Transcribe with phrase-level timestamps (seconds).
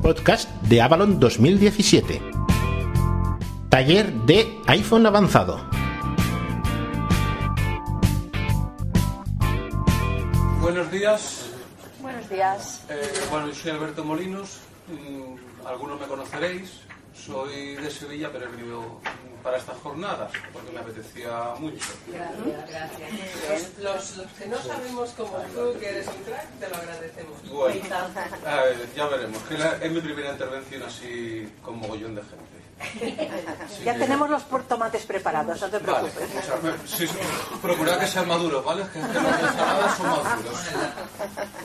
[0.00, 2.20] podcast de Avalon 2017.
[3.68, 5.60] Taller de iPhone avanzado.
[10.60, 11.50] Buenos días.
[12.00, 12.84] Buenos días.
[12.88, 13.00] Eh,
[13.30, 14.60] bueno, yo soy Alberto Molinos.
[14.88, 16.89] Mm, algunos me conoceréis.
[17.26, 19.00] Soy de Sevilla, pero he venido
[19.42, 21.78] para estas jornadas porque me apetecía mucho.
[22.08, 23.78] Gracias, gracias.
[23.78, 27.42] Los, los que no sabemos como tú, que eres un crack, te lo agradecemos.
[27.50, 27.80] Bueno,
[28.46, 29.42] a ver, ya veremos.
[29.44, 32.59] que la- es mi primera intervención así con mogollón de gente.
[33.84, 36.62] Ya tenemos los tomates preparados, no te Vale, preocupes.
[36.62, 37.14] me- sí, sí,
[37.60, 38.84] procurad que sean maduros, ¿vale?
[38.92, 40.60] Que, que ensaladas son maduros.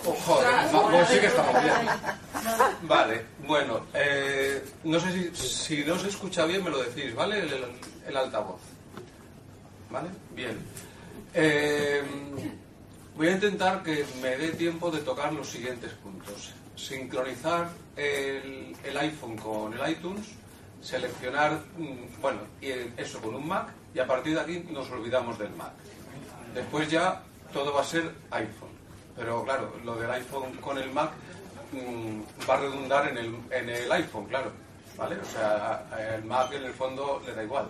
[0.06, 0.50] Oh, joder,
[0.92, 1.76] pues sí que estamos bien.
[2.84, 7.40] Vale, bueno, eh, no sé si, si no se escucha bien, me lo decís, ¿vale?
[7.40, 7.66] El, el-
[8.08, 8.59] el altavoz.
[9.90, 10.09] ¿Vale?
[10.32, 10.59] Bien.
[11.34, 12.04] Eh,
[13.16, 16.52] voy a intentar que me dé tiempo de tocar los siguientes puntos.
[16.76, 20.26] Sincronizar el, el iPhone con el iTunes,
[20.86, 22.69] seleccionar, mm, bueno, y
[23.02, 25.72] eso con un Mac, y a partir de aquí nos olvidamos del Mac.
[26.53, 28.75] Después ya todo va a ser iPhone.
[29.16, 31.11] Pero claro, lo del iPhone con el Mac
[31.72, 34.52] mm, va a redundar en el, en el iPhone, claro.
[34.95, 35.17] ¿Vale?
[35.19, 37.67] O sea, el Mac en el fondo le da igual.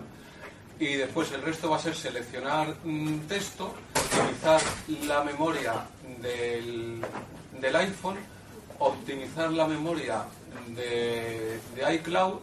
[0.78, 3.74] Y después el resto va a ser seleccionar mm, texto,
[4.12, 4.60] utilizar
[5.06, 5.72] la memoria
[6.20, 7.02] del,
[7.60, 8.18] del iPhone,
[8.78, 10.24] optimizar la memoria
[10.68, 12.40] de, de iCloud,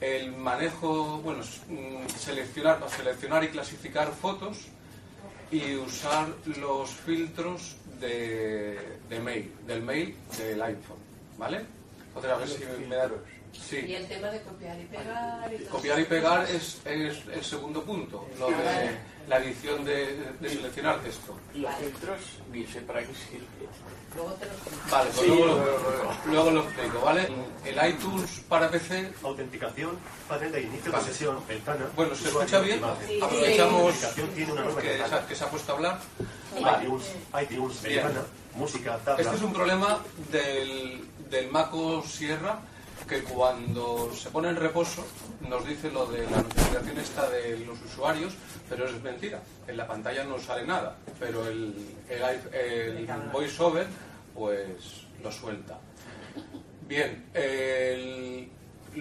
[0.00, 4.66] el manejo, bueno, mm, seleccionar, seleccionar y clasificar fotos
[5.50, 10.98] y usar los filtros de, de mail, del mail del iPhone,
[11.38, 11.64] ¿vale?
[12.08, 13.06] Entonces a ver si me da...
[13.52, 13.76] Y Sí.
[13.94, 18.28] el tema de copiar y pegar y Copiar y pegar es, es el segundo punto,
[18.38, 21.38] lo de la edición de, de seleccionar texto.
[21.54, 22.20] Los filtros,
[22.86, 23.46] para qué sirve.
[24.16, 24.82] Luego te lo explico.
[24.90, 27.28] Vale, pues luego, lo, luego lo explico, ¿vale?
[27.64, 31.04] El iTunes para PC, Autenticación, panel de inicio Vale.
[31.04, 31.86] de sesión, ventana.
[31.94, 32.78] bueno, ¿se escucha bien?
[32.78, 33.22] imagen.
[33.22, 36.00] Aprovechamos Autenticación tiene una nueva que, se- que se ha puesto a hablar.
[36.56, 37.04] iTunes,
[37.42, 38.04] iTunes, Bien.
[38.06, 39.22] ventana, música, tabla.
[39.22, 39.98] Este es un problema
[40.32, 42.60] del, del Maco Sierra
[43.06, 45.04] que cuando se pone en reposo
[45.48, 48.32] nos dice lo de la notificación esta de los usuarios,
[48.68, 49.40] pero es mentira.
[49.66, 51.74] En la pantalla no sale nada, pero el,
[52.08, 53.86] el, el voiceover
[54.34, 55.78] pues lo suelta.
[56.88, 58.48] Bien, el-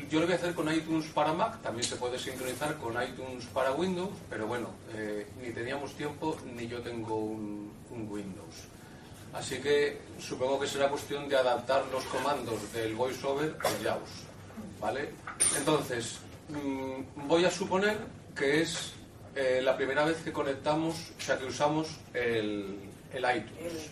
[0.09, 3.46] yo lo voy a hacer con iTunes para Mac, también se puede sincronizar con iTunes
[3.53, 8.56] para Windows, pero bueno, eh, ni teníamos tiempo ni yo tengo un, un Windows.
[9.34, 14.09] Así que supongo que será cuestión de adaptar los comandos del VoiceOver al JAWS.
[14.82, 15.09] ¿Vale?
[15.58, 17.97] Entonces, mm, voy a suponer
[18.36, 18.94] que es
[19.35, 22.78] eh, la primera vez que conectamos, o sea, que usamos el,
[23.13, 23.90] el iTunes.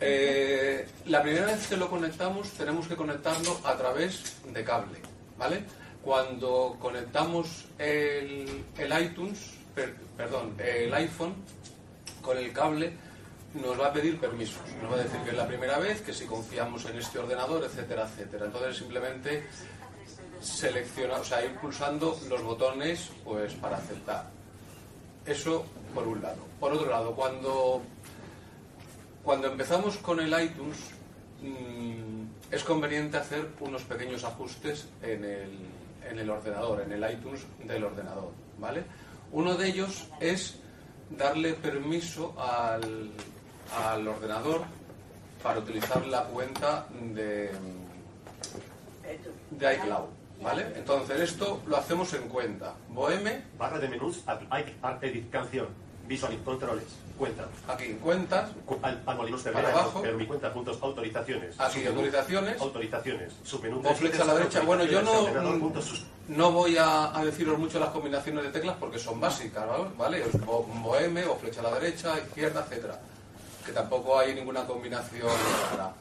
[0.00, 4.98] Eh, la primera vez que lo conectamos tenemos que conectarlo a través de cable,
[5.36, 5.62] ¿vale?
[6.02, 11.34] Cuando conectamos el, el iTunes, per- perdón, el iPhone
[12.22, 12.92] con el cable,
[13.52, 14.62] nos va a pedir permisos.
[14.80, 17.64] Nos va a decir que es la primera vez, que si confiamos en este ordenador,
[17.64, 18.46] etcétera, etcétera.
[18.46, 19.44] Entonces simplemente
[20.40, 24.30] selecciona, o sea, ir pulsando los botones pues para aceptar.
[25.26, 25.64] Eso
[25.94, 26.38] por un lado.
[26.58, 27.82] Por otro lado, cuando
[29.22, 30.78] cuando empezamos con el iTunes,
[31.42, 35.58] mm, es conveniente hacer unos pequeños ajustes en el,
[36.10, 38.82] en el ordenador, en el iTunes del ordenador, ¿vale?
[39.32, 40.56] Uno de ellos es
[41.10, 43.10] darle permiso al,
[43.76, 44.62] al ordenador
[45.42, 47.50] para utilizar la cuenta de,
[49.50, 50.08] de iCloud,
[50.40, 50.72] ¿vale?
[50.76, 52.74] Entonces esto lo hacemos en cuenta.
[52.88, 54.20] Boheme, Barra de menús,
[55.02, 55.68] edit, canción,
[56.06, 56.84] visual, controles,
[57.18, 57.46] cuenta.
[57.68, 60.00] aquí en cuentas, Cu- Al, al Molinos abajo.
[60.02, 61.58] pero mi cuenta, puntos, autorizaciones.
[61.60, 62.60] Aquí, submenú, autorizaciones.
[62.60, 63.82] Autorizaciones, submenú.
[63.84, 64.60] O flecha a la derecha.
[64.62, 65.72] Bueno, yo no-
[66.28, 69.64] No voy a, a deciros mucho las combinaciones de teclas porque son básicas,
[69.96, 70.24] ¿vale?
[70.46, 73.00] bo- boheme o flecha a la derecha, izquierda, etcétera.
[73.66, 75.28] Que tampoco hay ninguna combinación
[75.72, 75.92] rara.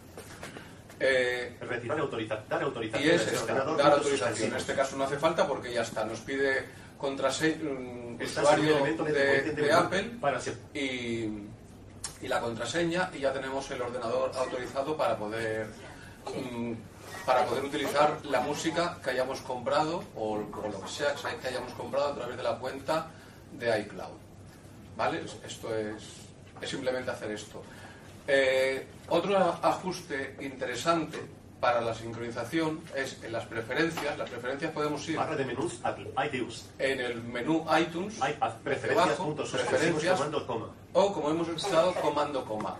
[1.00, 3.16] Eh, Retirar y autorizar, dar y autorización.
[3.16, 4.50] es esta, dar autorización.
[4.50, 6.04] En este caso no hace falta porque ya está.
[6.04, 6.66] Nos pide
[6.98, 10.40] contraseña, un Está usuario de, Apple Para
[10.74, 11.48] y,
[12.22, 15.68] y la contraseña y ya tenemos el ordenador autorizado para poder
[16.28, 16.74] mm,
[17.26, 21.74] para poder utilizar la música que hayamos comprado o, o lo que sea que hayamos
[21.74, 23.08] comprado a través de la cuenta
[23.54, 24.18] de iCloud.
[24.98, 25.24] ¿Vale?
[25.46, 26.04] Esto es,
[26.62, 27.64] es simplemente hacer esto.
[28.28, 31.18] Eh, otro ajuste interesante
[31.60, 34.18] para la sincronización es en las preferencias.
[34.18, 36.66] Las preferencias podemos ir barra de menús, ad- iTunes.
[36.80, 40.70] en el menú iTunes, Hay ad- preferencias, debajo, puntos, suspensivos, preferencias, comando, coma.
[40.94, 42.78] o como hemos usado comando coma.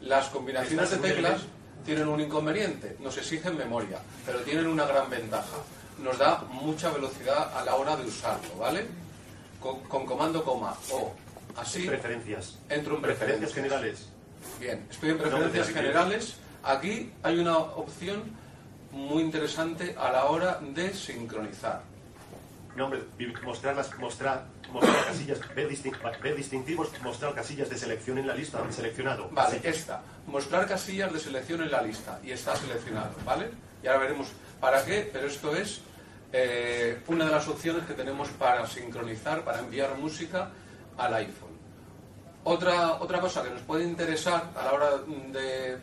[0.00, 1.42] Las combinaciones de teclas,
[1.84, 5.56] tienen un inconveniente, nos exigen memoria, pero tienen una gran ventaja.
[6.02, 8.86] Nos da mucha velocidad a la hora de usarlo, ¿vale?
[9.60, 11.12] Con, con comando coma o
[11.56, 12.58] así Preferencias.
[12.68, 13.52] entro en Preferencias preferencias.
[13.54, 14.08] generales.
[14.60, 16.36] Bien, estoy en preferencias generales.
[16.62, 18.22] Aquí hay una opción
[18.90, 21.82] muy interesante a la hora de sincronizar.
[22.76, 23.02] Nombre,
[23.44, 28.34] mostrar, las, mostrar, mostrar casillas, ver, distin- ver distintivos, mostrar casillas de selección en la
[28.34, 29.28] lista, seleccionado.
[29.30, 30.02] Vale, esta.
[30.26, 32.20] Mostrar casillas de selección en la lista.
[32.22, 33.50] Y está seleccionado, ¿vale?
[33.82, 34.28] Y ahora veremos
[34.60, 35.80] para qué, pero esto es
[36.32, 40.50] eh, una de las opciones que tenemos para sincronizar, para enviar música
[40.96, 41.47] al iPhone.
[42.48, 44.90] Otra, otra cosa que nos puede interesar a la hora
[45.32, 45.78] de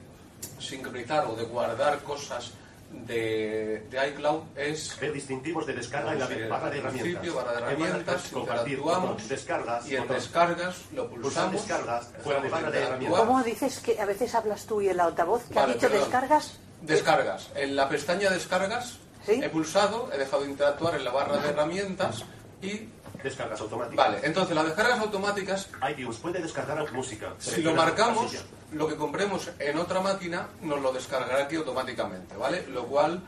[0.60, 2.52] sincronizar o de guardar cosas
[2.92, 7.02] de, de iCloud es Ver distintivos de descarga en la Sí, barra de herramientas.
[7.04, 10.16] principio, barra de herramientas, compartir, botón, descargas, y en botón.
[10.18, 11.52] descargas lo pulsamos.
[11.54, 12.84] descargas fuera de barra de interactuar.
[12.88, 13.20] herramientas.
[13.20, 16.00] ¿Cómo dices que a veces hablas tú y el altavoz que Vale, ha dicho perdón.
[16.10, 16.60] descargas?
[16.82, 17.50] Descargas.
[17.56, 19.42] En la pestaña descargas ¿Sí?
[19.44, 22.24] he pulsado, he dejado de interactuar en la barra de herramientas
[22.62, 22.90] y...
[23.24, 24.06] Descargas automáticas.
[24.06, 27.34] Vale, entonces las descargas automáticas, iTunes puede descargar música.
[27.38, 32.68] si lo marcamos, lo que compremos en otra máquina nos lo descargará aquí automáticamente, ¿vale?
[32.68, 33.22] Lo cual,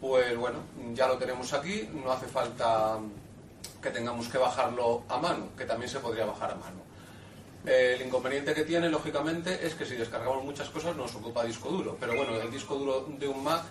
[0.00, 0.60] pues bueno,
[0.92, 2.98] ya lo tenemos aquí, no hace falta
[3.82, 6.94] que tengamos que bajarlo a mano, que también se podría bajar a mano.
[7.66, 11.70] Eh, el inconveniente que tiene, lógicamente, es que si descargamos muchas cosas nos ocupa disco
[11.70, 11.96] duro.
[11.98, 13.62] Pero bueno, el disco duro de un Mac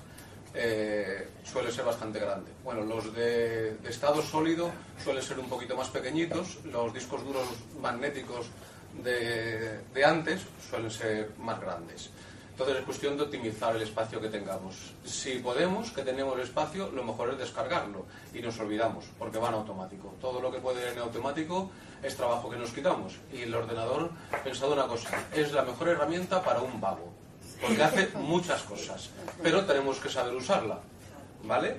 [0.53, 2.51] eh, suele ser bastante grande.
[2.63, 4.71] Bueno, los de, de estado sólido
[5.03, 6.63] suelen ser un poquito más pequeñitos.
[6.65, 7.47] Los discos duros
[7.81, 8.47] magnéticos
[9.01, 12.09] de, antes suelen ser más grandes.
[12.51, 14.93] Entonces es cuestión de optimizar el espacio que tengamos.
[15.03, 20.13] Si podemos, que tenemos espacio, lo mejor es descargarlo y nos olvidamos, porque van automático.
[20.21, 21.71] Todo lo que puede ir en automático
[22.03, 23.15] es trabajo que nos quitamos.
[23.33, 24.11] Y el ordenador,
[24.43, 27.11] pensado una cosa, es la mejor herramienta para un vago,
[27.67, 29.09] porque hace muchas cosas,
[29.41, 30.79] pero tenemos que saber usarla,
[31.43, 31.77] ¿vale?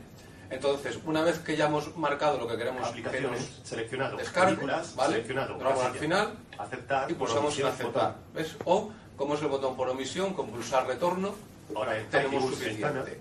[0.51, 4.17] Entonces, una vez que ya hemos marcado lo que queremos que Aplicaciones, nos seleccionado.
[4.17, 4.65] descargue,
[4.95, 5.13] ¿vale?
[5.15, 5.59] seleccionado.
[5.59, 7.11] Vamos al final Aceptar.
[7.11, 8.17] y pulsamos en aceptar.
[8.35, 8.55] ¿Ves?
[8.65, 11.35] O, como es el botón por omisión, con pulsar retorno,
[11.75, 13.21] Ahora en tenemos suficiente.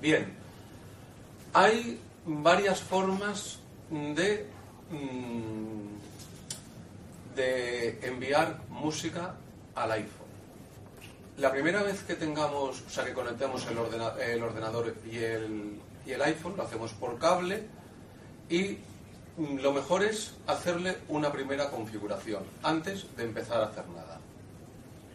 [0.00, 0.34] Bien,
[1.52, 3.58] hay varias formas
[3.90, 4.46] de,
[4.90, 5.94] mm,
[7.36, 9.34] de enviar música
[9.74, 10.23] al iPhone.
[11.38, 15.80] La primera vez que tengamos, o sea, que conectemos el, ordena- el ordenador y el,
[16.06, 17.66] y el iPhone, lo hacemos por cable
[18.48, 18.78] y
[19.36, 24.20] mm, lo mejor es hacerle una primera configuración antes de empezar a hacer nada.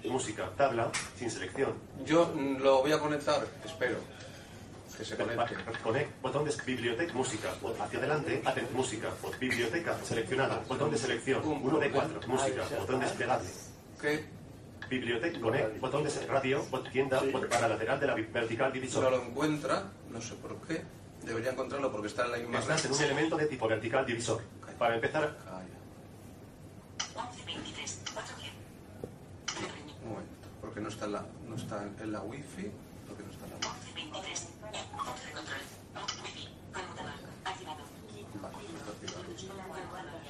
[0.06, 1.74] música, tabla, sin selección.
[2.06, 3.98] Yo mm, lo voy a conectar, espero
[4.98, 5.56] que se conecte.
[5.82, 7.50] Connect, botón de biblioteca, música,
[7.82, 9.08] hacia adelante, atent, música,
[9.40, 13.48] biblioteca, seleccionada, botón de selección, 1 de 4, música, botón desplegable.
[14.02, 14.26] Que
[14.90, 19.12] Biblioteca, connect, botón de radio, bot- tienda, bot- para lateral de la vertical no divisor.
[19.12, 20.84] lo encuentra, no sé por qué,
[21.24, 24.42] debería encontrarlo porque está en la misma Estás en un elemento de tipo vertical divisor.
[24.80, 25.66] Para empezar, Calla.
[30.04, 32.72] Un momento, porque no está en la, no está en, la wifi,
[33.08, 34.10] porque no está en la wifi.
[38.42, 40.30] Vale, está activado.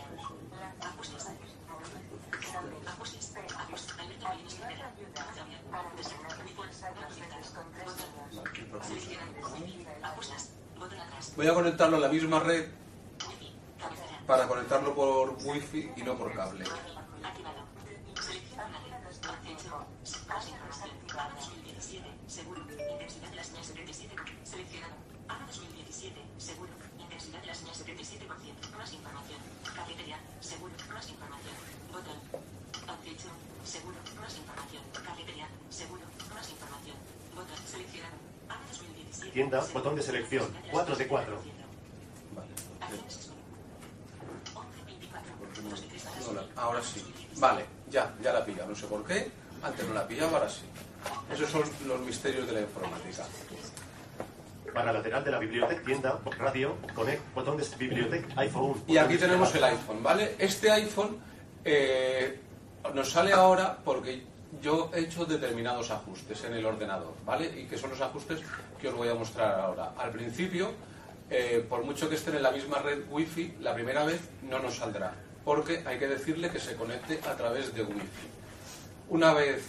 [11.36, 12.68] Voy a conectarlo a la misma red
[14.28, 16.66] para conectarlo por wifi y no por cable.
[39.40, 41.42] Tienda, botón de selección, 4 de 4.
[42.36, 42.48] Vale.
[46.56, 47.06] Ahora sí.
[47.38, 48.66] Vale, ya, ya la pilla.
[48.66, 49.32] No sé por qué.
[49.64, 50.64] Antes no la pillaba, ahora sí.
[51.34, 53.26] Esos son los misterios de la informática.
[54.74, 58.84] Para lateral de la biblioteca, tienda, radio, connect, botón de biblioteca, iPhone.
[58.88, 60.36] Y aquí tenemos el iPhone, ¿vale?
[60.38, 61.18] Este iPhone
[61.64, 62.40] eh,
[62.94, 64.24] nos sale ahora porque
[64.62, 67.46] yo he hecho determinados ajustes en el ordenador, ¿vale?
[67.60, 68.40] Y que son los ajustes
[68.82, 69.94] que os voy a mostrar ahora.
[69.98, 70.72] Al principio,
[71.30, 74.76] eh, por mucho que estén en la misma red Wi-Fi, la primera vez no nos
[74.76, 75.14] saldrá,
[75.46, 78.28] porque hay que decirle que se conecte a través de Wi-Fi.
[79.10, 79.64] Una vez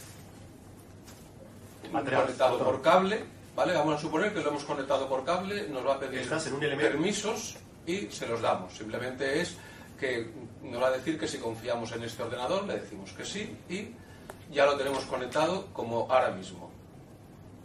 [1.92, 3.24] Atrás, conectado por cable,
[3.56, 3.74] ¿vale?
[3.74, 6.28] Vamos a suponer que lo hemos conectado por cable, nos va a pedir
[6.78, 8.76] permisos y se los damos.
[8.76, 9.56] Simplemente es
[10.00, 10.30] que
[10.62, 13.94] nos va a decir que si confiamos en este ordenador, le decimos que sí y
[14.50, 16.70] ya lo tenemos conectado como ahora mismo.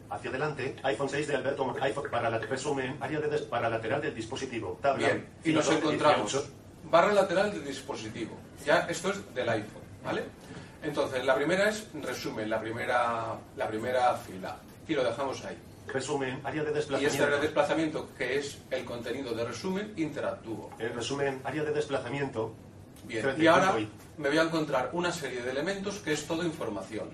[0.09, 4.13] Hacia adelante, iPhone 6 de Alberto iPhone para la resumen, área de para lateral del
[4.13, 5.07] dispositivo, tabla.
[5.07, 6.51] Bien, y nos encontramos 18.
[6.91, 8.37] barra lateral del dispositivo.
[8.63, 10.23] Ya esto es del iPhone, ¿vale?
[10.83, 14.57] Entonces, la primera es resumen, la primera, la primera fila.
[14.87, 15.57] Y lo dejamos ahí.
[15.87, 17.41] Resumen, área de Y este desplazamiento.
[17.41, 20.71] desplazamiento, que es el contenido de resumen, interactúo.
[20.79, 22.53] El resumen, área de desplazamiento.
[23.05, 23.75] Bien, y ahora
[24.17, 27.09] me voy a encontrar una serie de elementos que es todo información.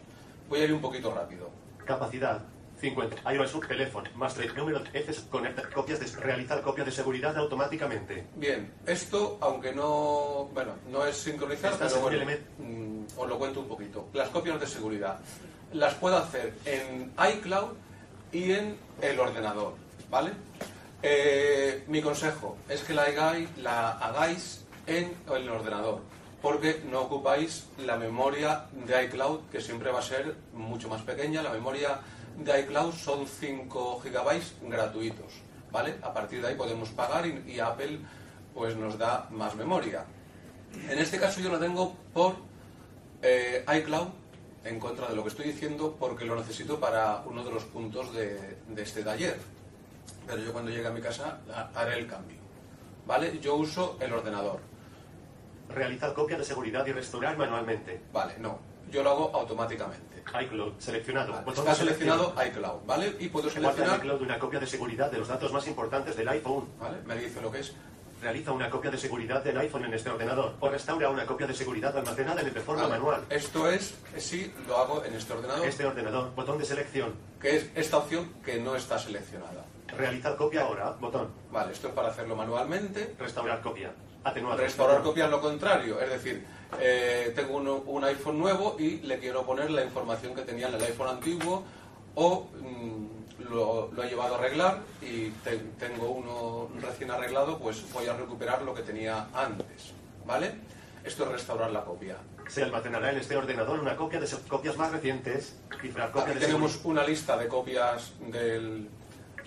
[0.50, 1.50] Voy a ir un poquito rápido.
[1.86, 2.42] Capacidad.
[2.82, 3.32] 50.
[3.32, 4.10] iOS teléfono.
[4.16, 4.56] Más 3.
[4.56, 5.14] Número F.
[5.30, 5.70] Conecta.
[5.70, 6.08] Copias de.
[6.20, 8.26] Realizar copia de seguridad automáticamente.
[8.36, 12.26] Bien, esto, aunque no, bueno, no es sincronizar, pero bueno,
[12.58, 14.08] mm, os lo cuento un poquito.
[14.14, 15.20] Las copias de seguridad
[15.74, 17.70] las puedo hacer en iCloud
[18.32, 19.76] y en el ordenador,
[20.10, 20.32] ¿vale?
[21.04, 26.02] Eh, mi consejo es que la hagáis, la hagáis en el ordenador,
[26.42, 31.42] porque no ocupáis la memoria de iCloud, que siempre va a ser mucho más pequeña.
[31.42, 32.00] La memoria
[32.38, 35.34] de iCloud son 5 gigabytes gratuitos,
[35.72, 35.96] ¿vale?
[36.02, 38.00] A partir de ahí podemos pagar y, y Apple
[38.54, 40.06] pues nos da más memoria.
[40.90, 42.36] En este caso yo lo tengo por
[43.22, 44.08] eh, iCloud
[44.64, 48.14] en contra de lo que estoy diciendo porque lo necesito para uno de los puntos
[48.14, 49.38] de, de este taller.
[50.28, 52.38] Pero yo cuando llegue a mi casa ha- haré el cambio.
[53.06, 53.40] ¿Vale?
[53.40, 54.60] Yo uso el ordenador.
[55.70, 58.02] Realizar copia de seguridad y restaurar manualmente.
[58.12, 58.60] Vale, no.
[58.92, 60.22] Yo lo hago automáticamente.
[60.44, 60.74] iCloud.
[60.80, 61.32] Seleccionado.
[61.34, 63.16] Vale, Está seleccionado iCloud, ¿vale?
[63.20, 63.98] Y puedo seleccionar...
[64.00, 66.68] iCloud una copia de seguridad de los datos más importantes del iPhone.
[66.80, 66.98] ¿Vale?
[67.06, 67.74] Me dice lo que es.
[68.22, 70.54] Realiza una copia de seguridad del iPhone en este ordenador.
[70.60, 72.94] O restaura una copia de seguridad almacenada en de forma Vale.
[72.96, 73.26] manual.
[73.30, 76.36] Esto es, sí, lo hago en este ordenador, Este ordenador.
[76.36, 77.14] Botón de selección.
[77.42, 79.66] que es esta opción que no está seleccionada.
[79.98, 80.92] Realizar copia ahora.
[81.00, 81.30] Botón.
[81.52, 83.16] Vale, esto es para hacerlo manualmente.
[83.18, 83.92] Restaurar copia.
[84.24, 84.60] Atenuar.
[84.60, 86.46] Restaurar copia es lo contrario, es decir,
[86.80, 90.76] eh, tengo uno- un iPhone nuevo y le quiero poner la información que tenía en
[90.76, 91.64] el iPhone antiguo
[92.14, 93.11] o mm,
[93.52, 98.14] lo, lo he llevado a arreglar y te- tengo uno recién arreglado, pues voy a
[98.14, 99.94] recuperar lo que tenía antes,
[100.26, 100.56] ¿vale?
[101.04, 102.18] Esto es restaurar la copia.
[102.48, 105.56] Se almacenará en este ordenador una copia de copias más recientes.
[105.82, 108.90] Cifrar copia Aquí de tenemos una lista de copias del-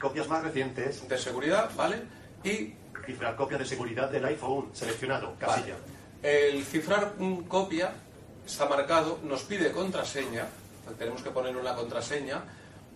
[0.00, 1.08] Copias más recientes.
[1.08, 2.02] de seguridad, ¿vale?
[2.42, 2.74] Y
[3.06, 4.70] Cifrar copia de seguridad del iPhone.
[4.72, 5.34] Seleccionado.
[5.38, 5.76] Casilla.
[6.22, 6.48] Vale.
[6.48, 7.92] El cifrar un copia
[8.46, 10.46] está marcado, nos pide contraseña,
[10.98, 12.42] tenemos que poner una contraseña,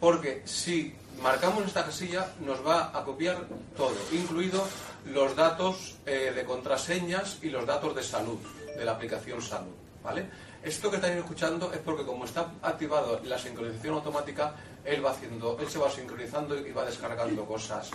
[0.00, 4.64] porque si marcamos esta casilla nos va a copiar todo, incluido
[5.06, 8.38] los datos eh, de contraseñas y los datos de salud,
[8.76, 9.74] de la aplicación salud.
[10.02, 10.26] ¿vale?
[10.62, 15.56] Esto que estáis escuchando es porque como está activado la sincronización automática, él va haciendo,
[15.60, 17.90] él se va sincronizando y va descargando cosas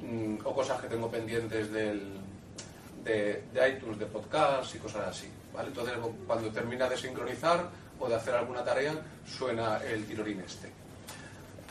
[0.00, 2.18] mm, o cosas que tengo pendientes del,
[3.04, 5.28] de, iTunes, de podcast y cosas así.
[5.54, 5.68] ¿vale?
[5.68, 5.94] Entonces,
[6.26, 8.94] cuando termina de sincronizar o de hacer alguna tarea,
[9.26, 10.72] suena el tirorín este.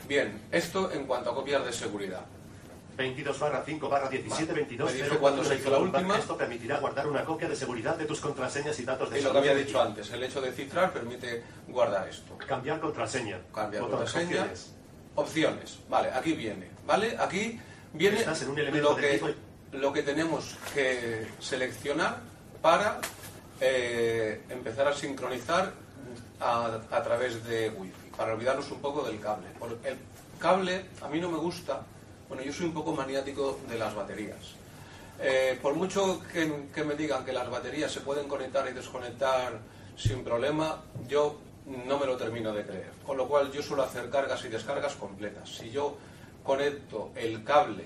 [0.07, 2.21] Bien, esto en cuanto a copias de seguridad.
[2.95, 4.61] 22 barra 5 barra 17 Vale.
[4.61, 6.17] 22 Me dice 04, cuándo se hizo la última.
[6.17, 9.31] Esto permitirá guardar una copia de seguridad de tus contraseñas y datos de Y lo
[9.31, 12.37] que había dicho antes, el hecho de cifrar permite guardar esto.
[12.37, 13.39] Cambiar contraseña.
[13.53, 14.41] Cambiar contraseña.
[14.41, 14.73] opciones.
[15.15, 15.79] Opciones.
[15.89, 16.69] Vale, aquí viene.
[16.87, 17.15] ¿Vale?
[17.19, 17.59] Aquí
[17.93, 19.35] viene un lo que,
[19.73, 22.19] lo que tenemos que seleccionar
[22.61, 22.99] para
[23.61, 25.71] eh, empezar a sincronizar
[26.39, 29.47] a, a través de Wi-Fi, para olvidarnos un poco del cable.
[29.83, 29.97] El
[30.39, 31.83] cable a mí no me gusta,
[32.27, 34.55] bueno, yo soy un poco maniático de las baterías.
[35.19, 39.59] Eh, por mucho que, que me digan que las baterías se pueden conectar y desconectar
[39.95, 41.37] sin problema, yo
[41.87, 42.91] no me lo termino de creer.
[43.05, 45.49] Con lo cual yo suelo hacer cargas y descargas completas.
[45.49, 45.97] Si yo
[46.43, 47.85] conecto el cable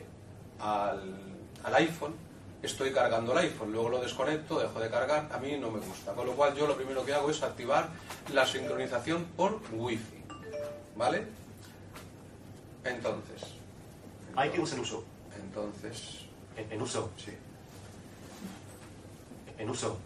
[0.60, 1.16] al,
[1.64, 2.14] al iPhone,
[2.62, 6.14] estoy cargando el iPhone, luego lo desconecto, dejo de cargar, a mí no me gusta.
[6.14, 7.90] Con lo cual yo lo primero que hago es activar
[8.34, 10.21] la sincronización por Wi-Fi.
[10.96, 11.24] ¿Vale?
[12.84, 13.42] Entonces,
[14.46, 15.04] iTunes en uso.
[15.44, 16.20] entonces,
[16.58, 17.10] En, en uso.
[17.18, 17.32] sí,
[19.58, 19.98] En uso.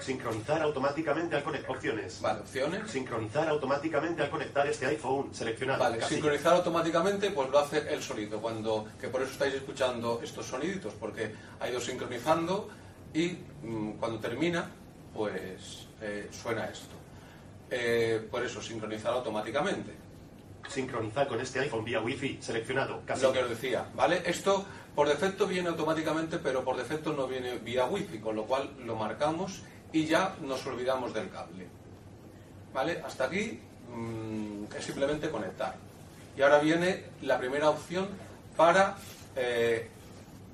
[0.00, 1.70] Sincronizar automáticamente al conectar.
[1.74, 2.20] Opciones.
[2.20, 2.90] Vale, opciones.
[2.90, 5.80] Sincronizar automáticamente al conectar este iPhone seleccionado.
[5.82, 6.16] Vale, Casilla.
[6.20, 10.92] sincronizar automáticamente pues lo hace el solito, cuando, que por eso estáis escuchando estos soniditos,
[10.94, 12.68] porque ha ido sincronizando
[13.14, 14.70] y mm, cuando termina,
[15.14, 16.94] pues eh, suena esto.
[17.70, 19.92] Eh, por eso, sincronizar automáticamente.
[20.68, 23.02] Sincronizar con este iPhone vía Wi-Fi seleccionado.
[23.06, 23.28] Casilla.
[23.28, 24.22] Lo que os decía, ¿vale?
[24.24, 28.70] Esto por defecto viene automáticamente, pero por defecto no viene vía wifi, con lo cual
[28.84, 31.66] lo marcamos y ya nos olvidamos del cable.
[32.72, 33.02] ¿Vale?
[33.04, 33.58] Hasta aquí
[33.92, 35.74] mm, es simplemente conectar.
[36.36, 38.08] Y ahora viene la primera opción
[38.56, 38.96] para
[39.34, 39.88] eh,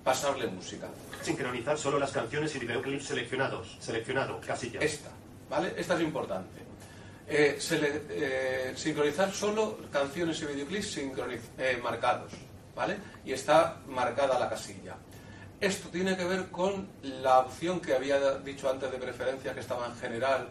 [0.03, 0.89] pasarle música.
[1.23, 3.77] Sincronizar solo las canciones y videoclips seleccionados.
[3.79, 4.41] Seleccionado.
[4.41, 4.81] Casilla.
[4.81, 5.11] Esta,
[5.51, 5.75] ¿vale?
[5.77, 6.60] Esta es importante.
[7.33, 12.33] Eh, eh, sincronizar solo canciones y videoclips eh, marcados,
[12.75, 12.97] ¿vale?
[13.25, 14.97] Y está marcada la casilla.
[15.61, 19.87] Esto tiene que ver con la opción que había dicho antes de preferencia, que estaba
[19.87, 20.49] en general,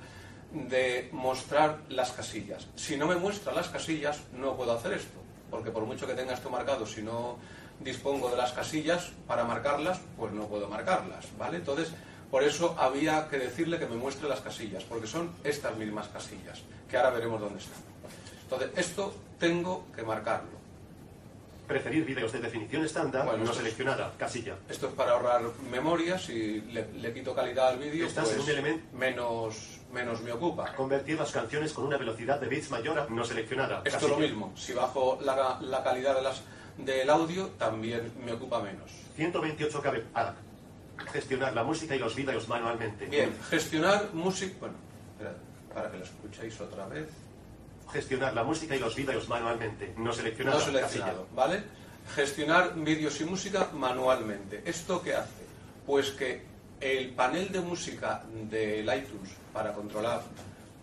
[0.54, 2.68] de mostrar las casillas.
[2.78, 5.20] Si no me muestra las casillas, no puedo hacer esto,
[5.52, 7.40] porque por mucho que tenga esto marcado, si no
[7.82, 11.58] dispongo de las casillas para marcarlas, pues no puedo marcarlas, ¿vale?
[11.58, 11.92] Entonces,
[12.32, 16.62] por eso había que decirle que me muestre las casillas, porque son estas mismas casillas,
[16.90, 17.80] que ahora veremos dónde están.
[18.44, 20.60] Entonces, esto tengo que marcarlo.
[21.68, 24.56] Preferir vídeos de definición estándar, Bueno, no seleccionada, casilla.
[24.68, 28.50] Esto es para ahorrar memoria, si le, le quito calidad al vídeo, en pues un
[28.50, 30.74] elemento- menos, menos me ocupa.
[30.74, 33.84] Convertir las canciones con una velocidad de bits mayor a no seleccionada.
[33.86, 36.42] Esto es lo mismo, si bajo la, la calidad de las,
[36.80, 38.90] del audio, también me ocupa menos.
[39.16, 40.02] 128 KB.
[41.12, 43.06] Gestionar la música y los vídeos manualmente.
[43.06, 44.56] Bien, gestionar música...
[44.60, 44.75] Bueno,
[45.74, 47.08] para que lo escuchéis otra vez.
[47.91, 49.94] Gestionar la música y los vídeos manualmente.
[49.98, 50.60] No seleccionada.
[50.60, 51.63] No seleccionado, ¿vale?
[52.15, 54.62] Gestionar vídeos y música manualmente.
[54.65, 55.46] ¿Esto qué hace?
[55.86, 56.44] Pues que
[56.79, 60.22] el panel de música del iTunes para controlar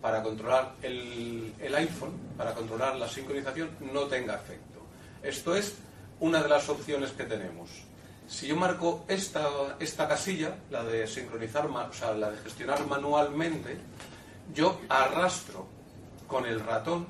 [0.01, 4.81] para controlar el, el iPhone, para controlar la sincronización, no tenga efecto.
[5.21, 5.75] Esto es
[6.21, 7.71] una de las opciones que tenemos.
[8.29, 13.79] Si yo marco esta, esta casilla, la de sincronizar, o sea, la de gestionar manualmente,
[14.53, 15.67] yo arrastro
[16.27, 17.07] con el ratón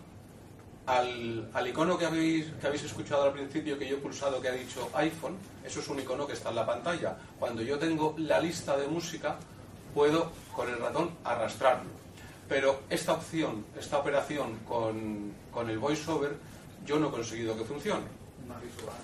[0.86, 4.48] al, al icono que habéis, que habéis escuchado al principio que yo he pulsado que
[4.48, 7.16] ha dicho iPhone, eso es un icono que está en la pantalla.
[7.38, 9.36] Cuando yo tengo la lista de música,
[9.94, 11.90] puedo con el ratón arrastrarlo.
[12.48, 16.36] Pero esta opción, esta operación con, con el voiceover,
[16.84, 18.06] yo no he conseguido que funcione.
[18.46, 18.94] más visual.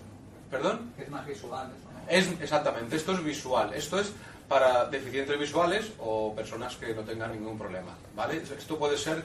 [0.50, 0.92] ¿Perdón?
[0.98, 1.72] Es más visual.
[2.08, 3.72] Es, exactamente, esto es visual.
[3.74, 4.12] Esto es
[4.48, 7.96] para deficientes visuales o personas que no tengan ningún problema.
[8.14, 8.42] ¿vale?
[8.42, 9.22] Esto puede ser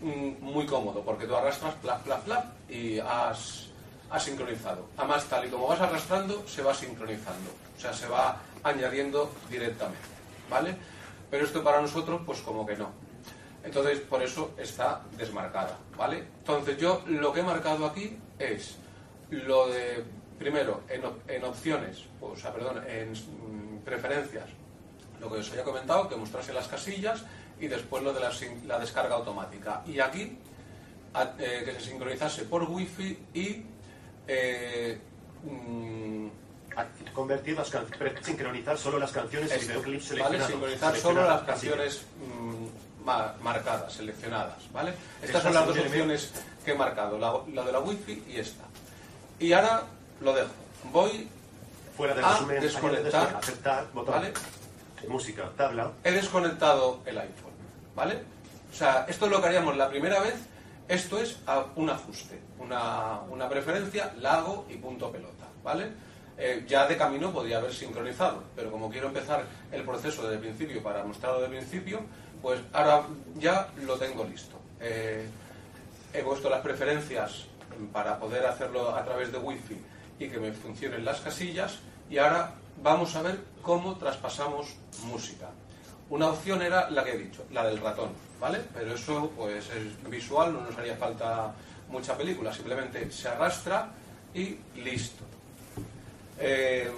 [0.00, 3.66] mm, muy cómodo porque tú arrastras, plap, plap, plap y has,
[4.10, 4.88] has sincronizado.
[4.96, 7.50] Además, tal y como vas arrastrando, se va sincronizando.
[7.76, 10.08] O sea, se va añadiendo directamente.
[10.48, 10.76] ¿Vale?
[11.30, 12.90] Pero esto para nosotros, pues como que no.
[13.62, 16.24] Entonces, por eso está desmarcada, ¿vale?
[16.38, 18.76] Entonces, yo lo que he marcado aquí es
[19.30, 20.02] lo de,
[20.40, 24.46] primero, en, op- en opciones, o sea, perdón, en mm, preferencias,
[25.20, 27.22] lo que os había comentado, que mostrase las casillas
[27.60, 28.20] y después lo de
[28.66, 29.82] la, descarga automática.
[29.86, 30.38] Y aquí,
[31.14, 33.62] a- eh, que se sincronizase por wifi y
[34.26, 34.98] eh,
[35.44, 36.28] mm,
[37.12, 38.24] Convertir las canciones.
[38.24, 40.38] Sincronizar solo las canciones y videoclips ¿vale?
[40.38, 40.46] seleccionados.
[40.50, 44.94] Sincronizar solo las canciones mm, ma- marcadas, seleccionadas, ¿vale?
[45.20, 46.32] Estas son las dos opciones
[46.64, 48.64] que he marcado, la, la de la wifi y esta.
[49.40, 49.82] Y ahora
[50.20, 50.50] lo dejo.
[50.92, 51.28] Voy,
[51.96, 54.14] Fuera del a resumen, desconectar, aceptar, botón.
[54.14, 54.32] ¿vale?
[55.08, 55.92] Música, tabla.
[56.04, 57.52] He desconectado el iPhone,
[57.94, 58.22] ¿vale?
[58.72, 60.34] O sea, esto es lo que haríamos la primera vez.
[60.88, 61.38] Esto es
[61.76, 65.88] un ajuste, una, una preferencia, la hago y punto pelota, ¿vale?
[66.36, 70.40] Eh, ya de camino podría haber sincronizado, pero como quiero empezar el proceso desde el
[70.40, 72.00] principio para mostrarlo desde el principio,
[72.42, 73.04] pues ahora
[73.36, 74.56] ya lo tengo listo.
[74.80, 75.28] Eh,
[76.12, 77.44] he puesto las preferencias
[77.92, 79.78] para poder hacerlo a través de Wi-Fi
[80.20, 81.78] y que me funcionen las casillas
[82.08, 82.52] y ahora
[82.82, 85.48] vamos a ver cómo traspasamos música.
[86.10, 88.60] Una opción era la que he dicho, la del ratón, ¿vale?
[88.74, 91.52] Pero eso pues es visual, no nos haría falta
[91.88, 93.90] mucha película, simplemente se arrastra
[94.34, 95.24] y listo.
[96.38, 96.90] Eh,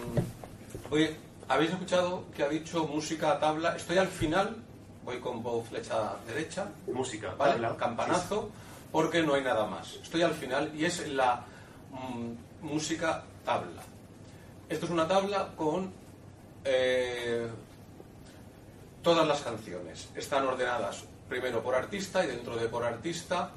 [0.90, 1.16] oye,
[1.48, 3.76] ¿habéis escuchado que ha dicho música a tabla?
[3.76, 4.56] Estoy al final,
[5.04, 7.52] voy con voz flecha derecha, Música, ¿vale?
[7.52, 7.76] tabla.
[7.76, 8.50] Campanazo,
[8.90, 9.94] porque no hay nada más.
[10.02, 11.44] Estoy al final y es la
[11.90, 13.83] mm, música tabla.
[14.68, 15.92] Esto es una tabla con
[16.64, 17.46] eh,
[19.03, 20.09] todas las canciones.
[20.14, 23.51] Están ordenadas primero por artista y dentro de por artista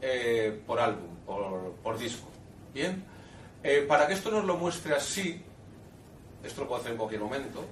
[0.00, 2.28] eh, por álbum, por, por disco.
[2.74, 3.04] Bien,
[3.62, 5.42] Eh, para que esto nos lo muestre así,
[6.44, 7.64] esto lo puedo hacer en cualquier momento,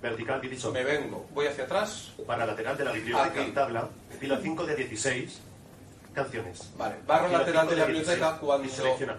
[0.00, 0.72] Vertical divisor.
[0.72, 3.50] me vengo, voy hacia atrás, Para lateral de la biblioteca, Aquí.
[3.52, 3.88] tabla.
[4.20, 5.40] Fila 5 de 16.
[6.14, 6.70] Canciones.
[6.78, 8.38] Vale, barra lateral de la 5 biblioteca 16.
[8.40, 9.18] cuando, Y selecciona.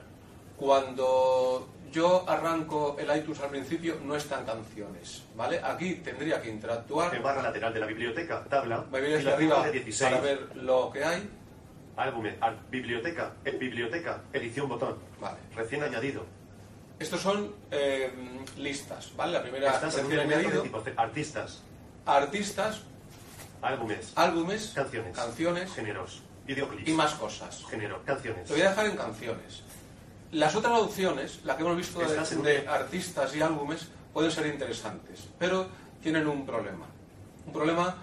[0.57, 5.61] Cuando yo arranco el iTunes al principio no están canciones, ¿vale?
[5.63, 8.85] Aquí tendría que interactuar, En barra lateral de la biblioteca, tabla.
[8.91, 10.11] me 5 arriba de 16.
[10.11, 11.29] para ver lo que hay,
[11.97, 14.97] Álbumes, al- biblioteca, eh, biblioteca, edición botón.
[15.21, 15.37] vale.
[15.55, 16.25] Recién añadido.
[16.99, 18.11] Estos son eh,
[18.57, 19.33] listas, ¿vale?
[19.33, 20.83] La primera Estás en un recién de añadido, tipo.
[20.97, 21.61] Artistas,
[22.05, 22.81] artistas,
[23.61, 27.63] álbumes, álbumes, canciones, canciones géneros, videoclips, y más cosas.
[27.69, 28.49] género, canciones.
[28.49, 29.63] Lo voy a dejar en canciones.
[30.31, 35.67] Las otras opciones, la que hemos visto de, artistas y álbumes, pueden ser interesantes, pero
[36.01, 36.85] tienen un problema.
[37.45, 37.95] Un problema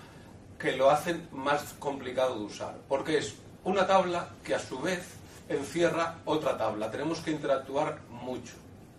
[0.58, 2.76] que lo hacen más complicado de usar.
[2.88, 5.04] Porque es una tabla que a su vez
[5.48, 6.90] encierra otra tabla.
[6.90, 8.54] Tenemos que interactuar mucho,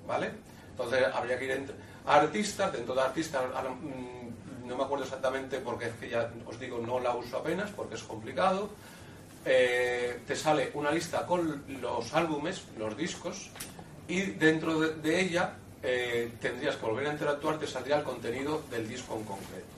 [0.08, 0.32] ¿vale?
[0.72, 5.88] Entonces habría que ir entre artistas, dentro de artistas, mm, no me acuerdo exactamente porque
[5.88, 8.70] es que ya os digo, no la uso apenas porque es complicado.
[9.46, 13.50] Eh, te sale una lista con los álbumes, los discos,
[14.08, 18.88] y dentro de, ella eh, tendrías que volver a interactuar, te saldría el contenido del
[18.88, 19.74] disco en concreto.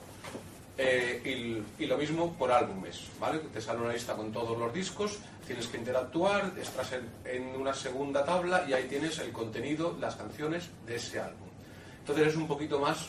[0.78, 3.38] Eh, y, lo mismo por álbumes, ¿vale?
[3.52, 6.92] Te sale una lista con todos los discos, tienes que interactuar, estás
[7.24, 11.48] en, una segunda tabla y ahí tienes el contenido, las canciones de ese álbum.
[12.00, 13.08] Entonces es un poquito más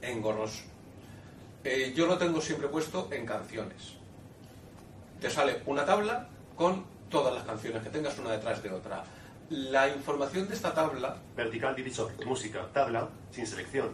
[0.00, 0.62] engorroso.
[1.94, 3.95] Yo lo tengo siempre puesto en canciones.
[5.20, 9.04] Te sale una tabla con todas las canciones que tengas una detrás de otra.
[9.50, 12.10] La información de esta tabla Vertical divisor.
[12.26, 12.66] Música.
[12.72, 13.08] Tabla.
[13.30, 13.90] Sin selección.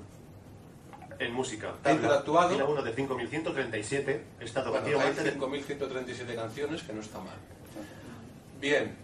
[1.18, 1.72] En música.
[1.82, 1.92] Tabla.
[1.92, 2.48] interactuado.
[2.50, 4.24] Fila 1 de 5137.
[4.40, 5.00] Estado Bueno, vacío.
[5.00, 7.36] hay antes de- 5.137 canciones, que no está mal.
[8.60, 8.96] Bien.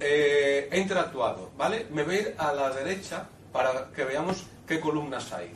[0.00, 1.86] Eh, he interactuado, ¿vale?
[1.90, 5.52] Me voy a ir a la derecha para que veamos qué columnas hay.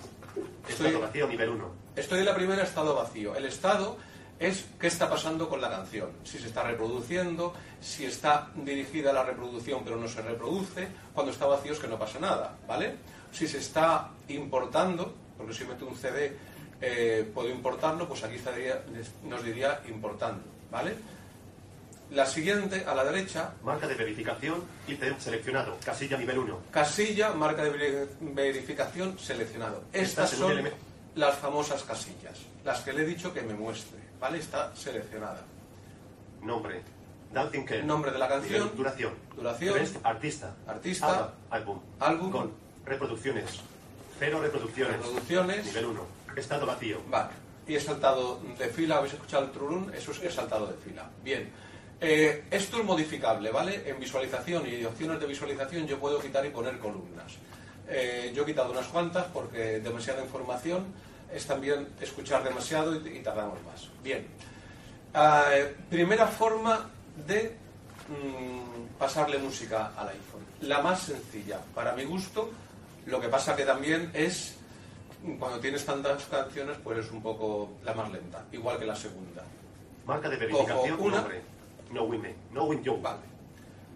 [0.69, 1.71] Estoy, Estado vacío nivel 1.
[1.95, 3.37] estoy en la primera, estado vacío.
[3.37, 3.99] El estado
[4.47, 6.11] es qué está pasando con la canción.
[6.25, 10.89] Si se está reproduciendo, si está dirigida a la reproducción pero no se reproduce.
[11.15, 12.97] Cuando está vacío es que no pasa nada, ¿vale?
[13.33, 16.37] Si se está importando, porque si meto un CD
[16.81, 18.83] eh, puedo importarlo, pues aquí estaría,
[19.25, 20.95] nos diría importando, ¿vale?
[22.11, 24.63] La siguiente, a la derecha, Marca de verificación.
[24.87, 25.79] Ítem seleccionado.
[25.83, 26.59] Casilla nivel 1.
[26.71, 29.85] casilla, marca de veri- verificación, seleccionado.
[29.95, 30.69] Estas son
[31.15, 34.39] las famosas casillas, las que le he dicho que me muestre, ¿vale?
[34.39, 35.43] Está seleccionada.
[36.43, 36.81] Nombre.
[37.33, 37.67] Dancing.
[37.85, 38.71] Nombre de la canción.
[38.77, 39.13] Duración.
[39.35, 39.79] Duración.
[40.05, 40.55] Artista.
[40.67, 41.07] Artista.
[41.07, 41.81] Alba, álbum.
[41.99, 42.31] Álbum.
[42.31, 42.53] Con
[42.87, 43.61] reproducciones.
[44.19, 44.97] Cero reproducciones.
[44.97, 45.67] Reproducciones.
[45.67, 46.07] Nivel 1.
[46.37, 46.99] Estado vacío.
[47.11, 47.31] Vale.
[47.67, 49.93] Y he saltado de fila, ¿habéis escuchado el trurún?
[49.95, 51.09] Eso es que he saltado de fila.
[51.25, 51.51] Bien.
[52.01, 53.89] Eh, esto es modificable, ¿vale?
[53.89, 57.33] En visualización y opciones de visualización yo puedo quitar y poner columnas.
[57.89, 60.87] Eh, yo he quitado unas cuantas porque demasiada información
[61.35, 63.89] es también escuchar demasiado y, y tardamos más.
[64.03, 64.27] Bien.
[65.15, 66.89] Ah, eh, primera forma
[67.27, 67.57] de
[68.09, 70.43] mm, pasarle música al iPhone.
[70.63, 72.51] La más sencilla, para mi gusto,
[73.07, 74.57] lo que pasa que también es,
[75.39, 79.43] cuando tienes tantas canciones, pues es un poco la más lenta, igual que la segunda.
[80.07, 80.97] Marca de verificación.
[80.97, 81.17] Cojo una.
[81.19, 81.43] Nombre.
[81.91, 82.97] No win No win yo.
[82.99, 83.33] Vale.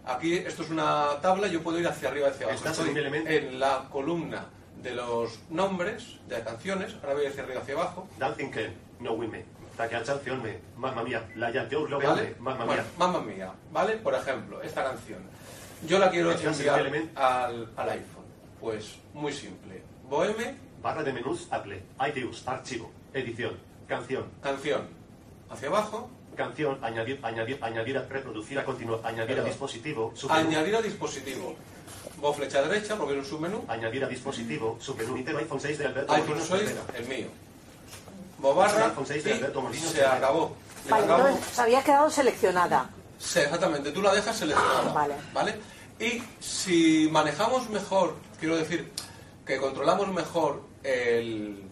[0.05, 2.59] Aquí esto es una tabla, yo puedo ir hacia arriba hacia abajo.
[2.59, 4.46] Estás Estoy en la columna
[4.87, 8.09] de los nombres de canciones, ahora voy hacia arriba hacia abajo.
[8.18, 8.72] Dancing Ken.
[9.01, 9.44] No win me.
[9.77, 10.59] Taque canción me.
[10.77, 11.29] Mamma mía.
[11.35, 12.37] La ya yo lo ¿Vale?
[12.38, 12.85] Mamma mía.
[12.96, 13.96] Mamma mía, ¿vale?
[13.96, 15.18] Por ejemplo, esta canción.
[15.88, 18.25] Yo la quiero enviar al, al iPhone.
[18.61, 19.83] Pues muy simple.
[20.09, 21.83] Boheme, Barra de menús Apple.
[22.09, 22.46] iTunes.
[22.46, 22.90] Archivo.
[23.12, 23.59] Edición.
[23.88, 24.25] Canción.
[24.40, 24.83] canción.
[25.51, 26.79] Hacia abajo, Canción.
[26.83, 27.18] Añadir.
[27.22, 27.59] Añadir.
[27.61, 27.99] Añadir.
[27.99, 29.01] a- Reproducir a continuo.
[29.03, 29.46] Añadir a Perdón.
[29.46, 30.12] dispositivo.
[30.14, 30.49] Submenú.
[30.51, 31.57] añadir a dispositivo.
[32.18, 33.64] Voy flecha derecha porque es un submenú.
[33.68, 34.79] Añadir a dispositivo.
[34.81, 35.16] Submenú.
[35.16, 36.98] Inter iPhone 6 de Alberto iPhone Molino 6, Cervera.
[36.98, 37.26] el mío.
[38.38, 40.57] Bobarra iPhone 6 de y Alberto Molino se acabó.
[40.85, 42.90] Le Vale, entonces se había quedado seleccionada.
[43.18, 45.14] Sí, exactamente, tú la dejas seleccionada.
[45.33, 45.55] Vale.
[45.98, 48.92] Y si manejamos mejor, quiero decir,
[49.44, 51.62] que controlamos mejor el,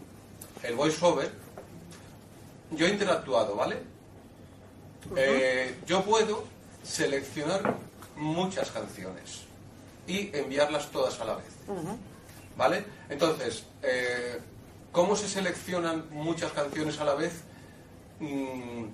[0.63, 1.31] el voiceover,
[2.71, 3.83] yo he interactuado, ¿vale?
[5.17, 6.45] Eh, yo puedo
[6.83, 7.77] seleccionar
[8.17, 9.44] muchas canciones
[10.07, 11.47] y enviarlas todas a la vez.
[12.57, 12.85] ¿Vale?
[13.09, 14.39] Entonces, eh,
[14.93, 17.43] ¿cómo se seleccionan muchas canciones a la vez?
[18.21, 18.85] Mm,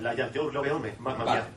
[0.00, 0.92] La ya yo lo veo me.
[0.98, 1.40] Mamma Vale.
[1.40, 1.48] mía.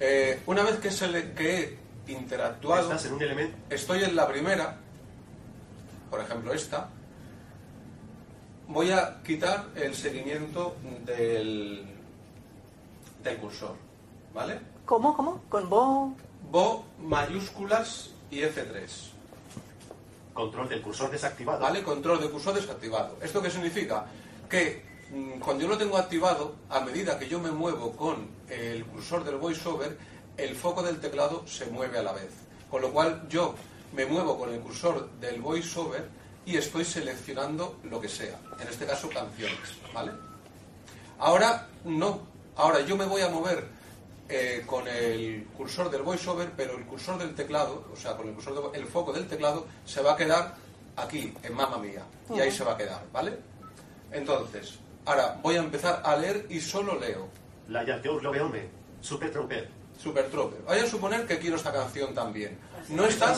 [0.00, 3.56] Eh, una vez que, se le- que he interactuado, Estás en un elemento.
[3.70, 4.76] estoy en la primera,
[6.10, 6.88] por ejemplo esta,
[8.68, 11.84] voy a quitar el seguimiento del,
[13.22, 13.74] del cursor,
[14.34, 14.60] ¿vale?
[14.86, 15.14] ¿Cómo?
[15.16, 15.42] ¿Cómo?
[15.48, 16.12] Con bo.
[16.50, 18.78] Bo mayúsculas y F3,
[20.32, 21.60] Control del cursor desactivado.
[21.60, 21.82] ¿vale?
[21.82, 23.16] Control de cursor desactivado.
[23.20, 24.06] ¿Esto qué significa?
[24.48, 28.84] Que mm, cuando yo lo tengo activado, a medida que yo me muevo con el
[28.86, 29.98] cursor del voiceover,
[30.36, 32.30] el foco del teclado se mueve a la vez.
[32.70, 33.54] Con lo cual yo
[33.92, 36.08] me muevo con el cursor del voiceover
[36.46, 38.38] y estoy seleccionando lo que sea.
[38.58, 40.12] En este caso canciones, ¿vale?
[41.18, 42.20] Ahora no.
[42.56, 43.77] Ahora yo me voy a mover
[44.28, 48.34] eh, con el cursor del voiceover, pero el cursor del teclado, o sea, con el
[48.34, 50.54] cursor de- el foco del teclado, se va a quedar
[50.96, 52.02] aquí, en mamma mía.
[52.34, 53.38] Y ahí se va a quedar, ¿vale?
[54.12, 57.28] Entonces, ahora voy a empezar a leer y solo leo.
[57.68, 58.66] La ya yo lo veo me.
[59.00, 59.68] Super Trooper.
[60.02, 60.60] Super Trooper.
[60.62, 62.58] Voy a suponer que quiero esta canción también.
[62.88, 63.34] No están,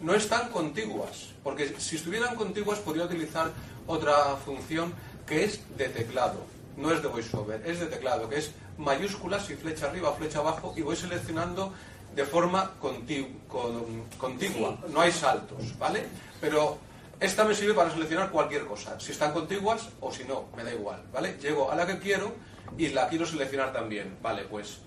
[0.00, 3.50] no están contiguas, porque si estuvieran contiguas podría utilizar
[3.86, 4.92] otra función
[5.26, 6.40] que es de teclado.
[6.76, 10.72] No es de voiceover, es de teclado, que es mayúsculas y flecha arriba, flecha abajo
[10.76, 11.72] y voy seleccionando
[12.14, 14.76] de forma conti- con- contigua.
[14.88, 16.06] No hay saltos, ¿vale?
[16.40, 16.78] Pero
[17.20, 18.98] esta me sirve para seleccionar cualquier cosa.
[18.98, 21.36] Si están contiguas o si no, me da igual, ¿vale?
[21.40, 22.32] Llego a la que quiero
[22.78, 24.16] y la quiero seleccionar también.
[24.22, 24.78] Vale, pues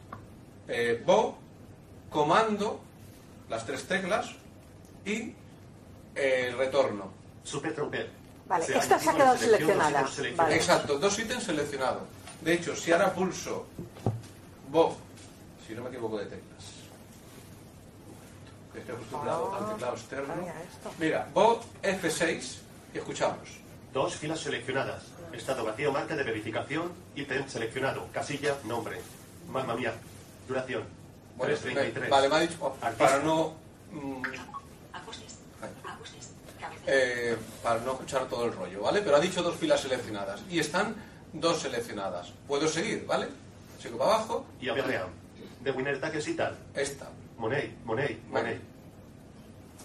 [0.67, 1.37] eh, Bo,
[2.09, 2.81] comando,
[3.49, 4.31] las tres teclas
[5.05, 5.33] y
[6.15, 7.11] eh, el retorno.
[7.43, 7.73] Super.
[8.47, 10.05] Vale, Se esta se ha quedado seleccionada.
[10.35, 10.55] Vale.
[10.55, 12.03] Exacto, dos ítems seleccionados.
[12.43, 13.65] De hecho, si ahora pulso
[14.69, 14.97] Bo,
[15.65, 16.63] si no me equivoco de teclas,
[18.73, 20.35] que estoy acostumbrado al teclado externo.
[20.35, 20.91] Mira esto.
[20.99, 22.57] Mira, Bo F6
[22.93, 23.49] y escuchamos.
[23.93, 25.03] Dos filas seleccionadas.
[25.31, 28.99] Estado vacío, marca de verificación, ítem seleccionado, casilla, nombre.
[29.49, 29.93] Mamma mía.
[30.47, 30.83] Duración.
[31.37, 32.09] Bueno, 333.
[32.09, 33.53] Vale, me ha dicho, oh, para no,
[33.91, 34.21] mm,
[36.85, 39.01] eh, para no escuchar todo el rollo, ¿vale?
[39.01, 40.95] Pero ha dicho dos filas seleccionadas y están
[41.33, 42.31] dos seleccionadas.
[42.47, 43.27] Puedo seguir, ¿vale?
[43.81, 45.05] Sigo para abajo, Y a ver,
[45.61, 46.55] De winner taques y tal.
[46.75, 47.09] esta.
[47.37, 48.59] Money, money, money.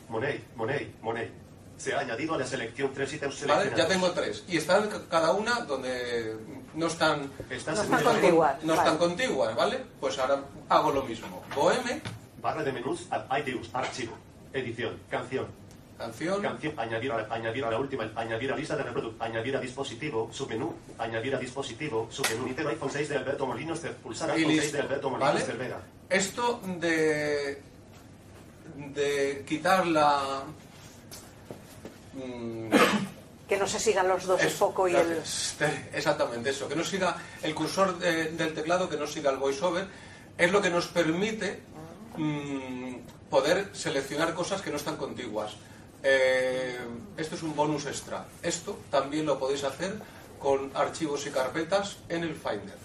[0.08, 1.30] Money, money, money.
[1.76, 3.52] Se ha añadido a la selección tres ítems ¿Vale?
[3.64, 3.78] seleccionados.
[3.78, 4.44] Ya tengo tres.
[4.48, 6.36] Y están ca- cada una donde
[6.74, 8.62] no están, Están No están contiguas.
[8.64, 8.78] no Vale.
[8.82, 9.78] están contiguas, ¿vale?
[10.00, 11.42] Pues ahora hago lo mismo.
[11.54, 12.00] Boheme,
[12.42, 13.06] Barra de menús,
[13.38, 14.12] iTunes, archivo,
[14.52, 15.46] edición, canción,
[15.98, 19.60] canción, canción, añadir a, añadir a la última, añadir a lista de reproducción, añadir a
[19.60, 24.72] dispositivo, submenú, añadir a dispositivo, submenú, Nintendo iPhone 6 de Alberto Molinos, pulsar iPhone 6
[24.72, 24.80] de.
[24.80, 25.44] Alberto Molinos, ¿Vale?
[25.44, 25.80] Cervera.
[26.08, 27.60] Esto de,
[28.94, 30.42] de quitar la...
[32.14, 32.70] mm,
[33.48, 35.20] Que no se sigan los dos, el foco y el...
[35.92, 39.86] Exactamente eso, que no siga el cursor de- del teclado, que no siga el voiceover,
[40.36, 41.60] es lo que nos permite
[42.16, 42.94] mm,
[43.30, 45.56] poder seleccionar cosas que no están contiguas.
[46.02, 46.78] Eh,
[47.16, 48.24] esto es un bonus extra.
[48.42, 49.94] Esto también lo podéis hacer
[50.38, 52.76] con archivos y carpetas en el Finder.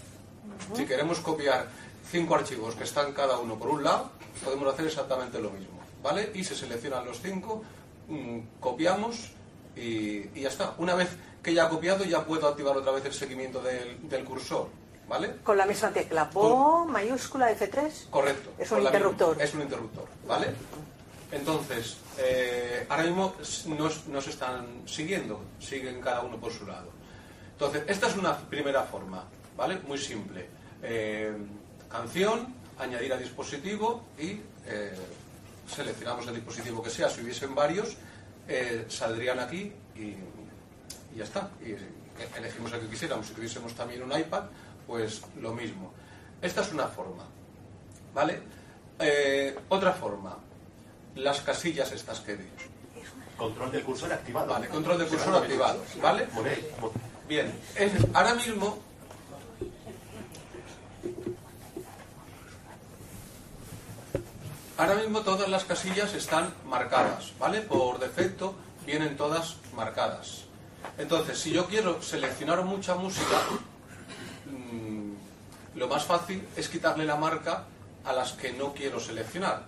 [0.76, 1.68] Si queremos copiar
[2.10, 4.10] cinco archivos que están cada uno por un lado,
[4.44, 5.80] podemos hacer exactamente lo mismo.
[6.02, 6.32] ¿Vale?
[6.34, 7.64] Y se seleccionan los cinco,
[8.10, 9.32] mm, copiamos
[9.76, 10.74] y, y ya está.
[10.78, 11.10] Una vez
[11.42, 14.68] que ya ha copiado, ya puedo activar otra vez el seguimiento del, del cursor.
[15.08, 15.36] ¿Vale?
[15.44, 16.30] Con la misma tecla.
[16.34, 18.10] Bo, mayúscula, F3.
[18.10, 18.52] Correcto.
[18.58, 19.42] Es un la misma- interruptor.
[19.42, 20.48] Es un interruptor, ¿vale?
[21.32, 26.90] Entonces, eh, ahora mismo s- nos, nos están siguiendo, siguen cada uno por su lado.
[27.52, 29.80] Entonces, esta es una primera forma, ¿vale?
[29.88, 30.48] Muy simple.
[30.82, 31.36] Eh,
[31.90, 34.94] canción, añadir a dispositivo y eh,
[35.68, 37.10] seleccionamos el dispositivo que sea.
[37.10, 37.96] Si hubiesen varios,
[38.90, 41.50] saldrían aquí y, y ya está.
[41.66, 41.76] Y
[42.38, 43.28] elegimos el que quisiéramos.
[43.28, 44.44] Si tuviésemos también un iPad,
[44.86, 45.94] pues lo mismo.
[46.42, 47.24] Esta es una forma.
[48.14, 48.42] ¿Vale?
[49.70, 50.38] Otra forma.
[51.16, 52.66] Las casillas estas que he dicho.
[53.38, 54.48] Control del cursor activado.
[54.48, 55.84] Vale, control de cursor activado.
[56.02, 56.28] ¿Vale?
[57.28, 57.52] Bien.
[57.76, 58.80] En- ahora mismo...
[64.78, 67.62] Ahora mismo todas las casillas están marcadas, ¿vale?
[67.62, 70.46] Por defecto vienen todas marcadas.
[70.98, 73.38] Entonces, si yo quiero seleccionar mucha música,
[74.46, 77.66] mm, lo más fácil es quitarle la marca
[78.04, 79.66] a las que no quiero seleccionar.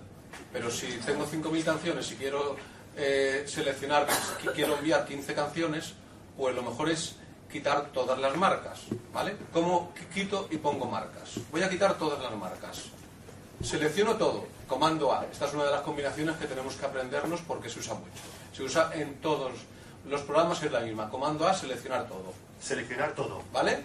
[0.52, 2.56] Pero si tengo 5.000 canciones y quiero
[2.98, 4.08] eh, seleccionar,
[4.54, 5.94] quiero enviar 15 canciones,
[6.38, 7.16] pues lo mejor es
[7.52, 8.82] quitar todas las marcas,
[9.14, 9.36] ¿vale?
[9.54, 11.40] ¿Cómo quito y pongo marcas?
[11.52, 12.84] Voy a quitar todas las marcas.
[13.62, 15.26] Selecciono todo, comando A.
[15.32, 18.12] Esta es una de las combinaciones que tenemos que aprendernos porque se usa mucho.
[18.54, 19.54] Se usa en todos
[20.06, 21.10] los programas, es la misma.
[21.10, 23.42] Comando A, seleccionar todo, Seleccionar todo.
[23.54, 23.84] ¿vale?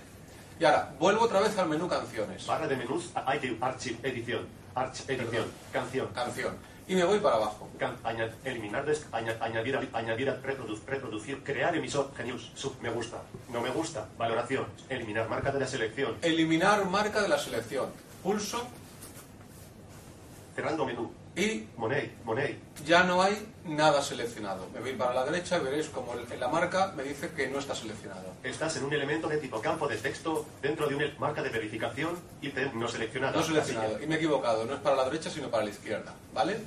[0.59, 2.47] Y ahora, vuelvo otra vez al menú canciones.
[2.47, 6.09] Barra de menús, iTunes, archivo, edición, arch, edición, canción.
[6.15, 6.55] Canción.
[6.89, 7.69] Y me voy para abajo.
[7.79, 7.97] Can-
[8.45, 13.61] eliminar, des- aña- añadir, añadir, a- reprodu- reproducir, crear emisor, genius, sub, me gusta, no
[13.61, 17.91] me gusta, valoración, eliminar marca de la selección, Eliminar marca de la selección.
[18.25, 18.67] Pulso
[20.55, 24.69] cerrando menú, y money, money, ya no hay nada seleccionado.
[24.75, 27.59] Me voy para la derecha y veréis como en la marca me dice que no
[27.59, 28.35] está seleccionado.
[28.43, 32.19] estás en un elemento de tipo campo de texto dentro de una marca de verificación,
[32.43, 34.03] ítem no seleccionado, No seleccionado.
[34.03, 34.65] Y me he equivocado.
[34.65, 36.13] No es para la derecha, sino para la izquierda.
[36.35, 36.59] ¿Vale?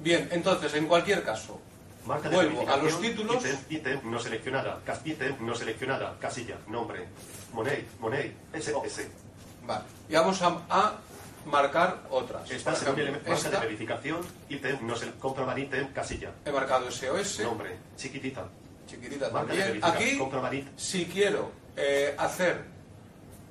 [0.00, 1.60] Bien, entonces, en cualquier caso,
[2.04, 3.44] Marca de Vuelvo a los títulos.
[3.70, 4.80] Ítem, no seleccionada.
[5.04, 6.16] Ítem no seleccionada.
[6.18, 6.56] Casilla.
[6.66, 7.06] Nombre.
[7.52, 7.86] Money.
[8.00, 8.34] Money.
[8.52, 9.08] SS.
[9.64, 9.84] vale.
[10.08, 10.98] Y vamos a, a
[11.46, 12.50] marcar otras.
[12.50, 14.20] Estás Por en un ejemplo, elemento marca de esta, verificación.
[14.48, 15.92] Ítem no se comprobar ítem.
[15.92, 16.30] Casilla.
[16.44, 17.76] he marcado SOS, Nombre.
[17.96, 18.46] Chiquitita.
[18.86, 19.80] chiquitita Marca también.
[19.82, 20.20] Aquí,
[20.76, 22.64] si quiero eh, hacer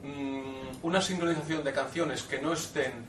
[0.03, 3.05] mm, una sincronización de canciones que no estén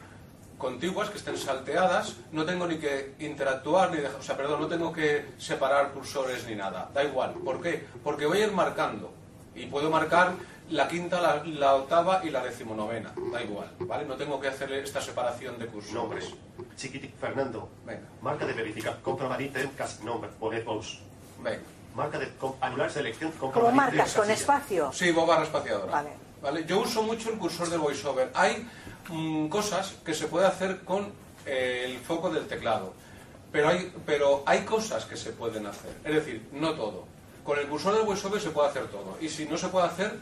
[0.58, 4.68] contiguas, que estén salteadas, no tengo ni que interactuar, ni dejar, o sea, perdón, no
[4.68, 6.88] tengo que separar cursores ni nada.
[6.94, 7.32] Da igual.
[7.44, 7.84] ¿Por qué?
[8.04, 9.12] Porque voy a ir marcando.
[9.54, 10.34] Y puedo marcar
[10.72, 13.12] la quinta, la, la octava y la decimonovena.
[13.32, 14.04] Da igual, ¿vale?
[14.06, 15.94] No tengo que hacer esta separación de cursores.
[15.94, 16.34] Nombres.
[16.76, 17.68] Chiquitic Fernando.
[17.84, 18.98] Venga, Marca de verificar.
[19.02, 20.30] Comprobar item, cast number.
[20.30, 20.98] Poner pause.
[21.42, 21.62] venga.
[21.94, 22.32] Marca de
[22.62, 23.30] anular selección.
[23.32, 24.14] ¿Cómo comprobar item, marcas?
[24.14, 24.92] ¿Con espacio?
[24.92, 25.92] Sí, voz barra espaciadora.
[25.92, 26.10] Vale.
[26.40, 26.64] ¿Vale?
[26.66, 28.30] Yo uso mucho el cursor del voiceover.
[28.34, 28.66] Hay
[29.10, 31.12] mm, cosas que se puede hacer con
[31.44, 32.94] eh, el foco del teclado,
[33.52, 35.94] pero hay, pero hay cosas que se pueden hacer.
[36.02, 37.04] Es decir, no todo.
[37.44, 39.18] Con el cursor del voiceover se puede hacer todo.
[39.20, 40.16] Y si no se puede hacer,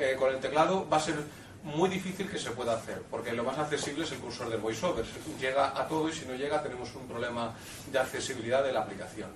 [0.00, 1.16] eh, con el teclado va a ser
[1.62, 5.04] muy difícil que se pueda hacer, porque lo más accesible es el cursor del voiceover.
[5.38, 7.54] Llega a todo y si no llega tenemos un problema
[7.92, 9.28] de accesibilidad de la aplicación.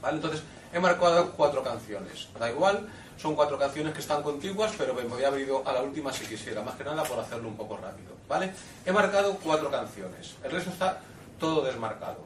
[0.00, 0.16] ¿Vale?
[0.16, 2.28] Entonces, he marcado cuatro canciones.
[2.38, 5.72] Da igual, son cuatro canciones que están contiguas, pero me voy a haber ido a
[5.72, 8.12] la última si quisiera, más que nada por hacerlo un poco rápido.
[8.28, 8.52] ¿Vale?
[8.86, 10.34] He marcado cuatro canciones.
[10.42, 11.00] El resto está
[11.38, 12.18] todo desmarcado.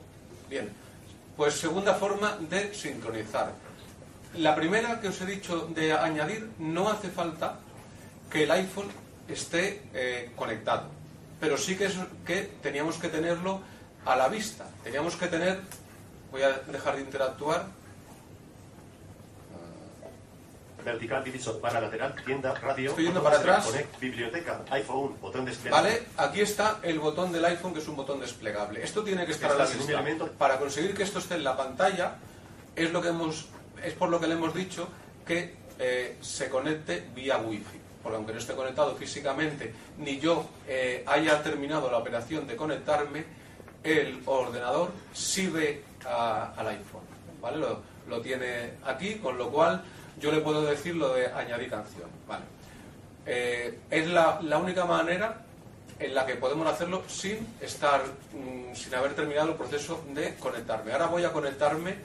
[0.48, 0.72] Bien,
[1.36, 3.65] pues segunda forma de sincronizar.
[4.34, 7.58] La primera que os he dicho de añadir, no hace falta
[8.30, 8.88] que el iPhone
[9.28, 10.88] esté eh, conectado.
[11.40, 13.60] Pero sí que, es, que teníamos que tenerlo
[14.04, 14.66] a la vista.
[14.84, 15.60] Teníamos que tener,
[16.30, 17.66] voy a dejar de interactuar,
[20.86, 21.60] Vertical divisor.
[21.60, 22.14] Para lateral.
[22.24, 22.54] Tienda.
[22.54, 22.90] Radio.
[22.90, 23.66] Estoy yendo para atrás.
[23.66, 23.98] Connect.
[23.98, 24.62] Biblioteca.
[24.70, 25.16] iPhone.
[25.20, 26.06] Botón de ¿vale?
[26.16, 28.84] Aquí está el botón del iPhone que es un botón desplegable.
[28.84, 30.04] Esto tiene que estar a la vista.
[30.38, 32.18] Para conseguir que esto esté en la pantalla,
[32.76, 33.46] es, lo que hemos,
[33.84, 34.88] es por lo que le hemos dicho
[35.26, 37.80] que eh, se conecte vía Wi-Fi.
[38.02, 43.24] Porque aunque no esté conectado físicamente, ni yo eh, haya terminado la operación de conectarme,
[43.82, 47.02] el ordenador sí ve a- al iPhone.
[47.40, 47.58] ¿vale?
[48.08, 49.82] Lo, tiene aquí, con lo cual
[50.20, 52.08] yo le puedo decir lo de añadir canción.
[52.28, 52.44] ¿vale?
[53.26, 55.42] Eh, es la, la única manera
[55.98, 60.92] en la que podemos hacerlo sin estar, mm, sin haber terminado el proceso de conectarme.
[60.92, 61.96] Ahora voy a conectarme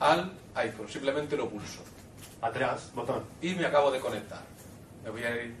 [0.00, 1.80] al iPhone, simplemente lo pulso
[2.40, 2.90] Atrás.
[2.94, 3.22] Botón.
[3.42, 4.40] y me acabo de conectar.
[5.04, 5.54] Me voy a ir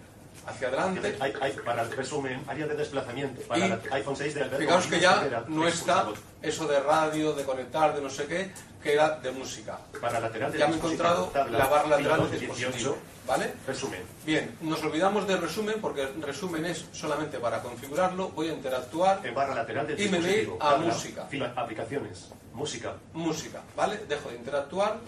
[0.46, 1.16] hacia adelante.
[1.20, 3.40] Hay- hay- para el resumen, área de desplazamiento.
[3.42, 6.06] Para Y el iPhone 6 de Alberto Fijaos que ya no está
[6.40, 8.52] eso de radio, de conectar, de no sé qué,
[8.88, 9.78] que era de música.
[10.00, 12.72] Para lateral del Ya me he encontrado tabla, la barra lateral del de dispositivo.
[12.72, 12.98] 18.
[13.26, 13.54] ¿Vale?
[13.66, 14.02] Resumen.
[14.24, 18.30] Bien, nos olvidamos del resumen porque el resumen es solamente para configurarlo.
[18.30, 19.20] Voy a interactuar.
[19.26, 21.26] En barra lateral del Y me voy a tabla, música.
[21.26, 22.30] Fila, aplicaciones.
[22.54, 22.94] Música.
[23.12, 23.98] Música, ¿vale?
[24.08, 24.98] Dejo de interactuar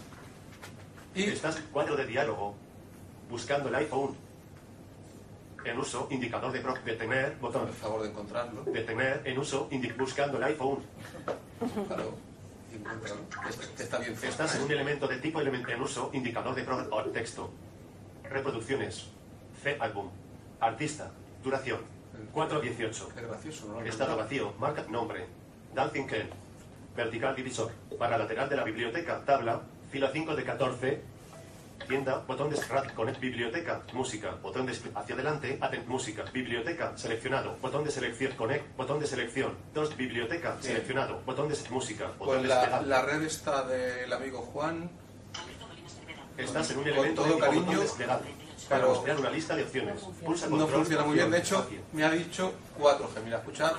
[1.14, 2.54] y Estás cuadro de diálogo.
[3.30, 4.14] Buscando el iPhone.
[5.64, 7.66] En uso, indicador de detener, botón.
[7.66, 8.62] por favor de encontrarlo.
[8.64, 10.82] Detener, en uso, buscando el iPhone.
[11.86, 12.29] Claro.
[13.78, 16.64] Está bien cerca, Estás en un elemento de tipo elemento en uso, indicador de
[17.12, 17.50] texto.
[18.24, 19.08] Reproducciones.
[19.62, 20.08] C álbum.
[20.60, 21.10] Artista.
[21.42, 21.80] Duración.
[22.34, 23.14] 4.18.
[23.14, 23.80] Qué gracioso, ¿no?
[23.80, 24.54] Estado vacío.
[24.58, 25.26] Marca nombre.
[25.74, 26.28] Dancing Ken.
[26.96, 27.72] Vertical divisor.
[27.98, 29.24] Barra lateral de la biblioteca.
[29.24, 29.62] Tabla.
[29.90, 31.02] Fila 5 de 14.
[31.88, 32.18] Tienda.
[32.26, 32.92] Botón de scratch.
[32.94, 33.82] Connect biblioteca.
[33.92, 34.30] Música.
[34.42, 35.58] Botón de hacia adelante.
[35.60, 36.24] Atent música.
[36.32, 36.96] Biblioteca.
[36.96, 37.56] Seleccionado.
[37.60, 38.32] Botón de selección.
[38.36, 38.76] Connect.
[38.76, 39.56] Botón de selección.
[39.74, 39.96] 2.
[39.96, 40.50] Biblioteca.
[40.52, 40.62] Bien.
[40.62, 41.20] Seleccionado.
[41.26, 42.06] Botón de música.
[42.18, 44.90] Botón Pues de la, la red está del amigo Juan.
[46.36, 47.90] Estás en un Con elemento todo de tipo botón cariño.
[48.68, 50.00] Para pero- mostrar una lista de opciones.
[50.24, 51.30] Pulsa No control, funciona muy bien.
[51.30, 53.22] De hecho, me ha dicho 4G.
[53.24, 53.72] Mira, escuchad.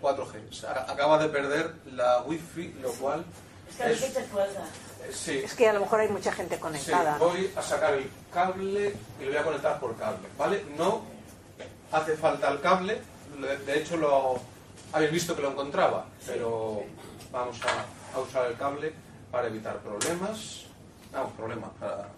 [0.00, 0.48] 4G.
[0.48, 3.24] O sea, acaba de perder la wifi, lo cual
[3.68, 4.14] Es que a veces es...
[4.14, 4.64] te cuelga.
[5.12, 7.18] Sí, Es que a lo mejor hay mucha gente conectada.
[7.18, 7.26] ¿no?
[7.26, 10.64] voy a sacar el cable y lo voy a conectar por cable, ¿vale?
[10.76, 11.02] No
[11.92, 13.00] hace falta el cable,
[13.66, 14.40] de hecho lo
[14.92, 16.82] habéis visto que lo encontraba, pero
[17.30, 18.92] vamos a, a usar el cable
[19.30, 20.64] para evitar problemas.
[21.12, 22.08] Vamos, problemas para,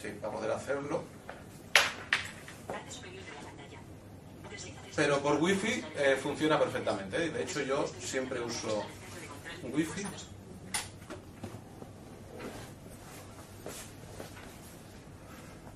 [0.00, 1.02] sí, para poder hacerlo.
[4.96, 7.24] Pero por wifi eh, funciona perfectamente.
[7.24, 7.30] ¿eh?
[7.30, 8.84] De hecho yo siempre uso
[9.72, 10.04] wifi.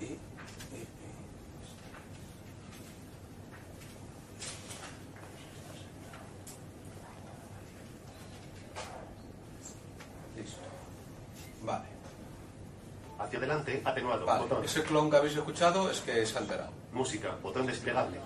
[0.00, 0.18] Y- y- y-
[10.36, 10.58] Listo.
[11.62, 11.84] Vale.
[13.44, 14.26] Hacia adelante, atenuado.
[14.26, 14.40] Vale.
[14.42, 14.64] Botón.
[14.64, 16.70] Ese clon que habéis escuchado es que se ha alterado.
[16.92, 18.18] Música, botón desplegable.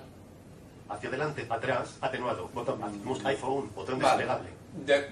[0.88, 2.48] Hacia adelante, atrás, atenuado.
[2.54, 2.80] Botón.
[3.24, 4.08] iPhone, botón Vale.
[4.24, 4.48] desplegable.
[4.86, 5.08] De,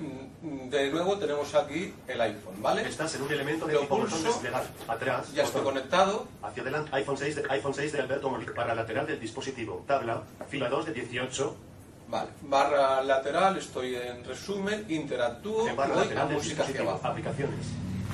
[0.77, 2.87] de nuevo tenemos aquí el iPhone, ¿vale?
[2.89, 4.29] Estás en un elemento de Lo tipo botón pulso.
[4.29, 4.69] desplegable.
[4.87, 5.65] Atrás, Ya botón.
[5.65, 6.27] conectado.
[6.43, 8.53] Hacia adelante, iPhone 6 de, iPhone 6 de Alberto Molina.
[8.55, 9.83] Para lateral del dispositivo.
[9.87, 11.57] Tabla, fila 2 de 18.
[12.09, 16.81] Vale, barra lateral, estoy en resumen, interactúo, En barra voy a lateral del música hacia
[16.83, 17.01] abajo.
[17.07, 17.67] Aplicaciones.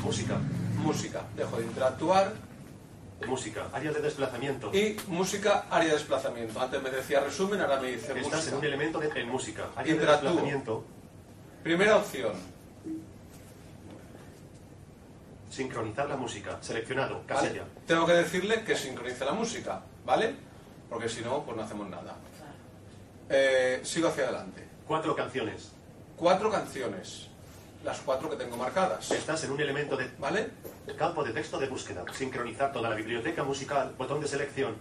[0.02, 0.38] Música.
[0.82, 2.32] Música, dejo de interactuar
[3.26, 3.66] Música.
[3.72, 4.74] Área de desplazamiento.
[4.74, 6.60] y música, área de desplazamiento.
[6.60, 8.56] Antes me decía resumen, ahora me dice Estás en música.
[8.56, 9.66] un elemento de, en música.
[9.76, 10.84] Área de desplazamiento.
[11.62, 12.32] Primera opción,
[15.50, 16.56] Sincronizar la música.
[16.62, 17.16] Seleccionado.
[17.16, 17.26] ¿vale?
[17.26, 17.64] Casilla.
[17.86, 20.34] Tengo que decirle que sincronice la música, ¿vale?
[20.88, 22.16] Porque si no, pues no hacemos nada.
[23.28, 24.66] Eh, sigo hacia adelante.
[24.86, 25.70] Cuatro canciones.
[26.16, 27.28] Cuatro canciones,
[27.84, 30.50] las cuatro que tengo marcadas, Estás en un elemento de ¿vale?
[30.96, 32.04] campo de texto de búsqueda.
[32.12, 33.94] Sincronizar toda la biblioteca musical.
[33.98, 34.76] Botón de selección.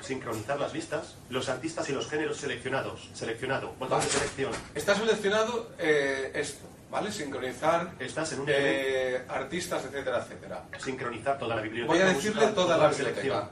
[0.00, 1.14] Sincronizar las listas.
[1.28, 3.08] Los artistas y los géneros seleccionados.
[3.14, 3.68] Seleccionado.
[3.78, 4.04] Botón Vale.
[4.04, 4.52] de selección.
[4.74, 7.12] Está seleccionado eh, esto, ¿vale?
[7.12, 8.88] Sincronizar Estás en un elemento.
[8.88, 10.64] eh, artistas, etcétera, etcétera.
[10.78, 12.54] Sincronizar toda la biblioteca Voy a decirle musical.
[12.54, 13.48] toda la selección.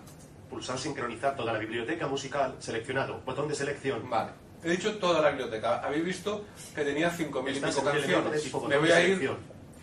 [0.51, 2.57] Pulsar sincronizar toda la biblioteca musical.
[2.59, 3.21] Seleccionado.
[3.21, 4.09] Botón de selección.
[4.09, 4.31] Vale.
[4.65, 5.79] He dicho toda la biblioteca.
[5.85, 6.45] Habéis visto
[6.75, 8.55] que tenía 5.000 y pico canciones.
[8.69, 9.31] Me voy a ir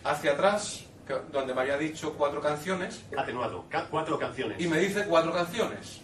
[0.04, 0.84] hacia atrás,
[1.32, 3.64] donde me había dicho cuatro canciones, Atenuado.
[3.70, 4.60] Ca- cuatro canciones.
[4.60, 6.00] y me dice cuatro canciones,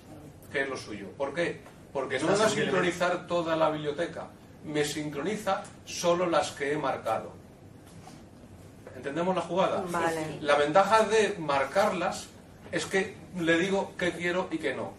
[0.51, 1.09] que es lo suyo.
[1.17, 1.61] ¿Por qué?
[1.93, 4.29] Porque no me va a sincronizar toda la biblioteca.
[4.65, 7.33] Me sincroniza solo las que he marcado.
[8.97, 9.85] ¿Entendemos la jugada?
[9.91, 10.39] Vale.
[10.41, 12.29] La ventaja de marcarlas
[12.71, 14.93] es que le digo qué quiero y qué no.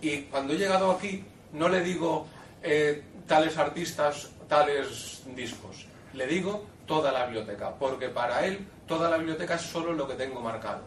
[0.00, 2.26] Y cuando he llegado aquí, no le digo
[2.62, 5.86] eh, tales artistas, tales discos.
[6.12, 10.14] Le digo toda la biblioteca, porque para él toda la biblioteca es solo lo que
[10.14, 10.82] tengo marcado.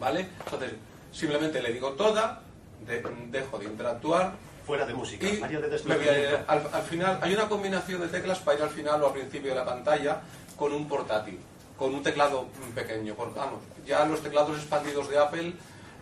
[0.00, 0.28] ¿Vale?
[0.44, 0.72] Entonces,
[1.12, 2.40] simplemente le digo toda,
[2.86, 4.32] de- dejo de interactuar
[4.66, 5.26] Fuera de música.
[5.26, 9.06] y de al, al final hay una combinación de teclas para ir al final o
[9.08, 10.22] al principio de la pantalla
[10.56, 11.38] con un portátil,
[11.76, 13.14] con un teclado pequeño.
[13.14, 15.52] Porque, vamos, ya los teclados expandidos de Apple,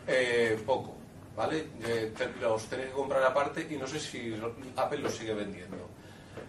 [0.07, 0.95] eh, poco,
[1.37, 1.69] ¿vale?
[1.85, 4.35] Eh, los tenéis que comprar aparte y no sé si
[4.77, 5.89] Apple los sigue vendiendo.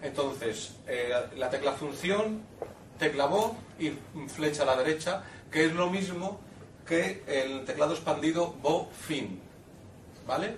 [0.02, 2.42] Entonces, eh, la tecla función,
[3.00, 3.92] tecla Vo y
[4.28, 6.40] flecha a la derecha, que es lo mismo
[6.86, 9.40] que el teclado expandido Vo fin,
[10.28, 10.58] ¿vale?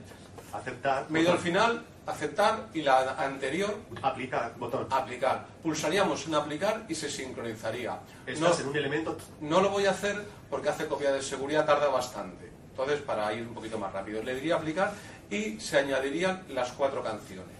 [0.54, 1.06] Aceptar.
[1.10, 4.54] Me he ido al final, aceptar y la anterior, Aplicar.
[4.58, 4.88] Botón.
[4.90, 5.46] aplicar.
[5.62, 7.92] Pulsaríamos en aplicar y se sincronizaría.
[7.92, 9.18] No, Estás en un elemento.
[9.42, 12.45] no lo voy a hacer porque hace copia de seguridad, tarda bastante.
[12.76, 14.92] Entonces, para ir un poquito más rápido, le diría aplicar
[15.30, 17.56] y se añadirían las cuatro canciones.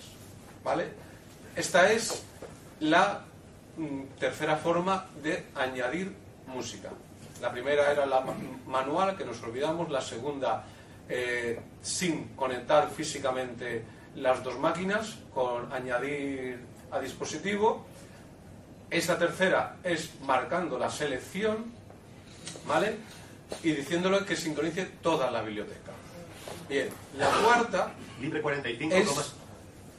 [0.62, 0.90] ¿Vale?
[1.56, 2.24] Esta es
[2.82, 3.22] la
[3.78, 6.12] mm, tercera forma de añadir
[6.48, 6.90] música.
[7.42, 8.36] La primera era la ma-
[8.68, 9.90] manual, que nos olvidamos.
[9.90, 10.66] La segunda,
[11.08, 13.84] eh, sin conectar físicamente
[14.16, 16.60] las dos máquinas, con añadir
[16.92, 17.86] a dispositivo.
[18.90, 21.72] Esta tercera es marcando la selección,
[22.68, 22.98] ¿vale?
[23.64, 25.92] Y diciéndole que sincronice toda la biblioteca.
[26.68, 28.96] Bien, la cuarta Libre 45.
[28.96, 29.34] es,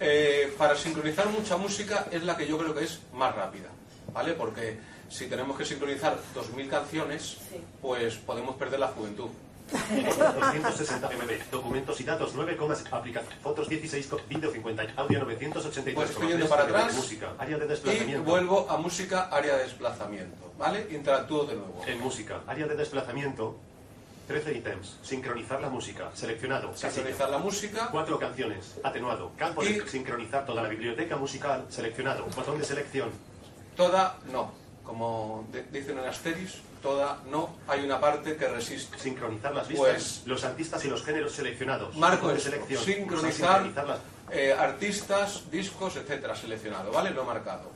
[0.00, 3.68] eh, para sincronizar mucha música, es la que yo creo que es más rápida,
[4.12, 4.32] ¿vale?
[4.32, 4.78] Porque
[5.08, 7.38] si tenemos que sincronizar 2.000 canciones,
[7.80, 9.28] pues podemos perder la juventud.
[9.70, 11.50] 260 MB.
[11.50, 13.32] Documentos y datos 9, comas, aplicación.
[13.42, 15.94] Fotos 16, co- vídeo 50, audio 983.
[15.94, 18.22] Pues estoy yendo para atrás Música, área de Y desplazamiento.
[18.30, 20.86] vuelvo a música, área de desplazamiento, ¿vale?
[20.90, 21.82] Interactúo de nuevo.
[21.86, 23.56] En música, área de desplazamiento.
[24.28, 24.96] 13 ítems.
[25.02, 26.10] Sincronizar la música.
[26.14, 26.76] Seleccionado.
[26.76, 28.74] Sincronizar la música, Cuatro canciones.
[28.82, 29.30] Atenuado.
[29.36, 31.64] Campo Y- de sincronizar toda la biblioteca musical.
[31.68, 32.24] Seleccionado.
[32.34, 33.10] Botón de selección.
[33.76, 34.52] toda no.
[34.82, 37.50] Como dicen en Asteris, toda no.
[37.66, 38.96] Hay una parte que resiste.
[38.98, 39.88] Sincronizar las listas.
[39.88, 41.96] Pues- los artistas y los géneros seleccionados.
[41.96, 42.80] Marco de selección.
[42.82, 43.98] sincronizar Sincronizar las-
[44.30, 47.10] eh, artistas, discos, etcétera, seleccionado, ¿vale?
[47.10, 47.70] Lo he marcado.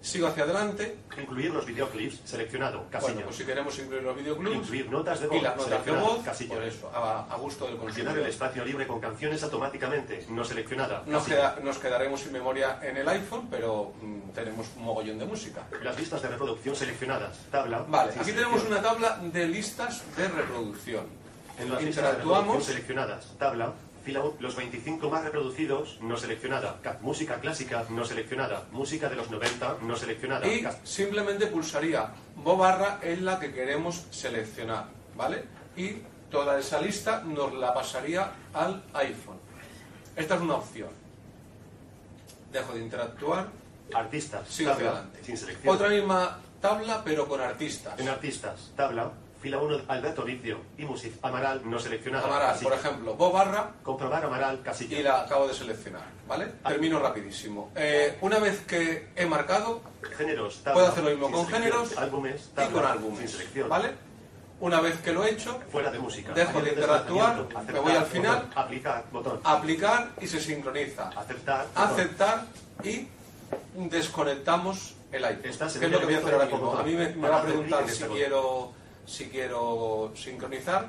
[0.00, 0.96] Sigo hacia adelante.
[1.20, 2.20] Incluir los videoclips.
[2.24, 2.86] Seleccionado.
[2.90, 3.12] Casilla.
[3.14, 5.36] Bueno, pues si queremos incluir los videoclubs Incluir notas de voz.
[5.36, 6.54] y las notas de voz, Casilla.
[6.54, 8.28] por eso, a, a gusto del Llenar el consumidor.
[8.28, 10.24] espacio libre con canciones automáticamente.
[10.28, 11.02] No seleccionada.
[11.06, 15.26] Nos, queda- nos quedaremos sin memoria en el iPhone, pero mm, tenemos un mogollón de
[15.26, 15.62] música.
[15.82, 17.38] Las listas de reproducción seleccionadas.
[17.50, 17.84] Tabla.
[17.88, 21.06] Vale, aquí tenemos una tabla de listas de reproducción.
[21.58, 23.34] En las listas de reproducción Interactuamos seleccionadas.
[23.36, 23.72] Tabla.
[24.12, 26.80] Los 25 más reproducidos, no seleccionada.
[26.82, 28.64] Ca- música clásica, no seleccionada.
[28.72, 30.46] Música de los 90, no seleccionada.
[30.46, 34.86] y simplemente pulsaría Bo barra en la que queremos seleccionar,
[35.16, 35.44] ¿vale?
[35.76, 35.96] Y
[36.30, 39.38] toda esa lista nos la pasaría al iPhone.
[40.16, 40.90] Esta es una opción.
[42.52, 43.48] Dejo de interactuar,
[43.94, 44.48] Artistas.
[44.48, 45.24] sigo tabla, adelante.
[45.24, 45.74] Sin selección.
[45.74, 47.98] Otra misma tabla, pero con artistas.
[48.00, 48.72] En artistas.
[48.76, 49.12] Tabla.
[49.40, 50.58] Fila 1, Alberto Licio.
[50.76, 51.24] Y Musif.
[51.24, 52.26] Amaral, no seleccionada.
[52.26, 54.98] Amaral, por ejemplo, Bo barra Comprobar Amaral, casilla.
[54.98, 56.46] y la acabo de seleccionar, ¿vale?
[56.66, 57.70] Termino rapidísimo.
[57.76, 59.80] Eh, una vez que he marcado,
[60.16, 60.62] Géneros.
[60.64, 60.72] Tabla.
[60.74, 62.50] puedo hacer lo mismo con géneros Álbumes.
[62.56, 63.38] y con álbumes.
[63.68, 64.08] ¿vale?
[64.60, 66.32] Una vez que lo he hecho, Fuera de música.
[66.32, 68.38] Dejo de interactuar, me voy al final.
[68.38, 68.52] botón.
[68.56, 69.04] Aplicar.
[69.12, 69.40] Botón.
[69.44, 71.10] aplicar y se sincroniza.
[71.76, 72.44] Aceptar.
[72.82, 73.06] y
[73.74, 75.42] desconectamos el iPhone.
[75.42, 76.72] ¿Qué es lo que voy a hacer ahora mismo?
[76.76, 78.72] A mí me, va a preguntar en si este quiero,
[79.08, 80.86] si quiero sincronizar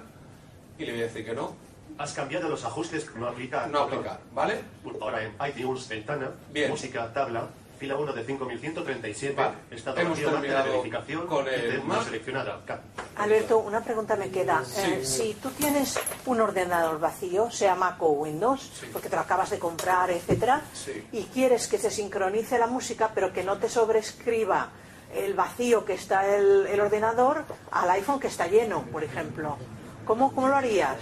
[0.77, 1.55] y le voy a decir que no,
[1.97, 3.13] Has cambiado los ajustes.
[3.15, 3.67] No aplicar.
[3.69, 3.97] no botón.
[3.99, 4.61] aplicar, ¿vale?
[5.01, 6.69] Ahora en iTunes, ventana, Bien.
[6.71, 7.47] música, tabla,
[7.77, 9.35] Fila 1 de 5137.
[9.35, 9.55] Vale.
[9.71, 11.27] Estado Hemos vacío, marca de terminado verificación.
[11.27, 12.61] con el seleccionada.
[12.65, 12.79] Ca-
[13.17, 14.63] Alberto, una pregunta me queda.
[14.63, 14.81] Sí.
[14.81, 18.85] Eh, si tú tienes un ordenador vacío, sea Mac o Windows, Sí.
[18.93, 21.05] porque te lo acabas de comprar, etcétera, Sí.
[21.11, 24.69] y quieres que se sincronice la música, pero que no te sobrescriba
[25.13, 29.57] el vacío que está el, el ordenador al iPhone que está lleno, por ejemplo.
[30.05, 30.97] ¿Cómo, cómo lo harías?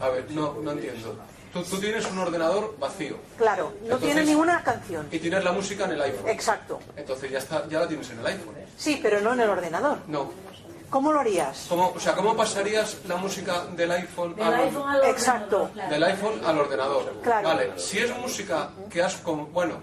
[0.00, 1.16] A ver, no, no entiendo.
[1.52, 5.08] Tú, tú tienes un ordenador vacío Claro, no Entonces- tiene ninguna canción.
[5.10, 6.28] y tienes la música en el iPhone.
[6.28, 6.80] Exacto.
[6.96, 8.54] Entonces ya está, ya la tienes en el iPhone.
[8.76, 9.98] Sí, pero no en el ordenador.
[10.06, 10.30] No.
[10.90, 11.66] ¿Cómo lo harías?
[11.68, 15.70] ¿Cómo, o sea, ¿cómo pasarías la música del iPhone, Del al, iPhone al ordenador, Exacto.
[15.72, 15.90] claro.
[15.90, 17.12] del iPhone al ordenador?
[17.22, 17.48] Claro.
[17.48, 19.16] Vale, si es música que has...
[19.16, 19.80] con- bueno,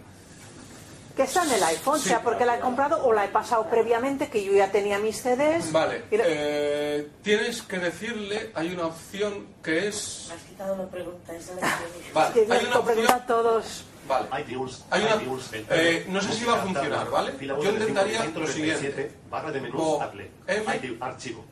[1.16, 2.10] Que está en el iPhone, Sí.
[2.10, 5.22] sea porque la he comprado o la he pasado previamente, que yo ya tenía mis
[5.22, 5.72] CDs.
[5.72, 6.04] vale.
[6.10, 10.26] Y eh, tienes que decirle, hay una opción que es...
[10.30, 12.80] Me has quitado la pregunta, esa es la que yo Vale, que hay me una
[12.80, 13.22] opción...
[13.28, 13.84] todos.
[14.08, 14.28] Vale.
[14.42, 15.22] iTunes, Hay una-
[15.70, 17.34] eh, no sé si va a funcionar, ¿vale?
[17.40, 19.12] Yo 1 de intentaría 5137, lo siguiente.
[19.30, 20.32] Barra de menús, Apple.
[21.00, 21.46] Archivo.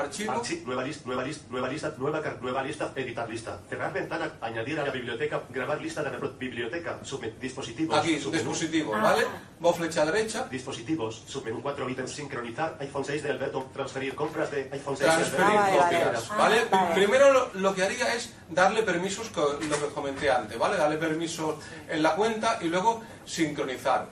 [0.00, 0.32] Archivo.
[0.32, 3.60] Archi- nueva, lista, nueva, lista, nueva lista, nueva, car- nueva lista, editar lista.
[3.68, 6.98] Cerrar ventana, añadir a la biblioteca, grabar lista de la biblioteca,
[7.40, 9.02] dispositivos, Aquí, submenú, dispositivos, Ah.
[9.02, 9.26] ¿vale?
[9.58, 10.46] Voz flecha derecha.
[10.50, 15.16] dispositivos, submenú 4 ítems, sincronizar, iPhone 6 de Alberto, transferir compras de iPhone 6 de
[15.16, 16.18] transferir Ah, vale, vale.
[16.30, 16.64] Ah, ¿vale?
[16.70, 16.94] vale.
[16.94, 20.76] Primero lo, lo que haría es darle permisos, lo que comenté antes, ¿vale?
[20.76, 21.56] Darle permisos
[21.88, 24.08] en la cuenta y luego sincronizar.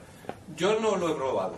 [0.55, 1.57] Yo no lo he probado,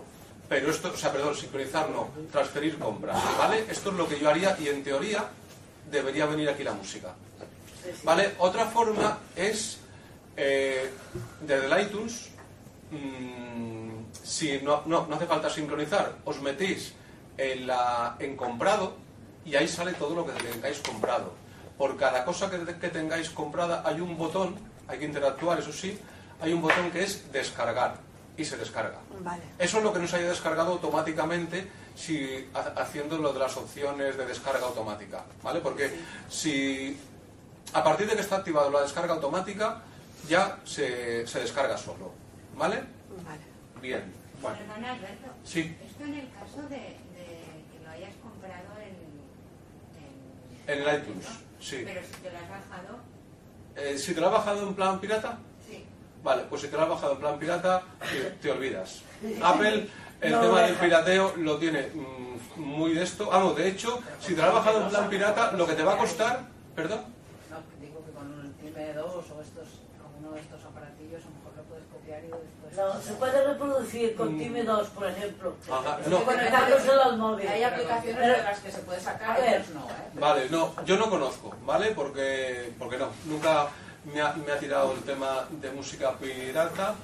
[0.51, 3.63] pero esto, o sea, perdón, sincronizar no, transferir compras, ¿vale?
[3.69, 5.23] Esto es lo que yo haría y en teoría
[5.89, 7.15] debería venir aquí la música,
[8.03, 8.35] ¿vale?
[8.37, 9.77] Otra forma es
[10.35, 10.91] eh,
[11.39, 12.31] desde el iTunes,
[12.91, 16.95] mm, si no, no, hace falta sincronizar, os metéis
[17.37, 18.97] en, comprado
[19.45, 21.31] y ahí sale todo lo que tengáis comprado.
[21.77, 24.57] Por cada cosa que tengáis comprada hay un botón,
[24.89, 25.97] hay que interactuar, eso sí,
[26.41, 28.99] hay un botón que es descargar y se descarga.
[29.19, 29.43] Vale.
[29.59, 34.17] Eso es lo que nos haya descargado automáticamente si ha- haciendo lo de las opciones
[34.17, 35.59] de descarga automática, ¿vale?
[35.59, 35.91] Porque
[36.29, 36.97] si
[37.73, 39.81] a partir de que está activado la descarga automática
[40.27, 42.11] ya se, se descarga solo,
[42.55, 42.77] ¿vale?
[43.25, 43.41] Vale.
[43.81, 44.13] Bien.
[44.41, 45.27] Bueno, Perdona, Alberto.
[45.43, 45.75] Sí.
[45.85, 46.97] Esto en el caso de, de
[47.71, 51.25] que lo hayas comprado en, en- En el iTunes,
[51.59, 51.81] sí.
[51.85, 52.99] Pero si te lo has bajado,
[53.75, 55.37] Eh, si te lo has bajado en plan pirata.
[56.23, 59.01] Vale, pues si te lo has bajado en plan pirata, te, te olvidas.
[59.43, 59.87] Apple,
[60.21, 63.27] el No tema del pirateo lo tiene mm, muy de esto.
[63.27, 65.93] Vamos, de hecho, si te lo has bajado en plan pirata, lo que te va
[65.93, 66.41] a costar,
[66.75, 67.05] perdón,
[67.49, 69.67] No, digo que con un M2 o estos,
[70.01, 72.77] con uno de estos aparatillos a lo mejor lo puedes copiar y después...
[72.77, 75.55] No, se puede reproducir con Time2, por ejemplo.
[75.71, 76.23] Ajá, no.
[76.23, 77.47] Conectándoselo al móvil.
[77.47, 79.65] Hay aplicaciones de las que se puede A sacar y ver.
[79.73, 80.09] no, ¿eh?
[80.13, 81.91] Vale, no, yo no conozco, ¿vale?
[81.91, 83.67] Porque, porque no, nunca
[84.05, 86.95] me ha, me ha tirado el tema de música pirata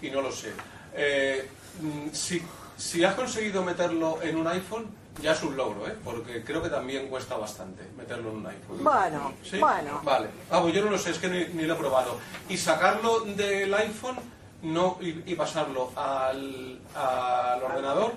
[0.00, 0.52] y no lo sé.
[0.94, 1.48] Eh,
[1.80, 2.42] mm, si,
[2.76, 4.86] si has conseguido meterlo en un iPhone,
[5.22, 5.94] ya es un logro, ¿eh?
[6.02, 8.82] Porque creo que también cuesta bastante meterlo en un iPhone.
[8.82, 9.58] Bueno, ¿Sí?
[9.58, 10.00] bueno.
[10.02, 10.28] Vale.
[10.50, 12.18] Ah, pues yo no lo sé, es que ni, ni lo he probado.
[12.48, 14.18] Y sacarlo del iPhone
[14.62, 18.12] no y, y pasarlo al, al ordenador,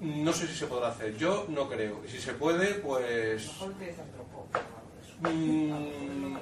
[0.00, 1.16] no sé si se podrá hacer.
[1.16, 2.02] Yo no creo.
[2.06, 3.46] Y si se puede, pues...
[3.46, 4.60] Mejor utilizas Dropbox.
[5.20, 6.36] Mm,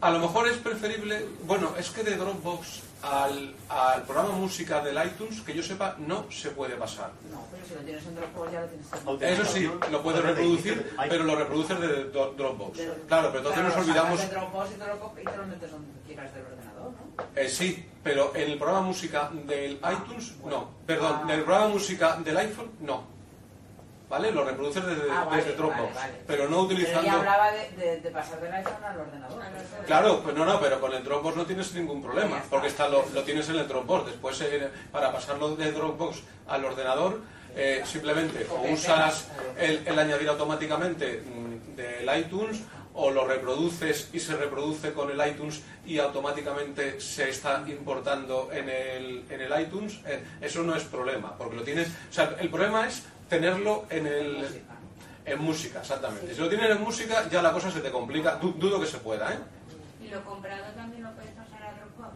[0.00, 4.96] a lo mejor es preferible, bueno, es que de Dropbox al, al programa música del
[5.06, 7.10] iTunes, que yo sepa, no se puede pasar.
[7.30, 9.32] No, pero si lo tienes en Dropbox ya lo tienes también.
[9.32, 12.78] Eso sí, lo puedes reproducir, pero lo reproduces de Dropbox.
[13.08, 14.30] Claro, pero entonces nos olvidamos...
[14.30, 17.24] Dropbox y te lo, co- y te lo metes donde quieras del ordenador, ¿no?
[17.36, 20.70] Eh, sí, pero en el programa música del iTunes, no.
[20.86, 23.04] Perdón, en el programa música del iPhone, no.
[24.10, 24.32] ¿Vale?
[24.32, 26.12] Lo reproduces desde, Ah, vale, desde Dropbox, vale, vale.
[26.26, 27.02] pero no Pero utilizando...
[27.06, 29.42] ya hablaba de, de, de pasar del iPhone al ordenador.
[29.86, 33.04] Claro, pues no, no, pero con el Dropbox no tienes ningún problema, porque está, lo,
[33.14, 34.06] lo tienes en el Dropbox.
[34.06, 37.20] Después, eh, para pasarlo de Dropbox al ordenador,
[37.54, 42.62] eh, simplemente o usas el, el añadir automáticamente mm, del iTunes
[42.94, 48.68] o lo reproduces y se reproduce con el iTunes y automáticamente se está importando en
[48.68, 50.00] el, en el iTunes.
[50.04, 51.86] Eh, eso no es problema, porque lo tienes...
[51.88, 54.62] O sea, el problema es tenerlo en el...
[55.24, 56.34] En música, exactamente.
[56.34, 58.34] Si lo tienes en música, ya la cosa se te complica.
[58.36, 59.38] Du- dudo que se pueda, ¿eh?
[60.02, 62.14] Y lo comprado también lo puedes pasar a Dropbox.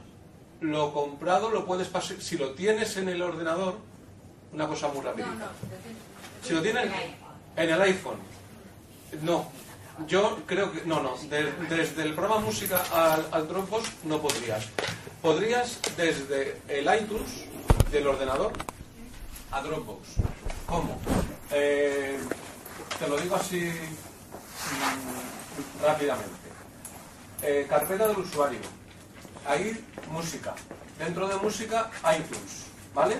[0.62, 2.16] Lo comprado lo puedes pasar.
[2.20, 3.76] Si lo tienes en el ordenador,
[4.52, 5.26] una cosa muy rápida.
[5.26, 5.44] No, no.
[6.42, 6.90] Si lo tienes
[7.56, 8.18] en el iPhone,
[9.22, 9.48] no.
[10.08, 10.82] Yo creo que.
[10.86, 11.16] No, no.
[11.28, 14.66] de- desde el programa música al, al Dropbox no podrías.
[15.22, 17.44] Podrías desde el iTunes
[17.92, 18.52] del ordenador
[19.52, 20.08] a Dropbox.
[20.74, 20.98] ¿Cómo?
[21.52, 22.18] Eh,
[22.98, 26.48] te lo digo así mm, rápidamente.
[27.42, 28.58] Eh, carpeta del usuario.
[29.46, 30.52] ahí música.
[30.98, 33.18] Dentro de música, iTunes, ¿vale?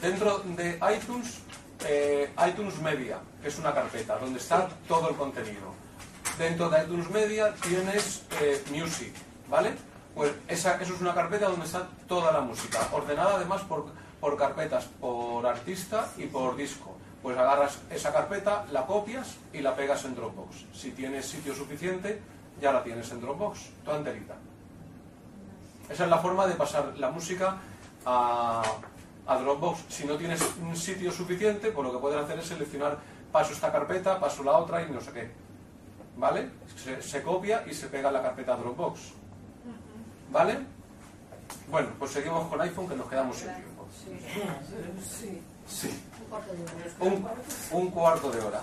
[0.00, 1.40] Dentro de iTunes,
[1.88, 5.74] eh, iTunes Media, que es una carpeta donde está todo el contenido.
[6.38, 8.22] Dentro de iTunes Media tienes
[8.70, 9.12] Music,
[9.50, 9.74] ¿vale?
[10.14, 13.86] Pues esa, eso es una carpeta donde está toda la música, ordenada además por,
[14.22, 16.96] por carpetas, por artista y por disco.
[17.24, 20.64] Pues agarras esa carpeta, la copias y la pegas en Dropbox.
[20.72, 22.22] Si tienes sitio suficiente,
[22.60, 24.34] ya la tienes en Dropbox, toda enterita.
[25.90, 27.56] Esa es la forma de pasar la música
[28.06, 28.62] a,
[29.26, 29.86] a Dropbox.
[29.88, 32.98] Si no tienes un sitio suficiente, pues lo que puedes hacer es seleccionar,
[33.32, 35.32] paso esta carpeta, paso la otra y no sé qué.
[36.16, 36.48] ¿Vale?
[36.76, 39.00] Se, se copia y se pega en la carpeta Dropbox.
[40.30, 40.60] ¿Vale?
[41.68, 43.71] Bueno, pues seguimos con iPhone que nos quedamos sin tiempo.
[44.00, 45.42] Sí.
[45.68, 46.02] Sí.
[46.20, 46.90] Un cuarto de hora.
[47.00, 48.62] Un, un cuarto de hora.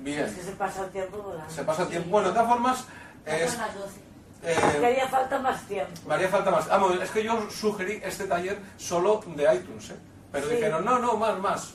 [0.00, 0.20] Bien.
[0.24, 1.50] Es que se pasa el tiempo volando.
[1.52, 2.10] Se pasa el tiempo.
[2.10, 2.84] Bueno, de todas formas,
[3.24, 4.00] es, Son las 12.
[4.44, 5.92] eh, Que haría falta más tiempo.
[6.06, 6.68] me haría falta más.
[6.68, 9.96] Vamos, es que yo sugerí este taller solo de iTunes, ¿eh?
[10.32, 10.54] Pero Sí.
[10.54, 11.70] dijeron, no, no, más, más.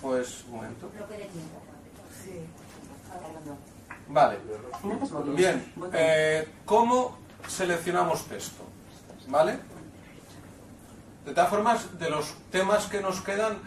[0.00, 0.90] Pues, un momento.
[2.24, 2.40] Sí.
[4.08, 4.38] Vale.
[5.34, 5.72] Bien.
[5.92, 7.18] Eh, ¿Cómo
[7.48, 8.62] seleccionamos texto?
[9.28, 9.58] ¿Vale?
[11.24, 13.58] De todas formas, de los temas que nos quedan,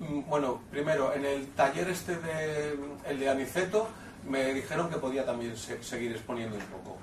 [0.00, 3.86] mm, bueno, primero, en el taller este de, el de Aniceto,
[4.28, 6.96] me dijeron que podía también se- seguir exponiendo un poco.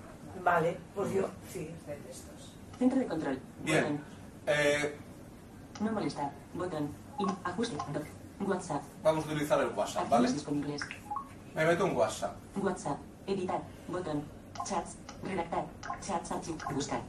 [0.43, 1.70] Vale, pues yo, sí.
[2.78, 3.39] Centro de control.
[3.64, 3.84] Bien.
[3.84, 4.01] Botón.
[4.47, 4.97] Eh,
[5.80, 6.32] No molestar.
[6.53, 6.89] Botón.
[7.20, 7.78] In- ajuste.
[8.39, 8.82] WhatsApp.
[9.03, 10.32] vamos a utilizar el WhatsApp, ¿vale?
[10.32, 10.82] Disponibles.
[11.55, 12.36] Me meto en WhatsApp.
[12.57, 12.97] WhatsApp.
[13.28, 13.62] Editar.
[13.88, 14.24] Botón.
[14.66, 14.95] Chats.
[15.24, 15.66] Redactar.
[16.01, 16.57] Chats archivo.
[16.74, 17.01] Buscar.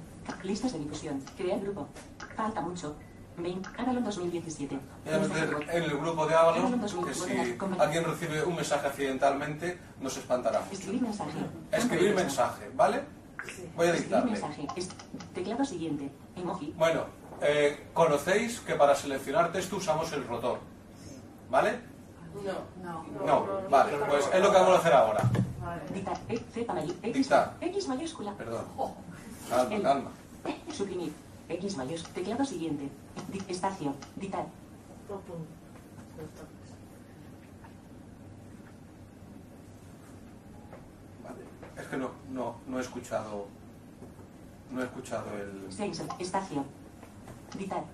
[0.42, 1.22] Listas de difusión.
[1.36, 1.88] Crear grupo.
[2.36, 2.94] Falta mucho.
[3.36, 3.68] 20.
[3.78, 4.78] Avalon 2017.
[5.04, 7.06] Voy a meter en el grupo de Avalon Avalon 2000.
[7.06, 10.72] que si alguien recibe un mensaje accidentalmente, nos espantará mucho.
[10.72, 11.38] Escribir mensaje.
[11.72, 13.02] Escribir mensaje, ¿vale?
[13.74, 14.88] Voy a Escribir dictarle.
[15.34, 16.10] Teclado siguiente.
[16.36, 16.74] Emoji.
[16.76, 17.06] Bueno,
[17.40, 20.58] eh, conocéis que para seleccionar texto usamos el rotor,
[21.50, 21.80] ¿vale?
[22.82, 23.26] No.
[23.26, 25.22] No, vale, pues es lo que vamos a hacer ahora.
[25.92, 26.18] Dictar.
[26.28, 27.54] E, Dictar.
[27.60, 28.32] X mayúscula.
[28.34, 28.64] Perdón.
[29.48, 30.10] Calma, calma.
[30.72, 31.12] Suprimir.
[31.54, 32.14] X mayúscula.
[32.14, 32.88] Teclado siguiente.
[33.32, 33.94] Di- espacio.
[41.24, 41.42] Vale.
[41.80, 43.46] Es que no, no, no he escuchado.
[44.70, 45.66] No he escuchado el.
[45.72, 46.02] 6.
[46.18, 46.64] Espacio.
[47.58, 47.84] Dictar.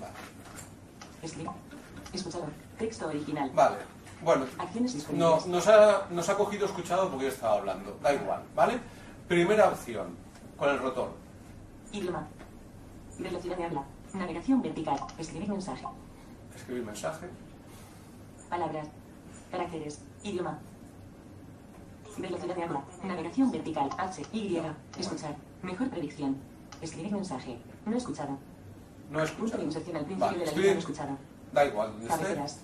[0.00, 0.12] Vale.
[1.22, 1.50] Escribir.
[2.12, 2.46] Escuchado.
[2.78, 3.50] Texto original.
[3.54, 3.76] Vale.
[4.20, 4.46] Bueno,
[5.12, 7.96] no, nos, ha, nos ha cogido escuchado porque yo estaba hablando.
[8.02, 8.80] Da igual, ¿vale?
[9.28, 10.08] Primera opción,
[10.56, 11.10] con el rotor.
[11.92, 12.26] Idioma.
[13.18, 13.84] Velocidad de habla.
[14.14, 14.98] Navegación vertical.
[15.18, 15.84] Escribir mensaje.
[16.54, 17.26] Escribir mensaje.
[18.48, 18.88] Palabras.
[19.50, 20.00] Caracteres.
[20.22, 20.58] Idioma.
[22.16, 22.82] Velocidad de habla.
[23.02, 23.90] Navegación vertical.
[23.98, 24.22] H.
[24.32, 24.60] Y.
[24.98, 25.34] Escuchar.
[25.62, 26.36] Mejor predicción.
[26.80, 27.58] Escribir mensaje.
[27.86, 28.38] No escuchado.
[29.10, 29.62] No escuchado.
[29.62, 31.18] inserción al principio Vale, de la línea no escuchado.
[31.52, 32.08] Da igual, esté.
[32.08, 32.60] Cabeceras.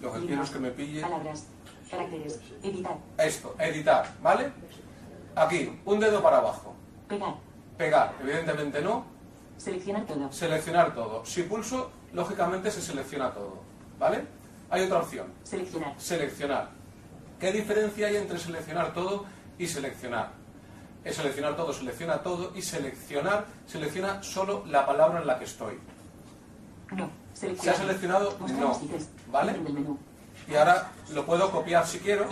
[0.00, 1.00] Lo que quiero es que me pille.
[1.00, 1.46] Palabras.
[1.90, 2.40] Caracteres.
[2.62, 2.98] Editar.
[3.18, 4.52] Esto, editar, ¿vale?
[5.36, 6.74] Aquí, un dedo para abajo.
[7.08, 7.36] Pegar.
[7.78, 9.13] Pegar, evidentemente no.
[9.56, 10.32] Seleccionar todo.
[10.32, 11.24] Seleccionar todo.
[11.24, 13.60] Si pulso, lógicamente se selecciona todo,
[13.98, 14.24] ¿vale?
[14.70, 15.26] Hay otra opción.
[15.42, 15.94] Seleccionar.
[15.98, 16.70] Seleccionar.
[17.38, 19.24] ¿Qué diferencia hay entre seleccionar todo
[19.58, 20.32] y seleccionar?
[21.04, 25.78] Es seleccionar todo, selecciona todo y seleccionar, selecciona solo la palabra en la que estoy.
[26.92, 27.10] No.
[27.34, 28.38] ¿Se ha seleccionado?
[28.58, 28.80] No.
[29.30, 29.54] ¿Vale?
[30.48, 32.26] Y ahora lo puedo copiar si quiero.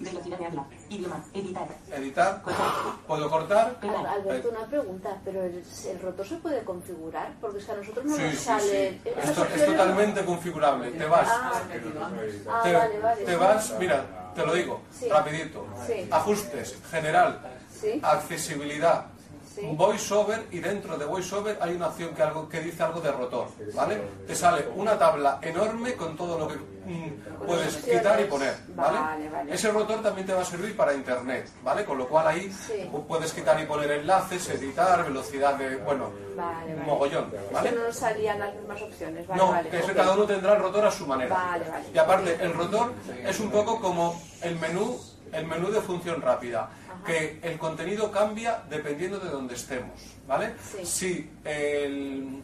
[0.00, 0.66] Velocidad de habla.
[0.90, 1.24] Idioma.
[1.32, 1.68] Editar.
[1.92, 2.42] Editar.
[2.42, 2.66] Cortar.
[3.06, 3.74] Puedo cortar.
[3.80, 4.06] Pegar.
[4.06, 8.04] Alberto, una pregunta, pero el, el rotor se puede configurar porque es que a nosotros
[8.04, 8.90] no Sí, nos sí, sale.
[9.02, 9.08] sí.
[9.08, 10.90] ¿Esas Esto es totalmente configurable.
[10.90, 11.28] Te vas.
[11.30, 13.24] Ah, ah, te, vale, vale.
[13.24, 15.08] te vas, mira, te lo digo, Sí.
[15.08, 15.64] rapidito.
[15.86, 16.08] Sí.
[16.10, 17.40] Ajustes, general,
[17.72, 18.00] Sí.
[18.02, 19.06] accesibilidad,
[19.54, 19.62] Sí.
[19.74, 23.48] voiceover y dentro de voiceover hay una opción que, algo, que dice algo de rotor,
[23.74, 24.00] ¿vale?
[24.26, 28.98] Te sale una tabla enorme con todo lo que mm, puedes quitar y poner, ¿vale?
[29.00, 29.52] Vale, vale.
[29.54, 31.84] Ese rotor también te va a servir para internet, ¿vale?
[31.84, 32.88] Con lo cual ahí Sí.
[33.08, 36.76] puedes quitar y poner enlaces, editar, velocidad de, bueno, vale.
[36.86, 37.70] mogollón, ¿vale?
[37.70, 39.26] que no nos salían las mismas opciones.
[39.26, 41.34] Vale, no, que eso cada uno tendrá el rotor a su manera.
[41.34, 41.84] Vale, vale.
[41.92, 42.92] Y aparte, el rotor
[43.26, 44.96] es un poco como el menú,
[45.32, 46.70] el menú de función rápida,
[47.04, 50.54] que el contenido cambia dependiendo de donde estemos, ¿vale?
[50.62, 50.84] Sí.
[50.86, 52.42] Si el-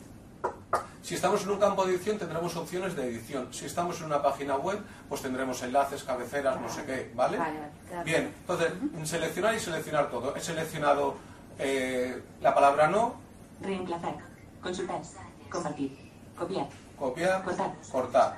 [1.03, 3.49] si estamos en un campo de edición tendremos opciones de edición.
[3.53, 4.79] Si estamos en una página web,
[5.09, 7.39] pues tendremos enlaces, cabeceras, no sé qué, ¿vale?
[7.39, 8.05] Vale, vale, claro.
[8.05, 8.73] Bien, entonces,
[9.09, 10.35] seleccionar y seleccionar todo.
[10.37, 11.17] He seleccionado
[11.59, 13.15] eh, la palabra no,
[13.61, 14.15] Reemplazar.
[14.63, 15.01] Consultar.
[15.49, 15.97] Compartir.
[16.37, 16.67] Copiar.
[16.99, 17.73] copiar, Cortar.
[17.91, 18.37] cortar.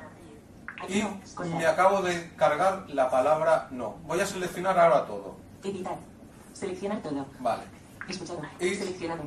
[0.88, 1.02] Y
[1.56, 3.96] me acabo de cargar la palabra no.
[4.06, 5.34] Voy a seleccionar ahora todo.
[5.64, 5.96] Editar.
[6.52, 7.26] Seleccionar todo.
[7.40, 7.62] Vale.
[8.08, 8.40] Escuchado.
[8.60, 9.22] Y- Seleccionado.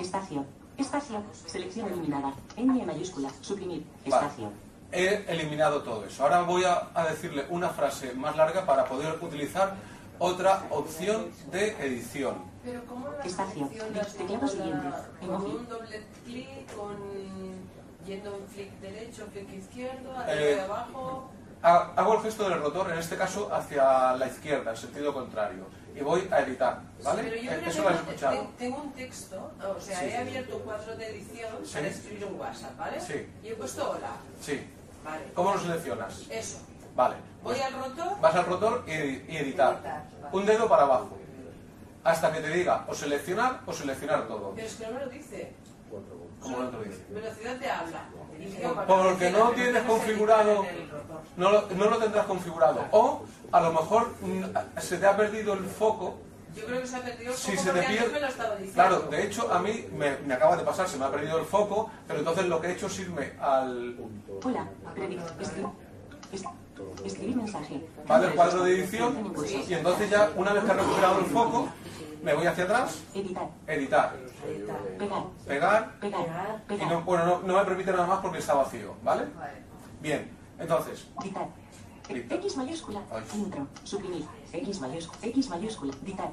[0.00, 0.44] Espacio.
[0.78, 1.22] Espacio.
[1.46, 2.32] Selección eliminada.
[2.56, 3.30] Ñ mayúscula.
[3.40, 3.84] Suprimir.
[4.06, 4.26] Vale.
[4.26, 4.50] Espacio.
[4.90, 6.22] He eliminado todo eso.
[6.22, 9.74] Ahora voy a, a decirle una frase más larga para poder utilizar
[10.18, 12.36] otra opción de edición.
[12.64, 13.68] Pero ¿cómo las Espacio.
[13.68, 14.00] siguiente.
[14.00, 16.96] la- Con un doble clic, con
[18.06, 21.30] yendo un flick derecho, flick izquierdo, Eh, arriba y abajo.
[21.62, 25.66] Ha- Hago el gesto del rotor, en este caso hacia la izquierda, en sentido contrario.
[25.94, 27.22] Y voy a editar, ¿vale?
[27.22, 28.40] Pero yo, Eh, Eso lo has escuchado.
[28.40, 30.06] te- tengo un texto, o sea, Sí.
[30.06, 31.74] he abierto un cuadro de edición Sí.
[31.74, 33.00] para escribir un WhatsApp, ¿vale?
[33.00, 33.28] Sí.
[33.44, 34.16] Y he puesto hola.
[34.40, 34.66] Sí.
[35.04, 35.24] Vale.
[35.34, 36.22] ¿Cómo lo seleccionas?
[36.30, 36.58] Eso.
[36.96, 37.16] Vale.
[37.42, 38.20] Voy al rotor.
[38.20, 39.80] Vas al rotor y, y editar.
[40.32, 41.18] Un dedo para abajo.
[42.04, 44.52] Hasta que te diga o seleccionar o seleccionar todo.
[44.56, 45.52] Pero es que no me lo dice.
[46.42, 47.04] ¿Cómo no te lo dice?
[47.10, 48.08] Velocidad de habla.
[48.86, 50.90] Porque no tienes configurado, el
[51.36, 52.84] no lo, no lo tendrás configurado.
[52.90, 53.22] O
[53.52, 56.16] a lo mejor mm, se te ha perdido el foco.
[56.56, 58.12] Yo creo que se ha perdido el Si foco se te porque antes pierde.
[58.14, 58.74] me lo estaba diciendo.
[58.74, 61.44] Claro, de hecho a mí me, me acaba de pasar, se me ha perdido el
[61.46, 63.96] foco, pero entonces lo que he hecho es irme al.
[64.44, 64.66] Hola.
[64.94, 65.22] Predict.
[65.40, 65.70] Escri-
[66.32, 66.44] es-
[67.04, 67.80] Escribir mensaje.
[68.08, 68.26] ¿vale?
[68.28, 69.32] el cuadro de edición
[69.68, 71.68] y entonces ya una vez que he recuperado el foco
[72.22, 73.48] me voy hacia atrás Editar.
[73.66, 74.16] editar
[74.98, 75.22] Pegar.
[75.46, 76.62] pegar Pegar.
[76.64, 76.88] y Pegar.
[76.88, 79.26] no, bueno no, no me permite nada más porque está vacío ¿vale?
[80.00, 81.48] bien entonces Ditar.
[82.08, 82.38] Dictar.
[82.38, 83.00] X mayúscula.
[83.10, 83.22] Ay.
[83.36, 83.66] Intro.
[83.84, 84.24] Suprimir.
[84.52, 85.18] X mayúscula.
[85.28, 85.94] X mayúscula.
[86.02, 86.30] Ditar.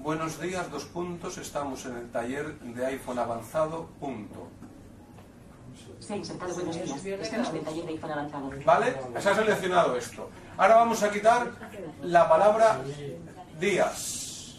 [0.00, 4.48] buenos días dos puntos estamos en el taller de iPhone avanzado punto
[6.08, 7.04] Se ha insertado buenos días.
[7.04, 8.50] El taller de iPhone avanzado.
[8.64, 8.96] ¿vale?
[9.18, 11.50] se ha seleccionado esto ahora vamos a quitar
[12.02, 12.80] la palabra
[13.60, 14.56] días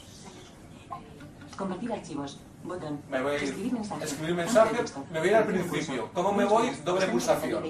[1.58, 2.40] Compartir archivos.
[2.64, 3.02] Botón.
[3.10, 4.06] me voy a ir Escribir mensaje.
[4.06, 4.76] escribir mensaje
[5.12, 6.10] me voy a ir al principio.
[6.14, 6.70] ¿cómo me voy?
[6.86, 7.64] doble pulsación.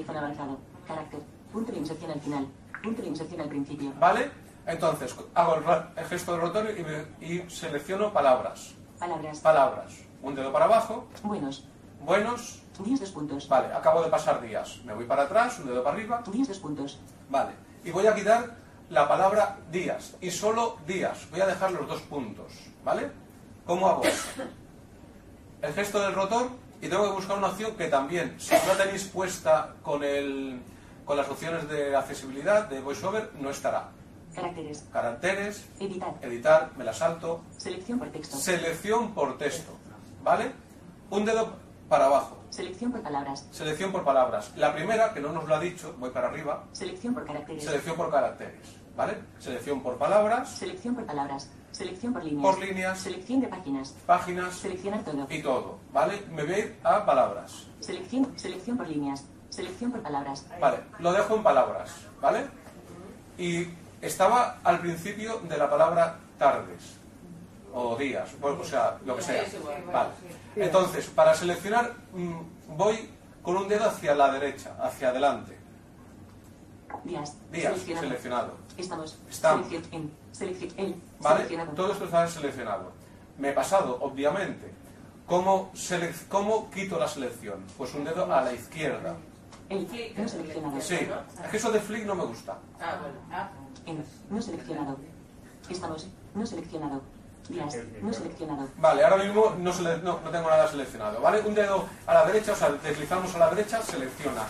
[0.85, 1.19] Carácter.
[1.53, 2.47] Punto de inserción al final.
[2.83, 3.93] Punto de inserción al principio.
[3.97, 4.29] ¿Vale?
[4.67, 8.75] Entonces, hago el, gesto del rotorio y, me- y selecciono palabras.
[8.99, 9.39] Palabras.
[9.39, 9.93] Palabras.
[10.21, 11.65] Un dedo para abajo, Buenos.
[12.01, 12.58] buenos.
[12.83, 13.47] 10 dos puntos.
[13.47, 14.79] Vale, acabo de pasar días.
[14.85, 16.23] Me voy para atrás, un dedo para arriba.
[16.25, 16.99] 10 dos puntos.
[17.29, 17.51] Vale.
[17.83, 18.55] Y voy a quitar
[18.89, 20.15] la palabra días.
[20.21, 21.29] Y solo días.
[21.31, 22.53] Voy a dejar los dos puntos.
[22.83, 23.11] ¿Vale?
[23.65, 24.27] ¿Cómo hago eso?
[25.61, 26.49] El gesto del rotor
[26.81, 30.61] y tengo que buscar una opción que también, si no la tenéis puesta con, el,
[31.03, 33.89] con las opciones de accesibilidad, de VoiceOver, no estará.
[34.33, 34.85] Caracteres.
[34.93, 36.13] Caracteres, Editar.
[36.21, 37.41] editar, me la salto.
[37.57, 38.37] Selección por texto.
[38.37, 39.73] Selección por texto,
[40.23, 40.51] ¿vale?
[41.09, 41.53] Un dedo
[41.89, 42.37] para abajo.
[42.51, 43.47] Selección por palabras.
[43.51, 44.51] Selección por palabras.
[44.55, 46.63] La primera, que no nos lo ha dicho, voy para arriba.
[46.71, 47.63] Selección por caracteres.
[47.63, 49.17] Selección por caracteres, ¿vale?
[49.39, 51.49] Selección por palabras, Selección por palabras.
[51.71, 52.41] Selección por líneas.
[52.43, 53.95] por líneas, Selección de páginas.
[54.05, 55.27] páginas Seleccionar todo.
[55.29, 56.23] y todo, ¿vale?
[56.31, 57.67] Me voy a ir a palabras.
[57.79, 59.25] Selección, selección por líneas.
[59.49, 60.45] Selección por palabras.
[60.59, 62.47] Vale, lo dejo en palabras, ¿vale?
[63.37, 63.67] Y
[64.01, 66.97] estaba al principio de la palabra tardes
[67.73, 69.43] o días, bueno, o sea, lo que sea.
[69.91, 70.09] Vale.
[70.55, 73.09] Entonces, para seleccionar, mm, voy
[73.43, 75.57] con un dedo hacia la derecha, hacia adelante.
[77.03, 77.35] Días.
[77.51, 78.07] Días, Seleccionado.
[78.07, 78.53] seleccionado.
[78.77, 79.17] Estamos.
[79.29, 79.67] Estamos.
[80.31, 80.95] Selección.
[81.19, 81.35] ¿Vale?
[81.37, 81.71] Seleccionado.
[81.73, 82.91] Todo esto está seleccionado.
[83.37, 84.71] Me he pasado, obviamente.
[85.27, 87.63] ¿Cómo, selec- ¿Cómo quito la selección?
[87.77, 89.15] Pues un dedo a la izquierda.
[89.69, 89.87] El.
[90.17, 90.81] No seleccionado.
[90.81, 90.95] Sí,
[91.43, 92.57] es que eso de flick no me gusta.
[92.81, 93.15] Ah, bueno.
[93.31, 93.49] Ah,
[93.85, 94.03] En.
[94.29, 94.97] No seleccionado.
[95.69, 96.07] Estamos.
[96.33, 97.01] No seleccionado.
[97.49, 97.75] Días.
[98.01, 98.67] No seleccionado.
[98.77, 101.41] Vale, ahora mismo no, sele- no, no tengo nada seleccionado, ¿vale?
[101.41, 104.43] Un dedo a la derecha, o sea, deslizamos a la derecha, selecciona.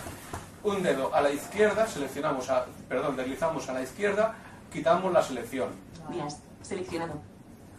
[0.62, 4.34] Un dedo a la izquierda, seleccionamos a, perdón, deslizamos a la izquierda,
[4.70, 5.70] quitamos la selección.
[6.10, 6.38] Días.
[6.62, 7.14] Seleccionado.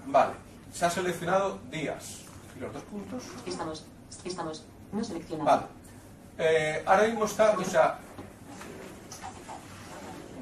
[0.07, 0.33] Vale,
[0.73, 2.21] se ha seleccionado días.
[2.57, 3.23] ¿Y los dos puntos?
[3.45, 3.85] Estamos.
[4.25, 4.65] Estamos.
[4.91, 5.45] No seleccionado.
[5.45, 5.63] Vale.
[6.39, 7.99] Eh, ahora mismo está, o sea...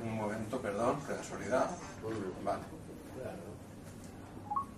[0.02, 1.70] Un momento, perdón, qué casualidad.
[2.46, 2.60] Vale.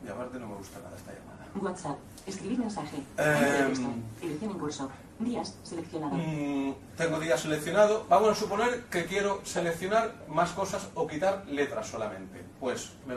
[0.05, 1.47] Y aparte no me gusta nada esta llamada.
[1.61, 1.97] WhatsApp.
[2.25, 2.97] Escribir mensaje.
[3.15, 3.87] Texto.
[4.21, 4.89] Edición en curso.
[5.19, 5.55] Días.
[5.63, 6.15] Seleccionado.
[6.15, 8.05] Mm, tengo día seleccionado.
[8.09, 12.43] Vamos a suponer que quiero seleccionar más cosas o quitar letras solamente.
[12.59, 13.15] Pues me-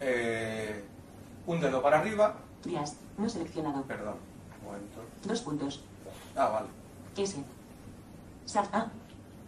[0.00, 0.84] eh,
[1.46, 2.36] un dedo para arriba.
[2.64, 2.96] Días.
[3.18, 3.82] No seleccionado.
[3.82, 4.16] Perdón,
[4.60, 5.00] un momento.
[5.24, 5.82] Dos puntos.
[6.36, 6.68] Ah, vale.
[7.16, 7.42] S.
[8.46, 8.90] Sat A.